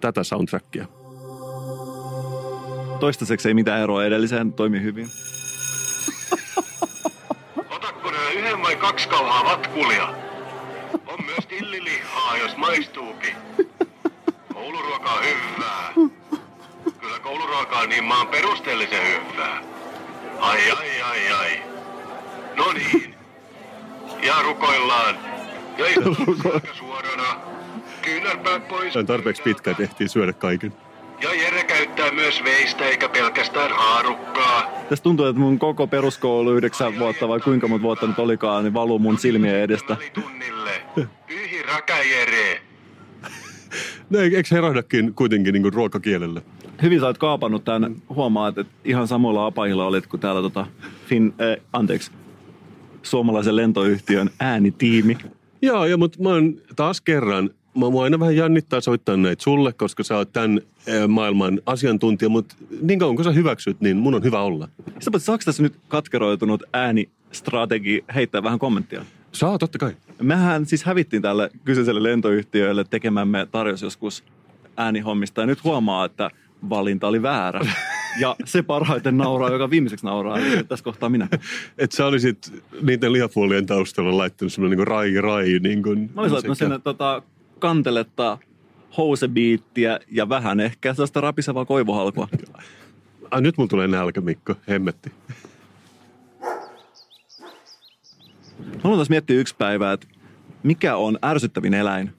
tätä 0.00 0.24
soundtrackia. 0.24 0.86
Toistaiseksi 3.00 3.48
ei 3.48 3.54
mitään 3.54 3.82
eroa 3.82 4.04
edelliseen, 4.04 4.52
toimi 4.52 4.82
hyvin. 4.82 5.08
Otatko 7.76 8.10
nää 8.10 8.30
yhden 8.30 8.62
vai 8.62 8.76
kaksi 8.76 9.08
kauhaa 9.08 9.44
vatkulia? 9.44 10.14
On 11.06 11.24
myös 11.24 11.46
tillilihaa, 11.46 12.36
jos 12.36 12.56
maistuukin. 12.56 13.34
Kouluruoka 14.54 15.12
on 15.12 15.24
hyvää. 15.24 15.92
Kyllä 17.00 17.18
kouluruoka 17.22 17.78
on 17.78 17.88
niin 17.88 18.04
maan 18.04 18.28
perusteellisen 18.28 19.02
hyvää. 19.06 19.62
Ai 20.40 20.70
ai 20.70 21.02
ai 21.02 21.32
ai. 21.32 21.62
No 22.56 22.72
niin. 22.72 23.09
Ja 24.26 24.34
rukoillaan. 24.42 25.14
Ja 25.78 25.86
suorana. 26.78 27.40
Kyynärpäät 28.02 28.68
pois. 28.68 28.92
Se 28.92 28.98
on 28.98 29.06
tarpeeksi 29.06 29.42
pitkä, 29.42 29.70
että 29.70 29.82
ehtii 29.82 30.08
syödä 30.08 30.32
kaiken. 30.32 30.72
Ja 31.22 31.34
Jere 31.34 31.64
käyttää 31.64 32.10
myös 32.12 32.44
veistä 32.44 32.84
eikä 32.84 33.08
pelkästään 33.08 33.70
haarukkaa. 33.70 34.70
Tässä 34.88 35.02
tuntuu, 35.02 35.26
että 35.26 35.40
mun 35.40 35.58
koko 35.58 35.86
peruskoulu 35.86 36.52
yhdeksän 36.52 36.98
vuotta 36.98 37.28
vai 37.28 37.40
kuinka 37.40 37.68
monta 37.68 37.82
vuotta 37.82 38.06
nyt 38.06 38.18
olikaan, 38.18 38.64
niin 38.64 38.74
valuu 38.74 38.98
mun 38.98 39.18
silmien 39.18 39.56
edestä. 39.56 39.96
Tunnille. 40.12 40.70
Pyhi 41.26 41.62
raka 41.62 41.98
Jere. 41.98 42.60
No, 44.10 44.18
eikö 44.18 44.42
herahdakin 44.50 45.14
kuitenkin 45.14 45.52
niin 45.52 45.72
ruokakielelle? 45.72 46.42
Hyvin 46.82 47.00
sä 47.00 47.06
oot 47.06 47.18
kaapannut 47.18 47.64
tämän. 47.64 47.96
Huomaat, 48.08 48.58
että 48.58 48.72
ihan 48.84 49.08
samoilla 49.08 49.46
apajilla 49.46 49.86
olit 49.86 50.06
kuin 50.06 50.20
täällä 50.20 50.42
tota 50.42 50.66
fin, 51.06 51.34
äh, 51.40 51.64
anteeksi, 51.72 52.10
suomalaisen 53.02 53.56
lentoyhtiön 53.56 54.30
äänitiimi. 54.40 55.18
Joo, 55.62 55.84
ja, 55.84 55.96
mutta 55.96 56.22
mä 56.22 56.28
oon 56.28 56.54
taas 56.76 57.00
kerran, 57.00 57.50
mä 57.78 57.90
mua 57.90 58.04
aina 58.04 58.20
vähän 58.20 58.36
jännittää 58.36 58.80
soittaa 58.80 59.16
näitä 59.16 59.42
sulle, 59.42 59.72
koska 59.72 60.02
sä 60.02 60.16
oot 60.16 60.32
tämän 60.32 60.60
maailman 61.08 61.60
asiantuntija, 61.66 62.28
mutta 62.28 62.54
niin 62.82 62.98
kauan 62.98 63.16
kun 63.16 63.24
sä 63.24 63.32
hyväksyt, 63.32 63.80
niin 63.80 63.96
mun 63.96 64.14
on 64.14 64.24
hyvä 64.24 64.42
olla. 64.42 64.68
Sä 65.00 65.10
saako 65.18 65.42
tässä 65.44 65.62
nyt 65.62 65.74
katkeroitunut 65.88 66.62
äänistrategi 66.72 68.04
heittää 68.14 68.42
vähän 68.42 68.58
kommenttia? 68.58 69.04
Saa, 69.32 69.58
totta 69.58 69.78
kai. 69.78 69.96
Mehän 70.22 70.66
siis 70.66 70.84
hävittiin 70.84 71.22
tälle 71.22 71.50
kyseiselle 71.64 72.02
lentoyhtiölle 72.02 72.84
tekemämme 72.84 73.46
tarjous 73.50 73.82
joskus 73.82 74.24
äänihommista 74.76 75.40
ja 75.40 75.46
nyt 75.46 75.64
huomaa, 75.64 76.04
että 76.04 76.30
valinta 76.70 77.08
oli 77.08 77.22
väärä. 77.22 77.60
Ja 78.18 78.36
se 78.44 78.62
parhaiten 78.62 79.18
nauraa, 79.18 79.50
joka 79.50 79.70
viimeiseksi 79.70 80.06
nauraa, 80.06 80.38
eli 80.38 80.64
tässä 80.64 80.84
kohtaa 80.84 81.08
minä. 81.08 81.28
Että 81.78 81.96
sä 81.96 82.06
olisit 82.06 82.62
niiden 82.82 83.12
lihapuolien 83.12 83.66
taustalla 83.66 84.16
laittanut 84.16 84.52
semmoinen 84.52 84.78
niin 84.78 84.86
rai 84.86 85.20
rai. 85.20 85.58
Niin 85.62 85.82
kuin, 85.82 86.10
Mä 86.14 86.20
olisin 86.20 86.34
laittanut 86.34 86.58
sinne 86.58 86.78
tota, 86.78 87.22
kanteletta, 87.58 88.38
housebiittiä 88.96 90.00
ja 90.10 90.28
vähän 90.28 90.60
ehkä 90.60 90.94
sellaista 90.94 91.20
rapisevaa 91.20 91.64
koivuhalkoa. 91.64 92.28
Ai, 93.30 93.40
nyt 93.40 93.56
mulla 93.56 93.68
tulee 93.68 93.86
nälkä, 93.86 94.20
Mikko. 94.20 94.54
Hemmetti. 94.68 95.12
Mä 98.58 98.80
haluan 98.82 98.98
taas 98.98 99.10
miettiä 99.10 99.36
yksi 99.36 99.54
päivä, 99.58 99.92
että 99.92 100.06
mikä 100.62 100.96
on 100.96 101.18
ärsyttävin 101.24 101.74
eläin? 101.74 102.12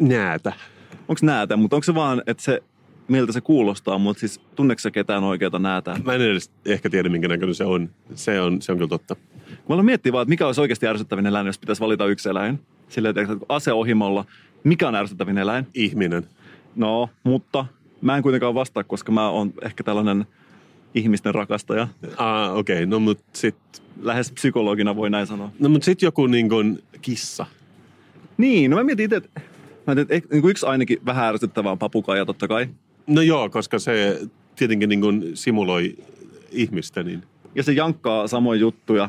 Näätä. 0.00 0.52
Onko 1.08 1.20
näätä, 1.22 1.56
mutta 1.56 1.76
onko 1.76 1.84
se 1.84 1.94
vaan, 1.94 2.22
että 2.26 2.42
se, 2.42 2.62
miltä 3.10 3.32
se 3.32 3.40
kuulostaa, 3.40 3.98
mutta 3.98 4.20
siis 4.20 4.40
tunneeko 4.56 4.80
ketään 4.92 5.24
oikeata 5.24 5.58
näätää? 5.58 5.96
Mä 6.04 6.14
en 6.14 6.20
edes 6.20 6.50
ehkä 6.66 6.90
tiedä, 6.90 7.08
minkä 7.08 7.28
näköinen 7.28 7.54
se 7.54 7.64
on. 7.64 7.90
Se 8.14 8.40
on, 8.40 8.62
se 8.62 8.72
on 8.72 8.78
kyllä 8.78 8.88
totta. 8.88 9.16
Mä 9.50 9.56
aloin 9.68 9.86
miettiä 9.86 10.12
vaan, 10.12 10.22
että 10.22 10.30
mikä 10.30 10.46
olisi 10.46 10.60
oikeasti 10.60 10.86
ärsyttävin 10.86 11.26
eläin, 11.26 11.46
jos 11.46 11.58
pitäisi 11.58 11.80
valita 11.80 12.06
yksi 12.06 12.28
eläin. 12.28 12.60
Silleen, 12.88 13.18
että 13.18 13.36
aseohimolla, 13.48 14.24
mikä 14.64 14.88
on 14.88 14.94
ärsyttävin 14.94 15.38
eläin? 15.38 15.66
Ihminen. 15.74 16.26
No, 16.76 17.10
mutta 17.24 17.66
mä 18.00 18.16
en 18.16 18.22
kuitenkaan 18.22 18.54
vastaa, 18.54 18.84
koska 18.84 19.12
mä 19.12 19.28
oon 19.28 19.52
ehkä 19.62 19.84
tällainen 19.84 20.26
ihmisten 20.94 21.34
rakastaja. 21.34 21.88
Ah, 22.16 22.56
okei. 22.56 22.76
Okay. 22.76 22.86
No, 22.86 23.00
mut 23.00 23.18
sit, 23.32 23.56
Lähes 24.02 24.32
psykologina 24.32 24.96
voi 24.96 25.10
näin 25.10 25.26
sanoa. 25.26 25.50
no, 25.58 25.68
mut 25.68 25.82
sit 25.82 26.02
joku 26.02 26.26
niin 26.26 26.48
kuin 26.48 26.82
kissa. 27.02 27.46
Niin, 28.38 28.70
no 28.70 28.76
mä 28.76 28.84
mietin 28.84 29.04
itse, 29.04 29.16
että, 29.16 29.40
mä 29.86 29.94
mietin, 29.94 30.16
että 30.16 30.28
niin 30.34 30.42
kuin 30.42 30.50
yksi 30.50 30.66
ainakin 30.66 30.98
vähän 31.06 31.26
ärsyttävää 31.26 31.72
on 31.72 31.78
papukaija 31.78 32.26
totta 32.26 32.48
kai. 32.48 32.68
No 33.10 33.22
joo, 33.22 33.50
koska 33.50 33.78
se 33.78 34.20
tietenkin 34.56 34.88
niin 34.88 35.00
kuin 35.00 35.30
simuloi 35.34 35.96
ihmistä, 36.50 37.02
niin 37.02 37.22
Ja 37.54 37.62
se 37.62 37.72
jankkaa 37.72 38.26
samoja 38.26 38.60
juttuja. 38.60 39.08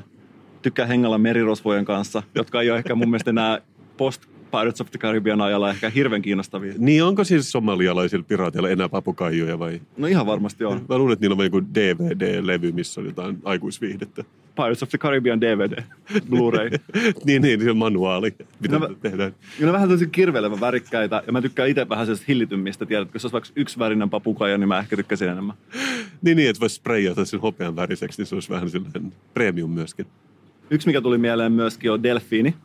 Tykkää 0.62 0.86
hengalla 0.86 1.18
merirosvojen 1.18 1.86
kanssa, 1.86 2.24
jotka 2.36 2.62
ei 2.62 2.70
ole 2.70 2.78
ehkä 2.78 2.96
mun 2.96 3.10
mielestä 3.10 3.30
enää 3.30 3.62
post 3.98 4.22
Pirates 4.52 4.82
of 4.82 4.92
the 4.92 5.00
Caribbean 5.00 5.42
ajalla 5.42 5.70
ehkä 5.70 5.90
hirveän 5.90 6.22
kiinnostavia. 6.22 6.74
Niin 6.78 7.04
onko 7.04 7.24
siis 7.24 7.52
somalialaisilla 7.52 8.26
piraateilla 8.28 8.70
enää 8.70 8.90
papukaijuja 8.90 9.60
vai? 9.60 9.82
No 9.98 10.08
ihan 10.08 10.26
varmasti 10.26 10.66
on. 10.66 10.86
Mä 10.90 10.98
luulen, 10.98 11.14
että 11.14 11.24
niillä 11.24 11.36
on 11.36 11.46
joku 11.46 11.62
DVD-levy, 11.62 12.72
missä 12.72 13.02
on 13.02 13.08
jotain 13.08 13.38
aikuisviihdettä. 13.44 14.24
Pirates 14.56 14.84
of 14.84 14.90
the 14.90 14.98
Caribbean 14.98 15.42
DVD, 15.42 15.84
Blu-ray. 16.30 16.70
niin, 17.26 17.42
niin, 17.42 17.62
se 17.62 17.72
on 17.72 17.78
manuaali, 17.78 18.36
mitä 18.60 18.80
No 18.80 18.90
tehdään. 19.02 19.36
Ne 19.60 19.68
on 19.68 19.74
vähän 19.74 19.90
tosi 19.90 20.08
kirveilevän 20.08 20.60
värikkäitä. 20.60 21.24
Ja 21.28 21.34
mä 21.34 21.42
tykkään 21.42 21.70
itse 21.70 21.90
vähän 21.90 22.06
sellaista 22.06 22.26
hillitymmistä. 22.28 22.86
Tiedätkö, 22.86 23.16
jos 23.16 23.26
olisi 23.26 23.34
vaikka 23.34 23.50
yksi 23.56 23.80
värinen 23.80 24.10
papukaija, 24.10 24.58
niin 24.58 24.68
mä 24.68 24.80
ehkä 24.80 24.96
tykkäsin 24.96 25.30
enemmän. 25.30 25.56
Niin, 26.22 26.38
niin, 26.38 26.50
että 26.50 26.60
voisi 26.60 26.76
sprayata 26.76 27.26
sen 27.26 27.40
hopean 27.40 27.76
väriseksi, 27.76 28.22
niin 28.22 28.28
se 28.28 28.36
olisi 28.36 28.50
vähän 28.50 28.70
sellainen 28.70 29.14
premium 29.34 29.72
myöskin. 29.72 30.06
Yksi, 30.70 30.88
mikä 30.88 31.02
tuli 31.02 31.18
mieleen 31.18 31.52
myöskin, 31.52 31.92
on 31.92 32.04
delfiini. 32.04 32.56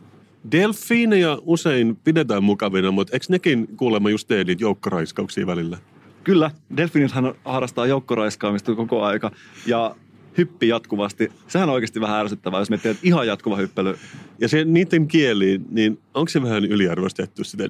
Delfiineja 0.52 1.38
usein 1.42 1.96
pidetään 2.04 2.44
mukavina, 2.44 2.90
mutta 2.90 3.16
eikö 3.16 3.26
nekin 3.28 3.68
kuulemma 3.76 4.10
just 4.10 4.28
tee 4.28 4.44
niitä 4.44 4.64
joukkoraiskauksia 4.64 5.46
välillä? 5.46 5.78
Kyllä, 6.24 6.50
delfiinithän 6.76 7.34
harrastaa 7.44 7.86
joukkoraiskaamista 7.86 8.74
koko 8.74 9.02
aika 9.02 9.30
ja 9.66 9.96
hyppi 10.38 10.68
jatkuvasti. 10.68 11.32
Sehän 11.48 11.68
on 11.68 11.74
oikeasti 11.74 12.00
vähän 12.00 12.20
ärsyttävää, 12.20 12.60
jos 12.60 12.70
miettii, 12.70 12.90
että 12.90 13.02
ihan 13.06 13.26
jatkuva 13.26 13.56
hyppely. 13.56 13.96
Ja 14.38 14.48
se 14.48 14.64
niiden 14.64 15.08
kieli, 15.08 15.60
niin 15.70 15.98
onko 16.14 16.28
se 16.28 16.42
vähän 16.42 16.64
yliarvostettu 16.64 17.44
sitä? 17.44 17.68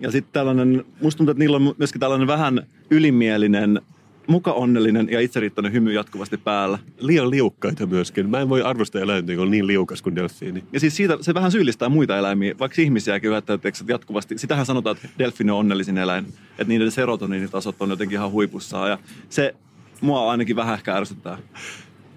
Ja 0.00 0.10
sitten 0.10 0.32
tällainen, 0.32 0.84
musta 1.02 1.18
tuntuu, 1.18 1.30
että 1.30 1.38
niillä 1.38 1.56
on 1.56 1.74
myöskin 1.78 2.00
tällainen 2.00 2.28
vähän 2.28 2.66
ylimielinen, 2.90 3.80
muka 4.26 4.52
onnellinen 4.52 5.08
ja 5.10 5.20
itseriittäinen 5.20 5.72
hymy 5.72 5.92
jatkuvasti 5.92 6.36
päällä. 6.36 6.78
Liian 6.98 7.30
liukkaita 7.30 7.86
myöskin. 7.86 8.30
Mä 8.30 8.40
en 8.40 8.48
voi 8.48 8.62
arvostaa 8.62 9.02
eläintä, 9.02 9.32
joka 9.32 9.42
on 9.42 9.50
niin 9.50 9.66
liukas 9.66 10.02
kuin 10.02 10.16
delfiini. 10.16 10.64
Ja 10.72 10.80
siis 10.80 10.96
siitä, 10.96 11.18
se 11.20 11.34
vähän 11.34 11.52
syyllistää 11.52 11.88
muita 11.88 12.18
eläimiä, 12.18 12.54
vaikka 12.58 12.82
ihmisiäkin 12.82 13.30
yhättäyteeksi 13.30 13.82
että 13.82 13.92
jatkuvasti. 13.92 14.38
Sitähän 14.38 14.66
sanotaan, 14.66 14.96
että 14.96 15.08
delfiini 15.18 15.50
on 15.50 15.58
onnellisin 15.58 15.98
eläin, 15.98 16.24
että 16.50 16.64
niiden 16.68 16.90
serotoniinitasot 16.90 17.82
on 17.82 17.90
jotenkin 17.90 18.16
ihan 18.16 18.30
huipussaan. 18.30 18.90
Ja 18.90 18.98
se 19.28 19.54
mua 20.00 20.30
ainakin 20.30 20.56
vähän 20.56 20.74
ehkä 20.74 20.96
ärsyttää. 20.96 21.38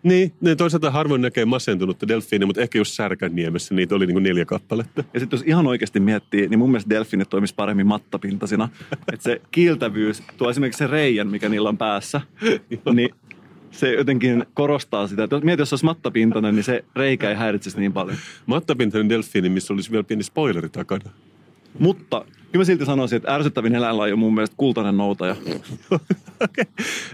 Niin, 0.04 0.34
ne 0.42 0.56
toisaalta 0.56 0.92
harvoin 0.92 1.22
näkee 1.22 1.46
masentunutta 1.46 2.08
delfiiniä, 2.08 2.46
mutta 2.46 2.62
ehkä 2.62 2.78
just 2.78 2.94
Särkänniemessä 2.94 3.76
niitä 3.76 3.96
oli 3.96 4.06
niin 4.06 4.16
kuin 4.16 4.24
neljä 4.24 4.46
kappaletta. 4.46 5.04
Ja 5.14 5.20
sitten 5.20 5.38
jos 5.38 5.48
ihan 5.48 5.68
oikeasti 5.68 6.00
miettii, 6.00 6.48
niin 6.48 6.60
mun 6.60 6.72
mielestä 6.72 6.90
delfiinit 6.90 7.30
toimisi 7.30 7.56
paremmin 7.56 7.88
mattapintaisina. 7.88 8.70
että 9.14 9.24
se 9.24 9.42
kiiltävyys 9.52 10.24
tuo 10.38 10.50
esimerkiksi 10.50 10.78
se 10.78 10.88
reijän, 10.88 11.28
mikä 11.28 11.50
niillä 11.50 11.70
on 11.70 11.78
päässä, 11.78 12.22
niin 12.94 13.10
se 13.72 13.94
jotenkin 13.94 14.46
korostaa 14.54 15.08
sitä. 15.08 15.28
Mieti, 15.44 15.62
jos 15.62 15.70
se 15.70 15.74
olisi 15.74 15.86
mattapintainen, 15.86 16.56
niin 16.56 16.64
se 16.64 16.84
reikä 16.96 17.30
ei 17.30 17.36
häiritsisi 17.36 17.80
niin 17.80 17.94
paljon. 17.94 18.18
Mattapintainen 18.46 19.10
delfiini, 19.10 19.50
missä 19.50 19.74
olisi 19.74 19.92
vielä 19.92 20.04
pieni 20.04 20.24
spoileri 20.24 20.70
takana. 20.70 21.12
Mutta 21.80 22.26
kyllä 22.58 22.62
mä 22.62 22.66
silti 22.66 22.86
sanoisin, 22.86 23.18
että 23.18 23.36
ärsyttävin 23.36 23.76
eläinlaji 23.76 24.14
on 24.14 24.20
mun 24.20 24.34
mielestä 24.34 24.56
kultainen 24.58 24.98
noutaja. 24.98 25.36
Okei, 26.44 26.66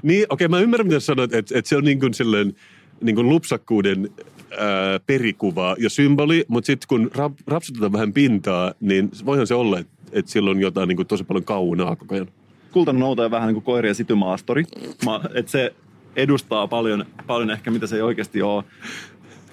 niin, 0.03 0.25
okei, 0.29 0.47
mä 0.47 0.59
ymmärrän, 0.59 0.87
mitä 0.87 0.99
sanoit, 0.99 1.33
että, 1.33 1.57
että 1.57 1.69
se 1.69 1.77
on 1.77 1.83
niin 1.83 1.99
kuin 1.99 2.13
sellainen 2.13 2.55
niin 3.01 3.15
kuin 3.15 3.29
lupsakkuuden 3.29 4.09
ää, 4.57 4.99
perikuva 5.05 5.75
ja 5.79 5.89
symboli, 5.89 6.45
mutta 6.47 6.65
sitten 6.65 6.87
kun 6.87 7.11
rap, 7.15 7.33
rapsutetaan 7.47 7.91
vähän 7.91 8.13
pintaa, 8.13 8.73
niin 8.79 9.09
voihan 9.25 9.47
se 9.47 9.53
olla, 9.53 9.79
että, 9.79 9.93
että 10.11 10.31
sillä 10.31 10.51
on 10.51 10.61
jotain 10.61 10.87
niin 10.87 10.95
kuin 10.95 11.07
tosi 11.07 11.23
paljon 11.23 11.45
kaunaa 11.45 11.95
koko 11.95 12.15
ajan. 12.15 12.27
Kultainen 12.71 12.99
noutaja 12.99 13.25
on 13.25 13.31
vähän 13.31 13.47
niin 13.47 13.55
kuin 13.55 13.63
koirien 13.63 13.95
sitymaastori. 13.95 14.63
Ma, 15.05 15.21
että 15.33 15.51
se 15.51 15.73
edustaa 16.15 16.67
paljon, 16.67 17.05
paljon 17.27 17.51
ehkä, 17.51 17.71
mitä 17.71 17.87
se 17.87 17.95
ei 17.95 18.01
oikeasti 18.01 18.41
ole. 18.41 18.63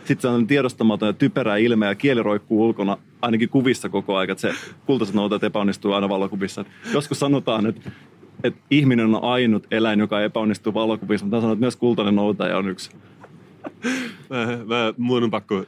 Sitten 0.04 0.20
se 0.20 0.28
on 0.28 0.46
tiedostamaton 0.46 1.06
ja 1.06 1.12
typerä 1.12 1.56
ilme 1.56 1.86
ja 1.86 1.94
kieli 1.94 2.22
roikkuu 2.22 2.64
ulkona 2.66 2.98
ainakin 3.22 3.48
kuvissa 3.48 3.88
koko 3.88 4.16
ajan, 4.16 4.30
että 4.30 4.40
se 4.40 4.54
kultaiset 4.86 5.14
noutajat 5.14 5.44
epäonnistuu 5.44 5.92
aina 5.92 6.08
valokuvissa. 6.08 6.64
Joskus 6.92 7.20
sanotaan, 7.20 7.66
että, 7.66 7.90
että 8.44 8.60
ihminen 8.70 9.14
on 9.14 9.24
ainut 9.24 9.66
eläin, 9.70 10.00
joka 10.00 10.22
epäonnistuu 10.22 10.74
valokuvissa, 10.74 11.26
mutta 11.26 11.40
sanon, 11.40 11.52
että 11.52 11.60
myös 11.60 11.76
kultainen 11.76 12.16
noutaja 12.16 12.58
on 12.58 12.68
yksi. 12.68 12.90
Mä, 14.30 14.46
mä, 14.66 14.94
mun 14.96 15.22
on 15.22 15.30
pakko 15.30 15.64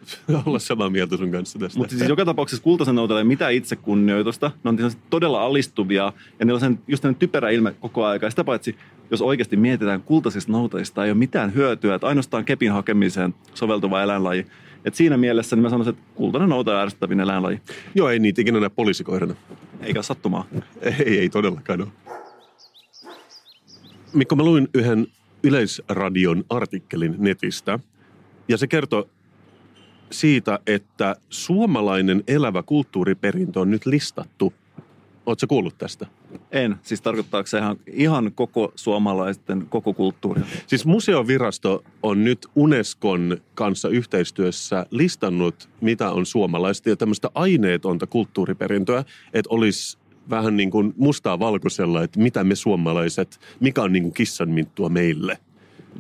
olla 0.47 0.59
samaa 0.59 0.91
mieltä 0.91 1.17
sun 1.17 1.31
kanssa 1.31 1.59
tästä. 1.59 1.79
Mutta 1.79 1.97
siis 1.97 2.09
joka 2.09 2.25
tapauksessa 2.25 2.63
kultaisen 2.63 2.95
noutaja 2.95 3.19
ei 3.19 3.25
mitä 3.25 3.49
itsekunnioitusta. 3.49 4.51
Ne 4.65 4.71
on 4.71 4.79
todella 5.11 5.43
alistuvia 5.43 6.13
ja 6.39 6.45
niillä 6.45 6.57
on 6.57 6.61
sen, 6.61 6.79
just 6.89 7.05
typerä 7.19 7.51
ilme 7.51 7.75
koko. 7.81 8.15
Ja 8.15 8.31
sitä 8.31 8.45
paitsi, 8.45 8.77
jos 9.11 9.23
oikeasti 9.23 9.57
mietitään 9.57 10.03
kultaisista 10.03 10.53
noutajista, 10.53 11.05
ei 11.05 11.11
ole 11.11 11.19
mitään 11.19 11.55
hyötyä, 11.55 11.95
että 11.95 12.07
ainoastaan 12.07 12.45
kepin 12.45 12.73
hakemiseen 12.73 13.35
soveltuva 13.55 14.03
eläinlaji. 14.03 14.47
Et 14.85 14.95
siinä 14.95 15.17
mielessä 15.17 15.57
niin 15.57 15.63
mä 15.63 15.71
sanoisin, 15.71 15.95
että 15.95 16.05
kultainen 16.15 16.49
noutaja 16.49 16.77
on 16.77 16.83
ärsyttävin 16.83 17.21
eläinlaji. 17.21 17.61
Joo, 17.95 18.09
ei 18.09 18.19
niitä 18.19 18.41
ikinä 18.41 18.61
näe 18.61 18.69
poliisikoirana. 18.69 19.35
Eikä 19.81 20.03
sattumaa. 20.03 20.45
Ei, 20.83 21.19
ei 21.19 21.29
todellakaan 21.29 21.83
ole. 21.83 21.91
Mikko, 24.13 24.37
mä 24.37 24.43
luin 24.43 24.69
yhden 24.75 25.07
Yleisradion 25.43 26.45
artikkelin 26.49 27.15
netistä, 27.19 27.79
ja 28.49 28.57
se 28.59 28.67
kertoo 28.67 29.09
siitä, 30.11 30.59
että 30.67 31.17
suomalainen 31.31 32.25
elävä 32.27 32.63
kulttuuriperintö 32.63 33.61
on 33.61 33.71
nyt 33.71 33.87
listattu. 33.87 34.53
Oletko 35.27 35.47
kuullut 35.47 35.79
tästä? 35.79 36.07
En. 36.53 36.77
Siis 36.83 37.01
tarkoittaako 37.01 37.47
se 37.47 37.59
ihan, 37.59 37.77
ihan 37.87 38.33
koko 38.35 38.73
suomalaisten, 38.75 39.67
koko 39.69 39.95
kulttuuria? 39.95 40.45
Siis 40.67 40.87
museovirasto 40.87 41.85
on 42.03 42.25
nyt 42.25 42.47
Unescon 42.57 43.37
kanssa 43.55 43.89
yhteistyössä 43.89 44.87
listannut, 44.91 45.69
mitä 45.81 46.11
on 46.11 46.27
suomalaista 46.27 46.89
ja 46.89 46.97
tämmöistä 46.97 47.31
aineetonta 47.35 48.07
kulttuuriperintöä, 48.07 49.05
että 49.33 49.49
olisi 49.51 49.99
vähän 50.31 50.57
niin 50.57 50.71
kuin 50.71 50.95
mustaa 50.97 51.39
valkoisella, 51.39 52.03
että 52.03 52.21
mitä 52.21 52.45
me 52.45 52.55
suomalaiset, 52.55 53.41
mikä 53.61 53.83
on 53.83 53.93
niin 53.93 54.03
kuin 54.03 54.13
kissanminttua 54.13 54.89
meille. 54.89 55.39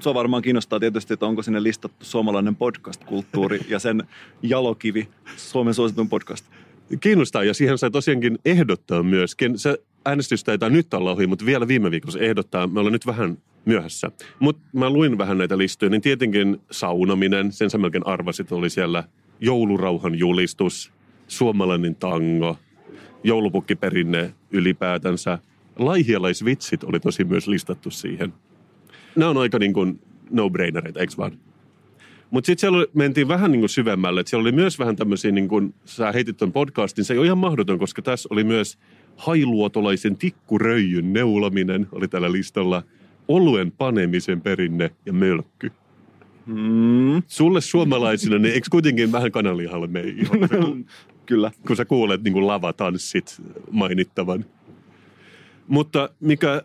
Se 0.00 0.08
on 0.08 0.14
varmaan 0.14 0.42
kiinnostaa 0.42 0.80
tietysti, 0.80 1.14
että 1.14 1.26
onko 1.26 1.42
sinne 1.42 1.62
listattu 1.62 2.04
suomalainen 2.04 2.56
podcast-kulttuuri 2.56 3.60
ja 3.68 3.78
sen 3.78 4.02
jalokivi, 4.42 5.08
Suomen 5.36 5.74
suositun 5.74 6.08
podcast. 6.08 6.46
Kiinnostaa 7.00 7.44
ja 7.44 7.54
siihen 7.54 7.78
sai 7.78 7.90
tosiaankin 7.90 8.38
ehdottaa 8.44 9.02
myöskin. 9.02 9.58
Se 9.58 9.78
äänestystä 10.04 10.52
ei 10.52 10.58
tai 10.58 10.70
nyt 10.70 10.94
olla 10.94 11.12
ohi, 11.12 11.26
mutta 11.26 11.46
vielä 11.46 11.68
viime 11.68 11.90
viikolla 11.90 12.12
se 12.12 12.18
ehdottaa. 12.18 12.66
Me 12.66 12.80
ollaan 12.80 12.92
nyt 12.92 13.06
vähän 13.06 13.38
myöhässä. 13.64 14.10
Mutta 14.38 14.62
mä 14.72 14.90
luin 14.90 15.18
vähän 15.18 15.38
näitä 15.38 15.58
listoja, 15.58 15.90
niin 15.90 16.02
tietenkin 16.02 16.60
saunominen, 16.70 17.52
sen 17.52 17.70
sä 17.70 17.78
melkein 17.78 18.06
arvasit, 18.06 18.52
oli 18.52 18.70
siellä 18.70 19.04
joulurauhan 19.40 20.18
julistus, 20.18 20.92
suomalainen 21.28 21.94
tango, 21.94 22.58
joulupukkiperinne 23.24 24.34
ylipäätänsä. 24.50 25.38
Laihialaisvitsit 25.76 26.84
oli 26.84 27.00
tosi 27.00 27.24
myös 27.24 27.48
listattu 27.48 27.90
siihen. 27.90 28.32
Nämä 29.16 29.30
on 29.30 29.38
aika 29.38 29.58
niin 29.58 29.72
kuin 29.72 30.00
no-brainereita, 30.30 31.00
eikö 31.00 31.12
vaan? 31.18 31.32
Mutta 32.30 32.46
sitten 32.46 32.60
siellä 32.60 32.86
mentiin 32.94 33.28
vähän 33.28 33.52
niin 33.52 33.60
kuin 33.60 33.68
syvemmälle. 33.68 34.20
Et 34.20 34.26
siellä 34.26 34.42
oli 34.42 34.52
myös 34.52 34.78
vähän 34.78 34.96
tämmöisiä, 34.96 35.30
niin 35.30 35.48
kuin 35.48 35.74
sä 35.84 36.12
heitit 36.12 36.36
ton 36.36 36.52
podcastin, 36.52 37.04
se 37.04 37.14
ei 37.14 37.18
ole 37.18 37.26
ihan 37.26 37.38
mahdoton, 37.38 37.78
koska 37.78 38.02
tässä 38.02 38.28
oli 38.32 38.44
myös 38.44 38.78
hailuotolaisen 39.16 40.16
tikkuröijyn 40.16 41.12
neulaminen 41.12 41.86
oli 41.92 42.08
tällä 42.08 42.32
listalla. 42.32 42.82
Oluen 43.28 43.72
panemisen 43.72 44.40
perinne 44.40 44.90
ja 45.06 45.12
mölkky. 45.12 45.72
Mm. 46.46 47.22
Sulle 47.26 47.60
suomalaisina, 47.60 48.38
niin 48.38 48.54
eikö 48.54 48.66
kuitenkin 48.70 49.12
vähän 49.12 49.32
kananlihalle 49.32 49.86
meihin? 49.86 50.28
Kyllä. 51.32 51.50
kun 51.66 51.76
sä 51.76 51.84
kuulet 51.84 52.22
niin 52.22 52.32
kuin 52.32 52.46
lavatanssit 52.46 53.42
mainittavan. 53.70 54.44
Mutta 55.68 56.10
mikä 56.20 56.62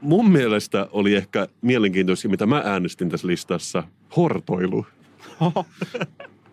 mun 0.00 0.30
mielestä 0.30 0.88
oli 0.90 1.14
ehkä 1.14 1.48
mielenkiintoista, 1.62 2.28
mitä 2.28 2.46
mä 2.46 2.62
äänestin 2.64 3.08
tässä 3.08 3.26
listassa, 3.26 3.82
hortoilu. 4.16 4.86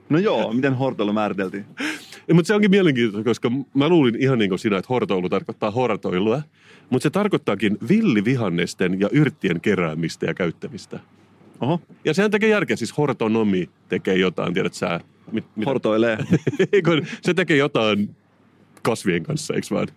No 0.10 0.18
joo, 0.18 0.53
miten 0.53 0.74
hortoilu 0.74 1.14
määriteltiin? 1.14 1.66
Ja, 2.28 2.36
mutta 2.36 2.47
se 2.47 2.53
onkin 2.53 2.72
mielenkiintoista, 2.72 3.30
koska 3.30 3.51
mä 3.74 3.89
luulin 3.89 4.16
ihan 4.16 4.39
niin 4.39 4.49
kuin 4.49 4.60
sinä, 4.60 4.78
että 4.78 4.93
hortoilu 4.93 5.30
tarkoittaa 5.30 5.72
hortoilua. 5.72 6.41
Mutta 6.89 7.03
se 7.03 7.10
tarkoittaakin 7.10 7.78
villivihannesten 7.89 8.99
ja 8.99 9.10
yrttien 9.12 9.62
keräämistä 9.62 10.26
ja 10.26 10.34
käyttämistä. 10.34 10.99
Oho, 11.62 11.82
Ja 12.05 12.14
sehän 12.14 12.32
tekee 12.32 12.49
järkeä, 12.49 12.76
siis 12.76 12.97
hortonomi 12.97 13.70
tekee 13.89 14.16
jotain, 14.16 14.53
tiedät 14.53 14.74
sä. 14.74 14.99
Mit, 15.32 15.45
mitä? 15.55 15.69
hortoilee. 15.69 16.17
Se 17.21 17.34
tekee 17.34 17.57
jotain 17.57 18.15
kasvien 18.82 19.23
kanssa, 19.23 19.53
eikö 19.53 19.67
vaan? 19.71 19.88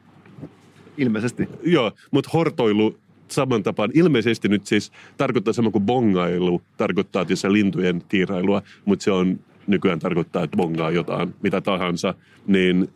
Ilmeisesti. 0.99 1.49
Joo, 1.63 1.93
mutta 2.11 2.31
hortoilu 2.33 2.99
saman 3.29 3.63
tapaan 3.63 3.91
ilmeisesti 3.95 4.49
nyt 4.49 4.67
siis 4.67 4.93
tarkoittaa 5.17 5.53
sama 5.53 5.71
kuin 5.71 5.85
bongailu, 5.85 6.63
tarkoittaa 6.77 7.25
tietysti 7.25 7.53
lintujen 7.53 8.03
tiirailua, 8.09 8.63
mutta 8.85 9.03
se 9.03 9.11
on 9.11 9.41
nykyään 9.67 9.99
tarkoittaa, 9.99 10.45
että 10.45 10.57
bongaa 10.57 10.91
jotain, 10.91 11.35
mitä 11.43 11.61
tahansa, 11.61 12.15
niin 12.47 12.89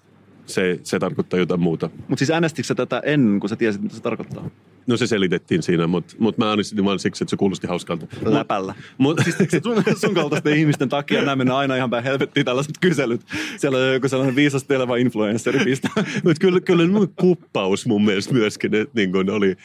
se, 0.47 0.81
se 0.83 0.99
tarkoittaa 0.99 1.39
jotain 1.39 1.61
muuta. 1.61 1.91
Mutta 1.97 2.19
siis 2.19 2.31
äänestikö 2.31 2.67
sä 2.67 2.75
tätä 2.75 3.03
ennen, 3.05 3.41
kun 3.41 3.49
sä 3.49 3.57
tiesit, 3.57 3.83
mitä 3.83 3.95
se 3.95 4.03
tarkoittaa? 4.03 4.51
No 4.87 4.97
se 4.97 5.07
selitettiin 5.07 5.63
siinä, 5.63 5.87
mutta 5.87 6.15
mut 6.19 6.39
mä 6.39 6.49
äänestin 6.49 6.85
vaan 6.85 6.99
siksi, 6.99 7.25
että 7.25 7.31
se 7.31 7.37
kuulosti 7.37 7.67
hauskalta. 7.67 8.07
Läpällä. 8.25 8.75
Mut, 8.99 9.19
sun, 9.63 9.97
sun 10.01 10.15
kaltaisten 10.15 10.57
ihmisten 10.57 10.89
takia 10.89 11.23
nämä 11.23 11.37
mennään 11.37 11.59
aina 11.59 11.77
ihan 11.77 11.91
päin 11.91 12.05
helvettiin 12.05 12.47
tällaiset 12.47 12.75
kyselyt. 12.81 13.21
Siellä 13.57 13.79
on 13.79 13.93
joku 13.93 14.09
sellainen 14.09 14.37
viisasteleva 14.37 14.97
influenssari 14.97 15.65
pistää. 15.65 15.93
Mutta 16.25 16.41
kyllä, 16.41 16.61
kyllä 16.61 16.89
mun 16.89 17.13
kuppaus 17.17 17.87
mun 17.87 18.05
mielestä 18.05 18.35
myöskin 18.35 18.75
että 18.75 18.93
niin 18.95 19.13
kun 19.13 19.31
oli 19.31 19.57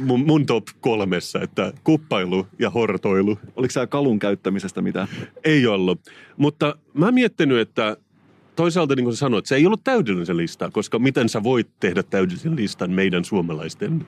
mun, 0.00 0.26
mun 0.26 0.46
top 0.46 0.64
kolmessa, 0.80 1.40
että 1.42 1.72
kuppailu 1.84 2.46
ja 2.58 2.70
hortoilu 2.70 3.38
Oliko 3.56 3.72
sä 3.72 3.86
kalun 3.86 4.18
käyttämisestä 4.18 4.82
mitään? 4.82 5.08
ei 5.44 5.66
ollut. 5.66 6.00
Mutta 6.36 6.76
mä 6.94 7.04
oon 7.04 7.14
miettinyt, 7.14 7.58
että 7.58 7.96
toisaalta 8.56 8.94
niin 8.94 9.04
kuin 9.04 9.14
sä 9.14 9.18
sanoit, 9.18 9.46
se 9.46 9.56
ei 9.56 9.66
ollut 9.66 9.84
täydellinen 9.84 10.36
lista, 10.36 10.70
koska 10.70 10.98
miten 10.98 11.28
sä 11.28 11.42
voit 11.42 11.68
tehdä 11.80 12.02
täydellisen 12.02 12.56
listan 12.56 12.90
meidän 12.90 13.24
suomalaisten 13.24 14.06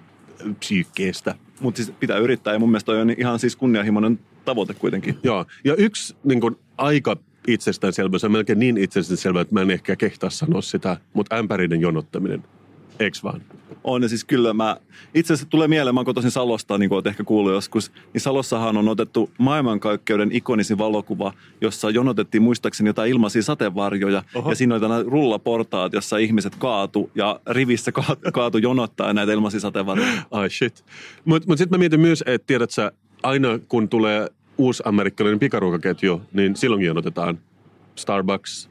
psyykkeestä. 0.58 1.34
Mutta 1.60 1.82
siis 1.82 1.96
pitää 2.00 2.18
yrittää 2.18 2.52
ja 2.52 2.58
mun 2.58 2.70
mielestä 2.70 2.92
on 2.92 3.10
ihan 3.10 3.38
siis 3.38 3.56
kunnianhimoinen 3.56 4.18
tavoite 4.44 4.74
kuitenkin. 4.74 5.18
Joo, 5.22 5.46
ja 5.64 5.74
yksi 5.74 6.16
niin 6.24 6.40
kuin, 6.40 6.56
aika 6.76 7.16
itsestäänselvä, 7.48 8.18
se 8.18 8.26
on 8.26 8.32
melkein 8.32 8.58
niin 8.58 8.78
itsestäänselvä, 8.78 9.40
että 9.40 9.54
mä 9.54 9.62
en 9.62 9.70
ehkä 9.70 9.96
kehtaa 9.96 10.30
sanoa 10.30 10.62
sitä, 10.62 10.96
mutta 11.12 11.36
ämpärinen 11.36 11.80
jonottaminen. 11.80 12.44
Eiks 13.00 13.24
vaan? 13.24 13.42
On 13.84 14.02
ja 14.02 14.08
siis 14.08 14.24
kyllä 14.24 14.54
mä, 14.54 14.76
itse 15.14 15.32
asiassa 15.32 15.50
tulee 15.50 15.68
mieleen, 15.68 15.94
mä 15.94 15.98
oon 16.00 16.04
kotoisin 16.04 16.30
Salosta, 16.30 16.78
niin 16.78 16.88
kuin 16.88 16.96
oot 16.96 17.06
ehkä 17.06 17.24
kuullut 17.24 17.52
joskus, 17.52 17.92
niin 18.12 18.20
Salossahan 18.20 18.76
on 18.76 18.88
otettu 18.88 19.30
maailmankaikkeuden 19.38 20.32
ikonisin 20.32 20.78
valokuva, 20.78 21.32
jossa 21.60 21.90
jonotettiin 21.90 22.42
muistaakseni 22.42 22.88
jotain 22.88 23.10
ilmaisia 23.10 23.42
sateenvarjoja. 23.42 24.22
Oho. 24.34 24.50
Ja 24.50 24.56
siinä 24.56 24.74
oli 24.74 24.80
tällainen 24.80 25.12
rullaportaat, 25.12 25.92
jossa 25.92 26.16
ihmiset 26.16 26.56
kaatu 26.56 27.10
ja 27.14 27.40
rivissä 27.46 27.92
ka- 27.92 28.16
kaatu 28.32 28.58
jonottaa 28.58 29.12
näitä 29.12 29.32
ilmaisia 29.32 29.60
sateenvarjoja. 29.60 30.12
Ai 30.30 30.50
shit. 30.50 30.84
Mutta 31.24 31.48
mut 31.48 31.58
sitten 31.58 31.78
mä 31.78 31.78
mietin 31.78 32.00
myös, 32.00 32.24
että 32.26 32.46
tiedät 32.46 32.70
sä, 32.70 32.92
aina 33.22 33.58
kun 33.68 33.88
tulee 33.88 34.28
uusi 34.58 34.82
amerikkalainen 34.86 35.38
pikaruokaketju, 35.38 36.22
niin 36.32 36.56
silloin 36.56 36.82
jonotetaan 36.82 37.38
Starbucks, 37.94 38.70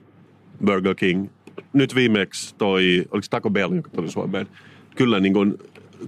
Burger 0.66 0.96
King. 0.96 1.28
Nyt 1.74 1.96
viimeksi 1.96 2.56
toi, 2.56 3.06
oliko 3.12 3.24
se 3.24 3.30
Taco 3.30 3.50
Bell, 3.50 3.74
joka 3.74 3.90
tuli 3.90 4.12
Suomeen. 4.12 4.48
Kyllä 4.96 5.20
niin 5.20 5.34
kun 5.34 5.58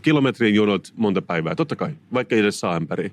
kilometrin 0.01 0.55
jonot 0.55 0.93
monta 0.95 1.21
päivää, 1.21 1.55
totta 1.55 1.75
kai, 1.75 1.91
vaikka 2.13 2.35
ei 2.35 2.41
edes 2.41 2.59
saa 2.59 2.75
ämpäriä. 2.75 3.09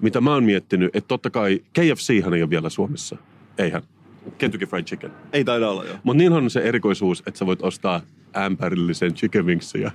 Mitä 0.00 0.20
mä 0.20 0.34
oon 0.34 0.44
miettinyt, 0.44 0.96
että 0.96 1.08
totta 1.08 1.30
kai 1.30 1.60
KFChan 1.72 2.34
ei 2.34 2.42
ole 2.42 2.50
vielä 2.50 2.68
Suomessa. 2.68 3.16
Eihän. 3.58 3.82
Kentucky 4.38 4.66
Fried 4.66 4.84
Chicken. 4.84 5.10
Ei 5.32 5.44
taida 5.44 5.70
olla 5.70 5.84
jo. 5.84 5.94
Mutta 6.02 6.18
niin 6.18 6.32
on 6.32 6.50
se 6.50 6.60
erikoisuus, 6.60 7.22
että 7.26 7.38
sä 7.38 7.46
voit 7.46 7.62
ostaa 7.62 8.00
ämpärillisen 8.36 9.14
chicken 9.14 9.46
wingsia. 9.46 9.90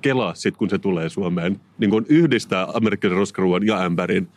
Kelaa 0.00 0.34
sit, 0.34 0.56
kun 0.56 0.70
se 0.70 0.78
tulee 0.78 1.08
Suomeen. 1.08 1.60
Niin 1.78 1.90
kun 1.90 2.06
yhdistää 2.08 2.66
amerikkalaisen 2.74 3.18
roskaruuan 3.18 3.66
ja 3.66 3.80
ämpärin. 3.80 4.28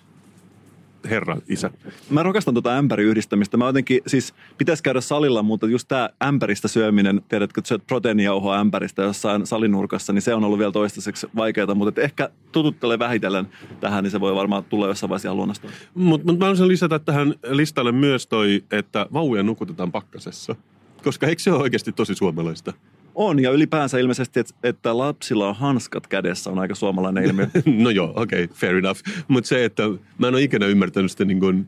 Herra, 1.10 1.38
isä. 1.50 1.70
Mä 2.10 2.24
rakastan 2.24 2.54
tuota 2.54 2.78
ämpäriyhdistämistä. 2.78 3.58
Mä 3.58 3.66
jotenkin, 3.66 4.02
siis 4.08 4.34
pitäisi 4.58 4.84
käydä 4.84 5.02
salilla, 5.02 5.44
mutta 5.44 5.68
just 5.68 5.88
tämä 5.88 6.10
ämpäristä 6.24 6.68
syöminen, 6.68 7.22
tiedätkö, 7.30 7.62
että 7.62 7.68
syöt 7.68 7.88
proteiinijauhoa 7.88 8.60
ämpäristä 8.60 9.02
jossain 9.02 9.46
salinurkassa, 9.46 10.14
niin 10.14 10.22
se 10.22 10.34
on 10.34 10.44
ollut 10.44 10.60
vielä 10.60 10.72
toistaiseksi 10.72 11.28
vaikeaa, 11.36 11.76
mutta 11.76 12.02
ehkä 12.02 12.30
tututtelee 12.52 13.00
vähitellen 13.00 13.48
tähän, 13.80 14.04
niin 14.04 14.12
se 14.12 14.20
voi 14.20 14.36
varmaan 14.36 14.64
tulla 14.64 14.88
jossain 14.88 15.10
vaiheessa 15.10 15.28
ihan 15.28 15.38
luonnostaan. 15.38 15.74
Mutta 15.94 16.28
mut 16.28 16.40
mä 16.40 16.46
haluaisin 16.46 16.68
lisätä 16.68 17.00
tähän 17.00 17.36
listalle 17.50 17.92
myös 17.92 18.28
toi, 18.28 18.64
että 18.72 19.06
vauvoja 19.14 19.44
nukutetaan 19.44 19.92
pakkasessa. 19.92 20.56
Koska 21.04 21.28
eikö 21.28 21.42
se 21.42 21.52
ole 21.52 21.62
oikeasti 21.62 21.92
tosi 21.92 22.16
suomalaista? 22.16 22.74
On, 23.20 23.40
ja 23.40 23.52
ylipäänsä 23.52 23.98
ilmeisesti, 23.98 24.40
että, 24.40 24.54
että 24.64 24.98
lapsilla 24.98 25.48
on 25.48 25.56
hanskat 25.56 26.08
kädessä, 26.08 26.50
on 26.50 26.60
aika 26.60 26.76
suomalainen 26.76 27.24
ilmiö. 27.24 27.48
No 27.84 27.90
joo, 27.90 28.14
okei, 28.16 28.44
okay, 28.44 28.56
fair 28.56 28.76
enough. 28.76 29.02
Mutta 29.28 29.48
se, 29.48 29.66
että 29.66 29.84
mä 30.18 30.28
en 30.28 30.34
ole 30.34 30.42
ikinä 30.42 30.66
ymmärtänyt 30.66 31.12
sitä 31.12 31.26
niin 31.26 31.40
kuin, 31.40 31.68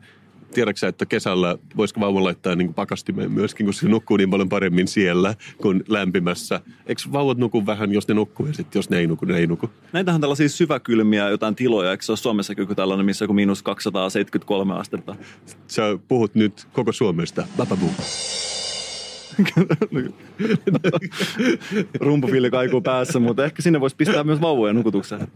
tiedätkö 0.54 0.88
että 0.88 1.06
kesällä 1.06 1.58
voisiko 1.76 2.00
vauva 2.00 2.24
laittaa 2.24 2.54
niin 2.54 2.74
pakastimeen 2.74 3.32
myöskin, 3.32 3.66
kun 3.66 3.74
se 3.74 3.88
nukkuu 3.88 4.16
niin 4.16 4.30
paljon 4.30 4.48
paremmin 4.48 4.88
siellä 4.88 5.34
kuin 5.62 5.84
lämpimässä. 5.88 6.60
Eikö 6.86 7.02
vauvat 7.12 7.38
nuku 7.38 7.66
vähän, 7.66 7.92
jos 7.92 8.08
ne 8.08 8.14
nukkuu 8.14 8.46
ja 8.46 8.52
sitten 8.52 8.78
jos 8.78 8.90
ne 8.90 8.98
ei 8.98 9.06
nuku, 9.06 9.24
ne 9.24 9.36
ei 9.36 9.46
nuku? 9.46 9.70
Näitähän 9.92 10.14
on 10.14 10.20
tällaisia 10.20 10.48
syväkylmiä 10.48 11.28
jotain 11.28 11.54
tiloja, 11.54 11.90
eikö 11.90 12.04
se 12.04 12.12
ole 12.12 12.16
Suomessa 12.16 12.54
joku 12.56 12.74
tällainen, 12.74 13.06
missä 13.06 13.24
joku 13.24 13.34
miinus 13.34 13.62
273 13.62 14.74
astetta? 14.74 15.16
Sä 15.66 15.82
puhut 16.08 16.34
nyt 16.34 16.66
koko 16.72 16.92
Suomesta. 16.92 17.46
Bababu. 17.56 17.86
Rumpufilli 22.00 22.50
kaikuu 22.50 22.80
päässä, 22.80 23.18
mutta 23.18 23.44
ehkä 23.44 23.62
sinne 23.62 23.80
voisi 23.80 23.96
pistää 23.96 24.24
myös 24.24 24.40
vauvojen 24.40 24.76
nukutukseen. 24.76 25.28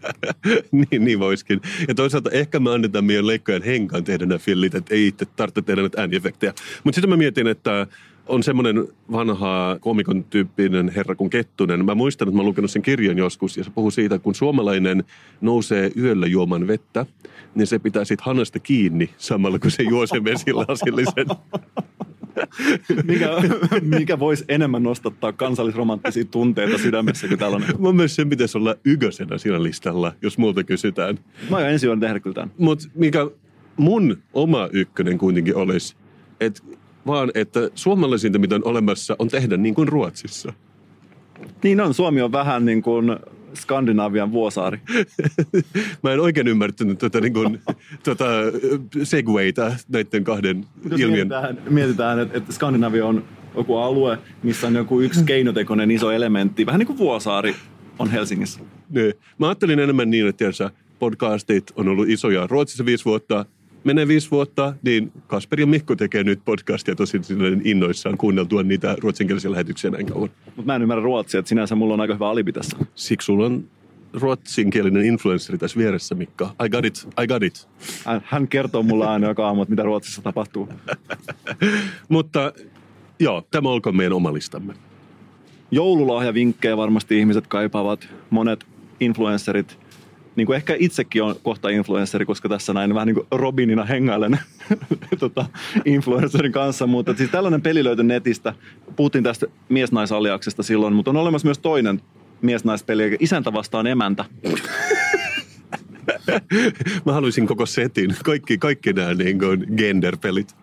niin, 0.90 1.04
niin 1.04 1.18
voisikin. 1.18 1.60
Ja 1.88 1.94
toisaalta 1.94 2.30
ehkä 2.30 2.60
me 2.60 2.70
annetaan 2.70 3.04
meidän 3.04 3.26
leikkojen 3.26 3.62
henkaan 3.62 4.04
tehdä 4.04 4.26
nämä 4.26 4.38
fillit, 4.38 4.74
että 4.74 4.94
ei 4.94 5.06
itse 5.06 5.26
tarvitse 5.26 5.62
tehdä 5.62 5.82
näitä 5.82 6.00
ääniefektejä. 6.00 6.54
Mutta 6.84 6.96
sitten 6.96 7.10
mä 7.10 7.16
mietin, 7.16 7.46
että 7.46 7.86
on 8.26 8.42
semmoinen 8.42 8.88
vanha 9.12 9.76
komikon 9.80 10.24
tyyppinen 10.24 10.92
herra 10.96 11.14
kuin 11.14 11.30
Kettunen. 11.30 11.84
Mä 11.84 11.94
muistan, 11.94 12.28
että 12.28 12.36
mä 12.36 12.40
oon 12.40 12.48
lukenut 12.48 12.70
sen 12.70 12.82
kirjan 12.82 13.18
joskus 13.18 13.56
ja 13.56 13.64
se 13.64 13.70
puhuu 13.70 13.90
siitä, 13.90 14.18
kun 14.18 14.34
suomalainen 14.34 15.04
nousee 15.40 15.90
yöllä 15.96 16.26
juomaan 16.26 16.66
vettä, 16.66 17.06
niin 17.54 17.66
se 17.66 17.78
pitää 17.78 18.04
siitä 18.04 18.22
hanasta 18.26 18.58
kiinni 18.58 19.10
samalla 19.18 19.58
kun 19.58 19.70
se 19.70 19.82
juo 19.82 20.06
sen 20.06 20.24
vesilasillisen. 20.24 21.26
Mikä, 23.04 23.28
mikä 23.82 24.18
voisi 24.18 24.44
enemmän 24.48 24.82
nostattaa 24.82 25.32
kansallisromanttisia 25.32 26.24
tunteita 26.24 26.78
sydämessä 26.78 27.28
kuin 27.28 27.38
tällainen? 27.38 27.68
Mun 27.78 27.96
mielestä 27.96 28.16
sen 28.16 28.30
pitäisi 28.30 28.58
olla 28.58 28.76
ykkösenä 28.84 29.38
siinä 29.38 29.62
listalla, 29.62 30.12
jos 30.22 30.38
multa 30.38 30.64
kysytään. 30.64 31.18
Mä 31.50 31.56
oon 31.56 31.68
ensi 31.68 31.86
tehdä 32.00 32.20
kyllä 32.20 32.34
tämän. 32.34 32.50
Mutta 32.58 32.88
mikä 32.94 33.26
mun 33.76 34.18
oma 34.32 34.68
ykkönen 34.72 35.18
kuitenkin 35.18 35.56
olisi, 35.56 35.96
että 36.40 36.62
vaan 37.06 37.30
että 37.34 37.70
suomalaisinta, 37.74 38.38
mitä 38.38 38.54
on 38.54 38.64
olemassa, 38.64 39.16
on 39.18 39.28
tehdä 39.28 39.56
niin 39.56 39.74
kuin 39.74 39.88
Ruotsissa. 39.88 40.52
Niin 41.62 41.80
on, 41.80 41.94
Suomi 41.94 42.22
on 42.22 42.32
vähän 42.32 42.64
niin 42.64 42.82
kuin 42.82 43.16
Skandinavian 43.54 44.32
vuosaari. 44.32 44.80
Mä 46.02 46.12
en 46.12 46.20
oikein 46.20 46.48
ymmärtänyt 46.48 46.98
tätä 46.98 47.20
niin 47.20 47.32
kuin, 47.32 47.60
tota, 48.02 48.24
segwayta 49.02 49.72
näiden 49.88 50.24
kahden 50.24 50.66
Jos 50.90 51.00
ilmiön. 51.00 51.28
mietitään, 51.28 51.58
mietitään 51.70 52.18
että, 52.18 52.38
että 52.38 52.52
Skandinavia 52.52 53.06
on 53.06 53.24
joku 53.56 53.76
alue, 53.76 54.18
missä 54.42 54.66
on 54.66 54.74
joku 54.74 55.00
yksi 55.00 55.24
keinotekoinen 55.24 55.90
iso 55.90 56.10
elementti, 56.10 56.66
vähän 56.66 56.78
niin 56.78 56.86
kuin 56.86 56.98
vuosaari 56.98 57.54
on 57.98 58.10
Helsingissä. 58.10 58.60
Niin. 58.90 59.14
Mä 59.38 59.46
ajattelin 59.46 59.78
enemmän 59.78 60.10
niin, 60.10 60.28
että 60.28 60.38
tiedätkö, 60.38 60.70
podcastit 60.98 61.72
on 61.76 61.88
ollut 61.88 62.08
isoja 62.08 62.46
Ruotsissa 62.46 62.84
viisi 62.84 63.04
vuotta. 63.04 63.46
Menee 63.84 64.08
viisi 64.08 64.30
vuotta, 64.30 64.74
niin 64.82 65.12
Kasper 65.26 65.60
ja 65.60 65.66
Mikko 65.66 65.96
tekee 65.96 66.24
nyt 66.24 66.40
podcastia 66.44 66.94
tosi 66.94 67.20
innoissaan 67.64 68.18
kuunneltua 68.18 68.62
niitä 68.62 68.96
ruotsinkielisiä 69.00 69.50
lähetyksiä 69.50 69.90
näin 69.90 70.06
kauan. 70.06 70.30
Mutta 70.46 70.62
mä 70.62 70.76
en 70.76 70.82
ymmärrä 70.82 71.02
ruotsia, 71.02 71.38
että 71.40 71.48
sinänsä 71.48 71.74
mulla 71.74 71.94
on 71.94 72.00
aika 72.00 72.14
hyvä 72.14 72.28
alibi 72.30 72.52
tässä. 72.52 72.76
Siksi 72.94 73.26
sulla 73.26 73.46
on 73.46 73.64
ruotsinkielinen 74.12 75.04
influenssari 75.04 75.58
tässä 75.58 75.78
vieressä, 75.78 76.14
Mikka. 76.14 76.54
I 76.64 76.68
got 76.68 76.84
it, 76.84 77.08
I 77.22 77.26
got 77.26 77.42
it. 77.42 77.68
Hän- 78.24 78.48
kertoo 78.48 78.82
mulle 78.82 79.06
aina 79.06 79.28
joka 79.28 79.46
aamu, 79.46 79.64
mitä 79.68 79.82
Ruotsissa 79.82 80.22
tapahtuu. 80.22 80.68
Mutta 82.08 82.52
joo, 83.18 83.46
tämä 83.50 83.68
olkoon 83.68 83.96
meidän 83.96 84.12
oma 84.12 84.32
listamme. 84.32 84.74
Joululahjavinkkejä 85.70 86.76
varmasti 86.76 87.18
ihmiset 87.18 87.46
kaipaavat. 87.46 88.08
Monet 88.30 88.64
influencerit, 89.00 89.78
niin 90.36 90.46
kuin 90.46 90.56
ehkä 90.56 90.76
itsekin 90.78 91.22
on 91.22 91.36
kohta 91.42 91.68
influenceri, 91.68 92.26
koska 92.26 92.48
tässä 92.48 92.72
näin 92.72 92.94
vähän 92.94 93.06
niin 93.06 93.14
kuin 93.14 93.26
Robinina 93.30 93.84
hengailen 93.84 94.38
tota, 95.18 95.46
influencerin 95.84 96.52
kanssa. 96.52 96.86
Mutta 96.86 97.14
siis 97.14 97.30
tällainen 97.30 97.62
peli 97.62 97.84
löytyi 97.84 98.04
netistä. 98.04 98.54
Puhuttiin 98.96 99.24
tästä 99.24 99.46
mies-naisaliaksesta 99.68 100.62
silloin, 100.62 100.94
mutta 100.94 101.10
on 101.10 101.16
olemassa 101.16 101.46
myös 101.46 101.58
toinen 101.58 102.00
mies-naispeli, 102.42 103.02
eli 103.02 103.16
isäntä 103.20 103.52
vastaan 103.52 103.86
emäntä. 103.86 104.24
Mä 107.06 107.12
haluaisin 107.12 107.46
koko 107.46 107.66
setin, 107.66 108.14
kaikki, 108.24 108.58
kaikki 108.58 108.92
nämä 108.92 109.14
niin 109.14 109.38
kuin 109.38 109.66
gender-pelit. 109.76 110.56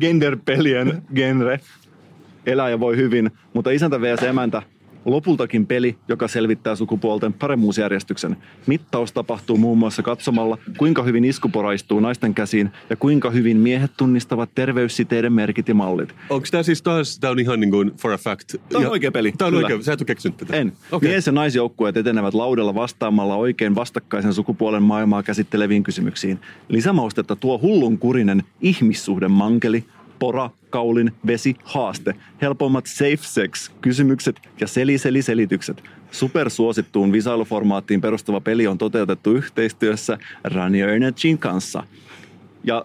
genderpelien 0.00 1.02
genre. 1.14 1.60
Elää 2.46 2.70
ja 2.70 2.80
voi 2.80 2.96
hyvin, 2.96 3.30
mutta 3.52 3.70
isäntä 3.70 4.00
vs. 4.00 4.22
emäntä 4.22 4.62
lopultakin 5.04 5.66
peli, 5.66 5.96
joka 6.08 6.28
selvittää 6.28 6.76
sukupuolten 6.76 7.32
paremmuusjärjestyksen. 7.32 8.36
Mittaus 8.66 9.12
tapahtuu 9.12 9.56
muun 9.56 9.78
muassa 9.78 10.02
katsomalla, 10.02 10.58
kuinka 10.78 11.02
hyvin 11.02 11.24
iskupora 11.24 11.72
istuu 11.72 12.00
naisten 12.00 12.34
käsiin 12.34 12.70
ja 12.90 12.96
kuinka 12.96 13.30
hyvin 13.30 13.56
miehet 13.56 13.90
tunnistavat 13.96 14.50
terveyssiteiden 14.54 15.32
merkit 15.32 15.68
ja 15.68 15.74
mallit. 15.74 16.14
Onko 16.30 16.46
tämä 16.50 16.62
siis 16.62 16.82
taas, 16.82 17.18
tämä 17.18 17.30
on 17.30 17.40
ihan 17.40 17.60
niin 17.60 17.70
kuin 17.70 17.92
for 17.96 18.12
a 18.12 18.18
fact? 18.18 18.48
Tää 18.48 18.58
on 18.78 18.82
Ja- 18.82 18.90
oikea 18.90 19.12
peli, 19.12 19.32
Tämä 19.32 19.46
on 19.46 19.52
kyllä. 19.54 19.66
oikea, 19.66 19.82
sä 19.82 19.92
et 19.92 20.00
ole 20.00 20.06
keksinyt 20.06 20.36
tätä. 20.36 20.56
En. 20.56 20.72
Okei. 20.92 21.10
Mies- 21.10 21.26
ja 21.26 21.32
naisjoukkueet 21.32 21.96
etenevät 21.96 22.34
laudella 22.34 22.74
vastaamalla 22.74 23.36
oikein 23.36 23.74
vastakkaisen 23.74 24.34
sukupuolen 24.34 24.82
maailmaa 24.82 25.22
käsitteleviin 25.22 25.82
kysymyksiin. 25.82 26.38
Lisämaustetta 26.68 27.36
tuo 27.36 27.58
hullunkurinen 27.62 28.42
ihmissuhden 28.60 29.30
mankeli, 29.30 29.84
pora, 30.18 30.50
kaulin, 30.70 31.12
vesi, 31.26 31.56
haaste, 31.64 32.14
helpommat 32.42 32.86
safe 32.86 33.18
sex, 33.20 33.70
kysymykset 33.80 34.40
ja 34.60 34.66
seli-seli-selitykset. 34.66 35.82
Supersuosittuun 36.10 37.12
visailuformaattiin 37.12 38.00
perustuva 38.00 38.40
peli 38.40 38.66
on 38.66 38.78
toteutettu 38.78 39.32
yhteistyössä 39.32 40.18
Radio 40.44 40.88
Energyn 40.88 41.38
kanssa. 41.38 41.82
Ja 42.64 42.84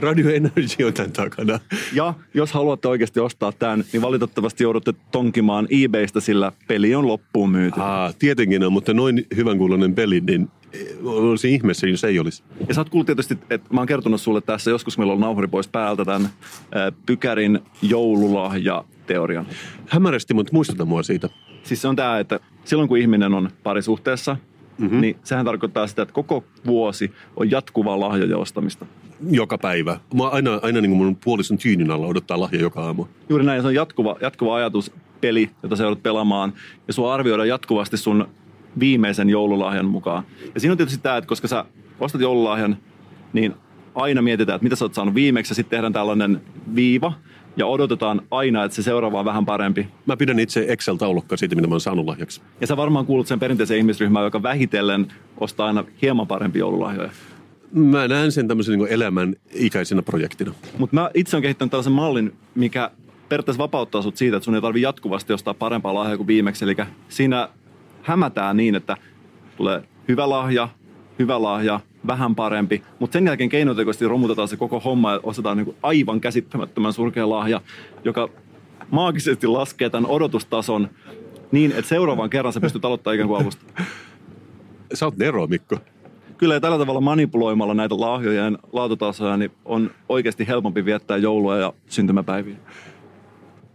Radio 0.00 0.30
Energy 0.30 0.84
on 0.84 0.92
tämän 0.92 1.12
takana. 1.12 1.60
ja 1.92 2.14
jos 2.34 2.52
haluatte 2.52 2.88
oikeasti 2.88 3.20
ostaa 3.20 3.52
tämän, 3.52 3.84
niin 3.92 4.02
valitettavasti 4.02 4.64
joudutte 4.64 4.94
tonkimaan 5.10 5.68
eBaystä, 5.70 6.20
sillä 6.20 6.52
peli 6.68 6.94
on 6.94 7.08
loppuun 7.08 7.50
myyty. 7.50 7.80
Aa, 7.80 8.12
tietenkin 8.18 8.64
on, 8.64 8.72
mutta 8.72 8.94
noin 8.94 9.26
hyvän 9.36 9.58
kuuloinen 9.58 9.94
peli, 9.94 10.20
niin 10.20 10.48
olisi 11.04 11.54
ihmeessä, 11.54 11.86
jos 11.86 12.04
ei 12.04 12.18
olisi. 12.18 12.42
Ja 12.68 12.74
sä 12.74 12.80
oot 12.80 12.88
kuullut 12.88 13.06
tietysti, 13.06 13.38
että 13.50 13.74
mä 13.74 13.80
oon 13.80 13.86
kertonut 13.86 14.20
sulle 14.20 14.40
tässä 14.40 14.70
joskus, 14.70 14.98
meillä 14.98 15.12
on 15.12 15.20
nauhuri 15.20 15.48
pois 15.48 15.68
päältä 15.68 16.04
tämän 16.04 16.28
ää, 16.74 16.92
Pykärin 17.06 17.58
joululahja-teorian. 17.82 19.46
Hämärästi, 19.88 20.34
mutta 20.34 20.52
muistuta 20.52 20.84
mua 20.84 21.02
siitä. 21.02 21.28
Siis 21.62 21.82
se 21.82 21.88
on 21.88 21.96
tämä, 21.96 22.18
että 22.18 22.40
silloin 22.64 22.88
kun 22.88 22.98
ihminen 22.98 23.34
on 23.34 23.50
parisuhteessa, 23.62 24.36
mm-hmm. 24.78 25.00
niin 25.00 25.16
sehän 25.24 25.44
tarkoittaa 25.44 25.86
sitä, 25.86 26.02
että 26.02 26.14
koko 26.14 26.44
vuosi 26.66 27.12
on 27.36 27.50
jatkuvaa 27.50 28.00
lahjojen 28.00 28.36
ostamista. 28.36 28.86
Joka 29.30 29.58
päivä. 29.58 30.00
Mä 30.14 30.28
aina, 30.28 30.60
aina 30.62 30.80
niin 30.80 30.90
kuin 30.90 31.04
mun 31.04 31.16
puolison 31.24 31.58
tyynin 31.58 31.90
alla 31.90 32.06
odottaa 32.06 32.40
lahja 32.40 32.60
joka 32.60 32.80
aamu. 32.80 33.04
Juuri 33.28 33.44
näin, 33.44 33.62
se 33.62 33.68
on 33.68 33.74
jatkuva, 33.74 34.16
jatkuva 34.20 34.56
ajatuspeli, 34.56 35.50
jota 35.62 35.76
sä 35.76 35.82
joudut 35.82 36.02
pelaamaan, 36.02 36.52
ja 36.86 36.92
sua 36.92 37.14
arvioidaan 37.14 37.48
jatkuvasti 37.48 37.96
sun 37.96 38.28
viimeisen 38.80 39.30
joululahjan 39.30 39.86
mukaan. 39.86 40.22
Ja 40.54 40.60
siinä 40.60 40.72
on 40.72 40.76
tietysti 40.76 41.02
tämä, 41.02 41.16
että 41.16 41.28
koska 41.28 41.48
sä 41.48 41.64
ostat 42.00 42.20
joululahjan, 42.20 42.76
niin 43.32 43.54
aina 43.94 44.22
mietitään, 44.22 44.56
että 44.56 44.62
mitä 44.62 44.76
sä 44.76 44.84
oot 44.84 44.94
saanut 44.94 45.14
viimeksi, 45.14 45.50
ja 45.50 45.54
sitten 45.54 45.70
tehdään 45.76 45.92
tällainen 45.92 46.40
viiva, 46.74 47.12
ja 47.56 47.66
odotetaan 47.66 48.22
aina, 48.30 48.64
että 48.64 48.74
se 48.74 48.82
seuraava 48.82 49.18
on 49.18 49.24
vähän 49.24 49.46
parempi. 49.46 49.88
Mä 50.06 50.16
pidän 50.16 50.38
itse 50.38 50.66
Excel-taulukkaa 50.68 51.36
siitä, 51.36 51.54
mitä 51.54 51.68
mä 51.68 51.74
oon 51.74 51.80
saanut 51.80 52.06
lahjaksi. 52.06 52.40
Ja 52.60 52.66
sä 52.66 52.76
varmaan 52.76 53.06
kuulut 53.06 53.26
sen 53.26 53.40
perinteisen 53.40 53.78
ihmisryhmään, 53.78 54.24
joka 54.24 54.42
vähitellen 54.42 55.12
ostaa 55.40 55.66
aina 55.66 55.84
hieman 56.02 56.26
parempia 56.26 56.60
joululahjoja. 56.60 57.10
Mä 57.72 58.08
näen 58.08 58.32
sen 58.32 58.48
tämmöisen 58.48 58.78
niin 58.78 58.88
elämän 58.88 59.34
ikäisenä 59.54 60.02
projektina. 60.02 60.54
Mutta 60.78 60.96
mä 60.96 61.10
itse 61.14 61.36
olen 61.36 61.42
kehittänyt 61.42 61.70
tällaisen 61.70 61.92
mallin, 61.92 62.32
mikä 62.54 62.90
periaatteessa 63.28 63.62
vapauttaa 63.62 64.02
sut 64.02 64.16
siitä, 64.16 64.36
että 64.36 64.44
sun 64.44 64.54
ei 64.54 64.60
tarvi 64.60 64.82
jatkuvasti 64.82 65.32
ostaa 65.32 65.54
parempaa 65.54 65.94
lahjaa 65.94 66.16
kuin 66.16 66.26
viimeksi. 66.26 66.64
Eli 66.64 66.76
siinä 67.08 67.48
hämätään 68.02 68.56
niin, 68.56 68.74
että 68.74 68.96
tulee 69.56 69.82
hyvä 70.08 70.28
lahja, 70.28 70.68
hyvä 71.18 71.42
lahja, 71.42 71.80
vähän 72.06 72.34
parempi, 72.34 72.82
mutta 72.98 73.12
sen 73.12 73.26
jälkeen 73.26 73.50
keinotekoisesti 73.50 74.08
romutetaan 74.08 74.48
se 74.48 74.56
koko 74.56 74.80
homma 74.80 75.12
ja 75.12 75.20
ostetaan 75.22 75.56
niin 75.56 75.76
aivan 75.82 76.20
käsittämättömän 76.20 76.92
surkea 76.92 77.28
lahja, 77.28 77.60
joka 78.04 78.28
maagisesti 78.90 79.46
laskee 79.46 79.90
tämän 79.90 80.10
odotustason 80.10 80.88
niin, 81.52 81.72
että 81.72 81.88
seuraavan 81.88 82.30
kerran 82.30 82.52
sä 82.52 82.60
pystyt 82.60 82.84
aloittamaan 82.84 83.14
ikään 83.14 83.28
kuin 83.28 83.40
alusta. 83.40 83.64
Sä 84.94 85.06
oot 85.06 85.16
Nero, 85.16 85.46
Mikko. 85.46 85.78
Kyllä 86.38 86.54
ja 86.54 86.60
tällä 86.60 86.78
tavalla 86.78 87.00
manipuloimalla 87.00 87.74
näitä 87.74 88.00
lahjojen 88.00 88.58
laatutasoja 88.72 89.36
niin 89.36 89.50
on 89.64 89.90
oikeasti 90.08 90.48
helpompi 90.48 90.84
viettää 90.84 91.16
joulua 91.16 91.56
ja 91.56 91.72
syntymäpäiviä. 91.86 92.56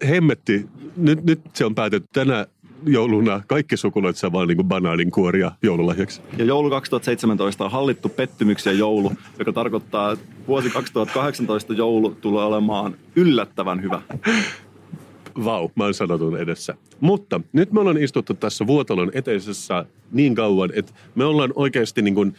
Hemmetti, 0.10 0.66
nyt, 0.98 1.24
nyt 1.24 1.42
se 1.54 1.66
on 1.66 1.76
päätetty 1.76 2.10
tänä 2.14 2.46
jouluna. 2.86 3.42
Kaikki 3.48 3.78
sukulaiset 3.78 4.20
saa 4.20 4.32
vaan 4.32 4.48
niin 4.48 4.64
banaaninkuoria 4.64 5.52
joululahjaksi. 5.64 6.22
Ja 6.38 6.46
joulu 6.46 6.70
2017 6.70 7.66
on 7.66 7.72
hallittu 7.72 8.10
pettymyksiä 8.10 8.72
joulu, 8.72 9.12
joka 9.40 9.54
tarkoittaa, 9.54 10.12
että 10.12 10.26
vuosi 10.48 10.70
2018 10.70 11.74
joulu 11.74 12.18
tulee 12.22 12.46
olemaan 12.46 12.96
yllättävän 13.16 13.82
hyvä. 13.82 14.02
Vau, 15.44 15.70
mä 15.76 15.84
oon 15.84 15.94
sanotun 15.94 16.38
edessä. 16.38 16.76
Mutta 17.00 17.42
nyt 17.54 17.72
me 17.72 17.80
ollaan 17.80 17.98
istuttu 17.98 18.34
tässä 18.34 18.68
Vuotalon 18.68 19.12
eteisessä 19.14 19.86
niin 20.12 20.36
kauan, 20.36 20.70
että 20.74 20.94
me 21.16 21.26
ollaan 21.26 21.54
oikeasti 21.56 22.02
niin 22.02 22.16
kuin 22.16 22.36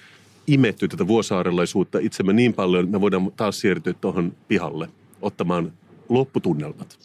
imetty 0.46 0.88
tätä 0.88 1.06
vuosaarelaisuutta 1.06 1.98
itsemme 1.98 2.32
niin 2.32 2.54
paljon, 2.54 2.84
että 2.84 2.96
me 2.96 3.00
voidaan 3.00 3.32
taas 3.36 3.60
siirtyä 3.60 3.94
tuohon 4.00 4.32
pihalle 4.48 4.88
ottamaan 5.22 5.72
lopputunnelmat. 6.08 6.98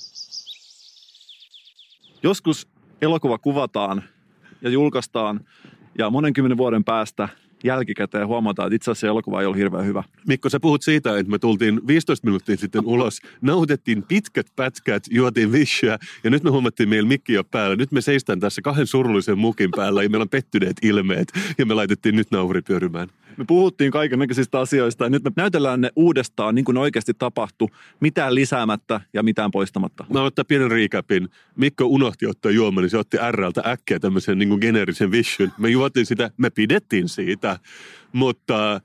Joskus 2.23 2.67
elokuva 3.01 3.37
kuvataan 3.37 4.03
ja 4.61 4.69
julkaistaan 4.69 5.39
ja 5.97 6.09
monen 6.09 6.33
kymmenen 6.33 6.57
vuoden 6.57 6.83
päästä 6.83 7.29
jälkikäteen 7.63 8.27
huomataan, 8.27 8.67
että 8.67 8.75
itse 8.75 8.91
asiassa 8.91 9.07
elokuva 9.07 9.39
ei 9.39 9.45
ollut 9.45 9.57
hirveän 9.57 9.85
hyvä. 9.85 10.03
Mikko, 10.27 10.49
sä 10.49 10.59
puhut 10.59 10.81
siitä, 10.81 11.17
että 11.17 11.31
me 11.31 11.39
tultiin 11.39 11.87
15 11.87 12.27
minuuttia 12.27 12.57
sitten 12.57 12.85
ulos, 12.85 13.21
nautettiin 13.41 14.03
pitkät 14.03 14.47
pätkät, 14.55 15.03
juotiin 15.09 15.51
vissyä 15.51 15.99
ja 16.23 16.29
nyt 16.29 16.43
me 16.43 16.49
huomattiin 16.49 16.89
meillä 16.89 17.07
mikki 17.07 17.33
jo 17.33 17.43
päällä. 17.43 17.75
Nyt 17.75 17.91
me 17.91 18.01
seistään 18.01 18.39
tässä 18.39 18.61
kahden 18.61 18.87
surullisen 18.87 19.37
mukin 19.37 19.71
päällä 19.75 20.03
ja 20.03 20.09
meillä 20.09 20.23
on 20.23 20.29
pettyneet 20.29 20.77
ilmeet 20.81 21.27
ja 21.57 21.65
me 21.65 21.73
laitettiin 21.73 22.15
nyt 22.15 22.31
nauhuri 22.31 22.61
pyörimään. 22.61 23.07
Me 23.39 23.45
puhuttiin 23.45 23.91
kaikenlaisista 23.91 24.59
asioista 24.59 25.03
ja 25.03 25.09
nyt 25.09 25.23
me 25.23 25.31
näytellään 25.35 25.81
ne 25.81 25.89
uudestaan 25.95 26.55
niin 26.55 26.65
kuin 26.65 26.77
oikeasti 26.77 27.13
tapahtui, 27.13 27.67
mitään 27.99 28.35
lisäämättä 28.35 29.01
ja 29.13 29.23
mitään 29.23 29.51
poistamatta. 29.51 30.05
Mä 30.13 30.23
ottaa 30.23 30.45
pienen 30.45 30.71
recapin. 30.71 31.29
Mikko 31.55 31.85
unohti 31.85 32.25
ottaa 32.25 32.51
juoman, 32.51 32.81
niin 32.81 32.89
se 32.89 32.97
otti 32.97 33.17
RLtä 33.31 33.61
äkkiä 33.65 33.99
tämmöisen 33.99 34.37
niin 34.37 34.49
kuin 34.49 34.59
geneerisen 34.61 35.11
vision. 35.11 35.51
Me 35.57 35.69
juotiin 35.69 36.05
sitä, 36.05 36.31
me 36.37 36.49
pidettiin 36.49 37.09
siitä, 37.09 37.59
mutta 38.13 38.81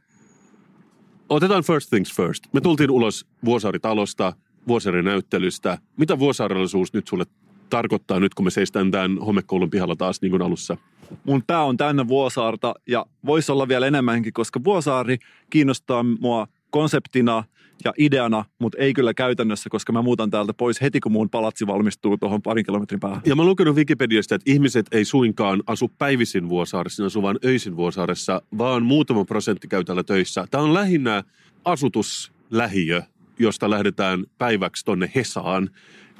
otetaan 1.28 1.64
first 1.64 1.90
things 1.90 2.16
first. 2.16 2.44
Me 2.52 2.60
tultiin 2.60 2.90
ulos 2.90 3.26
Vuosaari-talosta, 3.44 4.32
Vuosaari-näyttelystä. 4.68 5.78
Mitä 5.96 6.18
vuosaarellisuus 6.18 6.92
nyt 6.92 7.08
sulle 7.08 7.24
tarkoittaa 7.70 8.20
nyt, 8.20 8.34
kun 8.34 8.44
me 8.46 8.50
seistään 8.50 8.90
tämän 8.90 9.18
homekoulun 9.18 9.70
pihalla 9.70 9.96
taas 9.96 10.22
niin 10.22 10.30
kuin 10.30 10.42
alussa? 10.42 10.76
Mun 11.24 11.42
pää 11.46 11.64
on 11.64 11.76
täynnä 11.76 12.08
Vuosaarta 12.08 12.74
ja 12.88 13.06
voisi 13.26 13.52
olla 13.52 13.68
vielä 13.68 13.86
enemmänkin, 13.86 14.32
koska 14.32 14.64
Vuosaari 14.64 15.18
kiinnostaa 15.50 16.02
mua 16.02 16.46
konseptina 16.70 17.44
ja 17.84 17.92
ideana, 17.98 18.44
mutta 18.58 18.78
ei 18.78 18.92
kyllä 18.92 19.14
käytännössä, 19.14 19.70
koska 19.70 19.92
mä 19.92 20.02
muutan 20.02 20.30
täältä 20.30 20.54
pois 20.54 20.80
heti, 20.80 21.00
kun 21.00 21.12
mun 21.12 21.30
palatsi 21.30 21.66
valmistuu 21.66 22.16
tuohon 22.16 22.42
parin 22.42 22.64
kilometrin 22.64 23.00
päähän. 23.00 23.20
Ja 23.26 23.36
mä 23.36 23.42
oon 23.42 23.48
lukenut 23.48 23.76
Wikipediasta, 23.76 24.34
että 24.34 24.50
ihmiset 24.50 24.86
ei 24.92 25.04
suinkaan 25.04 25.62
asu 25.66 25.90
päivisin 25.98 26.48
Vuosaaressa, 26.48 27.02
ne 27.02 27.06
asuu 27.06 27.22
vaan 27.22 27.38
öisin 27.44 27.76
Vuosaaressa, 27.76 28.42
vaan 28.58 28.82
muutama 28.82 29.24
prosentti 29.24 29.68
käy 29.68 29.84
täällä 29.84 30.04
töissä. 30.04 30.46
Tämä 30.50 30.64
on 30.64 30.74
lähinnä 30.74 31.22
asutuslähiö, 31.64 33.02
josta 33.38 33.70
lähdetään 33.70 34.24
päiväksi 34.38 34.84
tonne 34.84 35.10
Hesaan, 35.14 35.70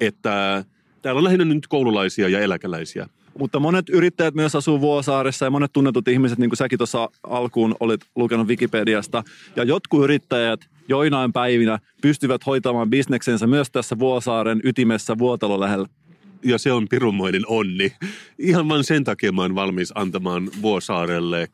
että 0.01 0.65
täällä 1.05 1.19
on 1.19 1.25
lähinnä 1.25 1.45
nyt 1.45 1.67
koululaisia 1.67 2.29
ja 2.29 2.41
eläkeläisiä. 2.41 3.09
Mutta 3.39 3.61
monet 3.61 3.89
yrittäjät 3.89 4.35
myös 4.35 4.55
asuu 4.55 4.81
Vuosaaressa 4.81 5.45
ja 5.45 5.51
monet 5.51 5.73
tunnetut 5.73 6.09
ihmiset, 6.09 6.39
niin 6.39 6.51
kuin 6.51 6.57
säkin 6.57 6.79
tuossa 6.79 7.11
alkuun 7.23 7.77
olit 7.81 8.01
lukenut 8.17 8.49
Wikipediasta. 8.49 9.23
Ja 9.57 9.65
jotkut 9.65 10.05
yrittäjät 10.05 10.61
joinain 10.89 11.33
päivinä 11.33 11.79
pystyvät 12.03 12.47
hoitamaan 12.47 12.91
bisneksensä 12.91 13.47
myös 13.47 13.71
tässä 13.71 13.99
Vuosaaren 13.99 14.61
ytimessä 14.65 15.19
Vuotalo 15.19 15.61
lähellä. 15.61 15.89
Ja 16.45 16.59
se 16.59 16.73
on 16.73 16.89
pirunmoinen 16.89 17.43
onni. 17.47 17.93
Ihan 18.39 18.69
vain 18.69 18.85
sen 18.85 19.05
takia 19.05 19.33
mä 19.33 19.43
oon 19.43 19.55
valmis 19.55 19.93
antamaan 19.95 20.51
Vuosaarelle 20.63 21.49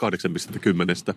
8,10. 1.11 1.15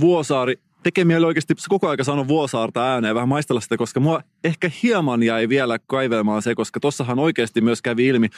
Vuosaari 0.00 0.58
tekee 0.82 1.04
mieli 1.04 1.26
oikeasti 1.26 1.54
koko 1.68 1.88
ajan 1.88 2.04
sanoa 2.04 2.28
Vuosaarta 2.28 2.92
ääneen 2.92 3.14
vähän 3.14 3.28
maistella 3.28 3.60
sitä, 3.60 3.76
koska 3.76 4.00
mua 4.00 4.20
ehkä 4.44 4.70
hieman 4.82 5.22
jäi 5.22 5.48
vielä 5.48 5.78
kaivelemaan 5.86 6.42
se, 6.42 6.54
koska 6.54 6.80
tossahan 6.80 7.18
oikeasti 7.18 7.60
myös 7.60 7.82
kävi 7.82 8.06
ilmi, 8.06 8.28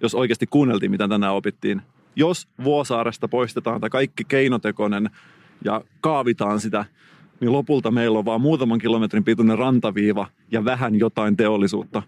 jos 0.00 0.14
oikeasti 0.14 0.46
kuunneltiin, 0.46 0.90
mitä 0.90 1.08
tänään 1.08 1.34
opittiin. 1.34 1.82
Jos 2.16 2.48
Vuosaaresta 2.64 3.28
poistetaan 3.28 3.80
tämä 3.80 3.90
kaikki 3.90 4.24
keinotekoinen 4.24 5.10
ja 5.64 5.82
kaavitaan 6.00 6.60
sitä, 6.60 6.84
niin 7.40 7.52
lopulta 7.52 7.90
meillä 7.90 8.18
on 8.18 8.24
vaan 8.24 8.40
muutaman 8.40 8.78
kilometrin 8.78 9.24
pituinen 9.24 9.58
rantaviiva 9.58 10.26
ja 10.52 10.64
vähän 10.64 10.98
jotain 10.98 11.36
teollisuutta. 11.36 12.02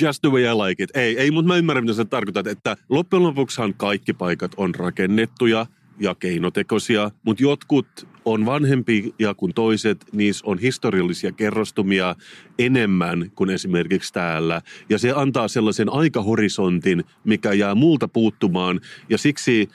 Just 0.00 0.22
the 0.22 0.30
way 0.30 0.42
I 0.42 0.54
like 0.54 0.82
it. 0.82 0.90
Ei, 0.96 1.18
ei 1.18 1.30
mutta 1.30 1.48
mä 1.48 1.56
ymmärrän, 1.56 1.84
mitä 1.84 1.94
sä 1.94 2.04
tarkoitat, 2.04 2.46
että 2.46 2.76
loppujen 2.88 3.22
lopuksihan 3.22 3.74
kaikki 3.76 4.12
paikat 4.12 4.52
on 4.56 4.74
rakennettuja 4.74 5.66
ja 6.00 6.14
keinotekoisia, 6.14 7.10
mutta 7.22 7.42
jotkut 7.42 8.08
on 8.24 8.46
vanhempia 8.46 9.34
kuin 9.36 9.54
toiset, 9.54 10.04
niissä 10.12 10.46
on 10.46 10.58
historiallisia 10.58 11.32
kerrostumia 11.32 12.16
enemmän 12.58 13.30
kuin 13.34 13.50
esimerkiksi 13.50 14.12
täällä. 14.12 14.62
Ja 14.88 14.98
se 14.98 15.12
antaa 15.16 15.48
sellaisen 15.48 15.92
aikahorisontin, 15.92 17.04
mikä 17.24 17.52
jää 17.52 17.74
multa 17.74 18.08
puuttumaan. 18.08 18.80
Ja 19.08 19.18
siksi 19.18 19.68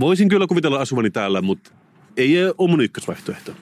voisin 0.00 0.28
kyllä 0.28 0.46
kuvitella 0.46 0.80
asuvani 0.80 1.10
täällä, 1.10 1.42
mutta 1.42 1.70
ei 2.16 2.44
ole 2.58 2.70
mun 2.70 2.80
ykkösvaihtoehto. 2.80 3.52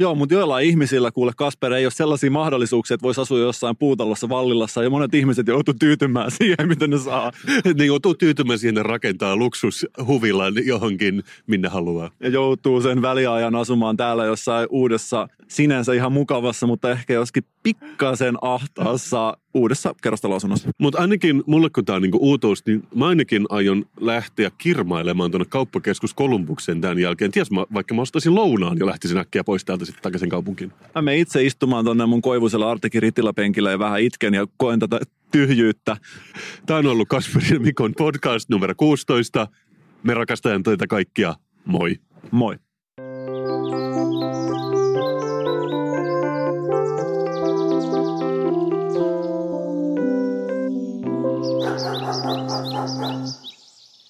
Joo, 0.00 0.14
mutta 0.14 0.34
joillain 0.34 0.66
ihmisillä, 0.66 1.10
kuule 1.10 1.32
Kasper, 1.36 1.72
ei 1.72 1.84
ole 1.84 1.90
sellaisia 1.90 2.30
mahdollisuuksia, 2.30 2.94
että 2.94 3.02
voisi 3.02 3.20
asua 3.20 3.38
jossain 3.38 3.76
puutalossa 3.76 4.28
Vallilassa, 4.28 4.82
ja 4.82 4.90
monet 4.90 5.14
ihmiset 5.14 5.46
joutuu 5.46 5.74
tyytymään 5.74 6.30
siihen, 6.38 6.68
mitä 6.68 6.86
ne 6.86 6.98
saa. 6.98 7.32
ne 7.78 7.84
joutuu 7.84 8.14
tyytymään 8.14 8.58
siihen 8.58 8.86
rakentaa 8.86 9.36
luksushuvilan 9.36 10.54
johonkin, 10.66 11.22
minne 11.46 11.68
haluaa. 11.68 12.10
Ja 12.20 12.28
joutuu 12.28 12.80
sen 12.80 13.02
väliajan 13.02 13.54
asumaan 13.54 13.96
täällä 13.96 14.24
jossain 14.24 14.68
uudessa, 14.70 15.28
sinänsä 15.48 15.92
ihan 15.92 16.12
mukavassa, 16.12 16.66
mutta 16.66 16.90
ehkä 16.90 17.14
joskin 17.14 17.44
pikkasen 17.62 18.34
ahtaassa 18.42 19.36
uudessa 19.54 19.94
kerrostaloasunnossa. 20.02 20.68
Mutta 20.78 20.98
ainakin 20.98 21.42
mulle, 21.46 21.70
kun 21.70 21.84
tämä 21.84 21.96
on 21.96 22.02
niinku 22.02 22.18
uutuus, 22.20 22.66
niin 22.66 22.82
mä 22.94 23.06
ainakin 23.06 23.46
aion 23.48 23.84
lähteä 24.00 24.50
kirmailemaan 24.58 25.30
tuonne 25.30 25.46
kauppakeskus 25.48 26.14
Kolumbuksen 26.14 26.80
tämän 26.80 26.98
jälkeen. 26.98 27.30
Ties 27.30 27.50
mä, 27.50 27.66
vaikka 27.74 27.94
mä 27.94 28.02
ostaisin 28.02 28.34
lounaan 28.34 28.78
ja 28.78 28.86
lähtisin 28.86 29.18
äkkiä 29.18 29.44
pois 29.44 29.64
täältä 29.64 29.84
sitten 29.84 30.02
takaisin 30.02 30.28
kaupunkiin. 30.28 30.72
Mä 30.94 31.02
menen 31.02 31.20
itse 31.20 31.44
istumaan 31.44 31.84
tuonne 31.84 32.06
mun 32.06 32.22
koivuisella 32.22 32.70
Artekin 32.70 33.02
Rittilä-penkillä 33.02 33.70
ja 33.70 33.78
vähän 33.78 34.00
itken 34.00 34.34
ja 34.34 34.46
koen 34.56 34.78
tätä 34.78 35.00
tyhjyyttä. 35.32 35.96
Tämä 36.66 36.78
on 36.78 36.86
ollut 36.86 37.08
Kasperin 37.08 37.54
ja 37.54 37.60
Mikon 37.60 37.92
podcast 37.98 38.48
numero 38.48 38.74
16. 38.76 39.48
Me 40.02 40.14
rakastajan 40.14 40.62
teitä 40.62 40.86
kaikkia. 40.86 41.34
Moi. 41.64 41.96
Moi. 42.30 42.58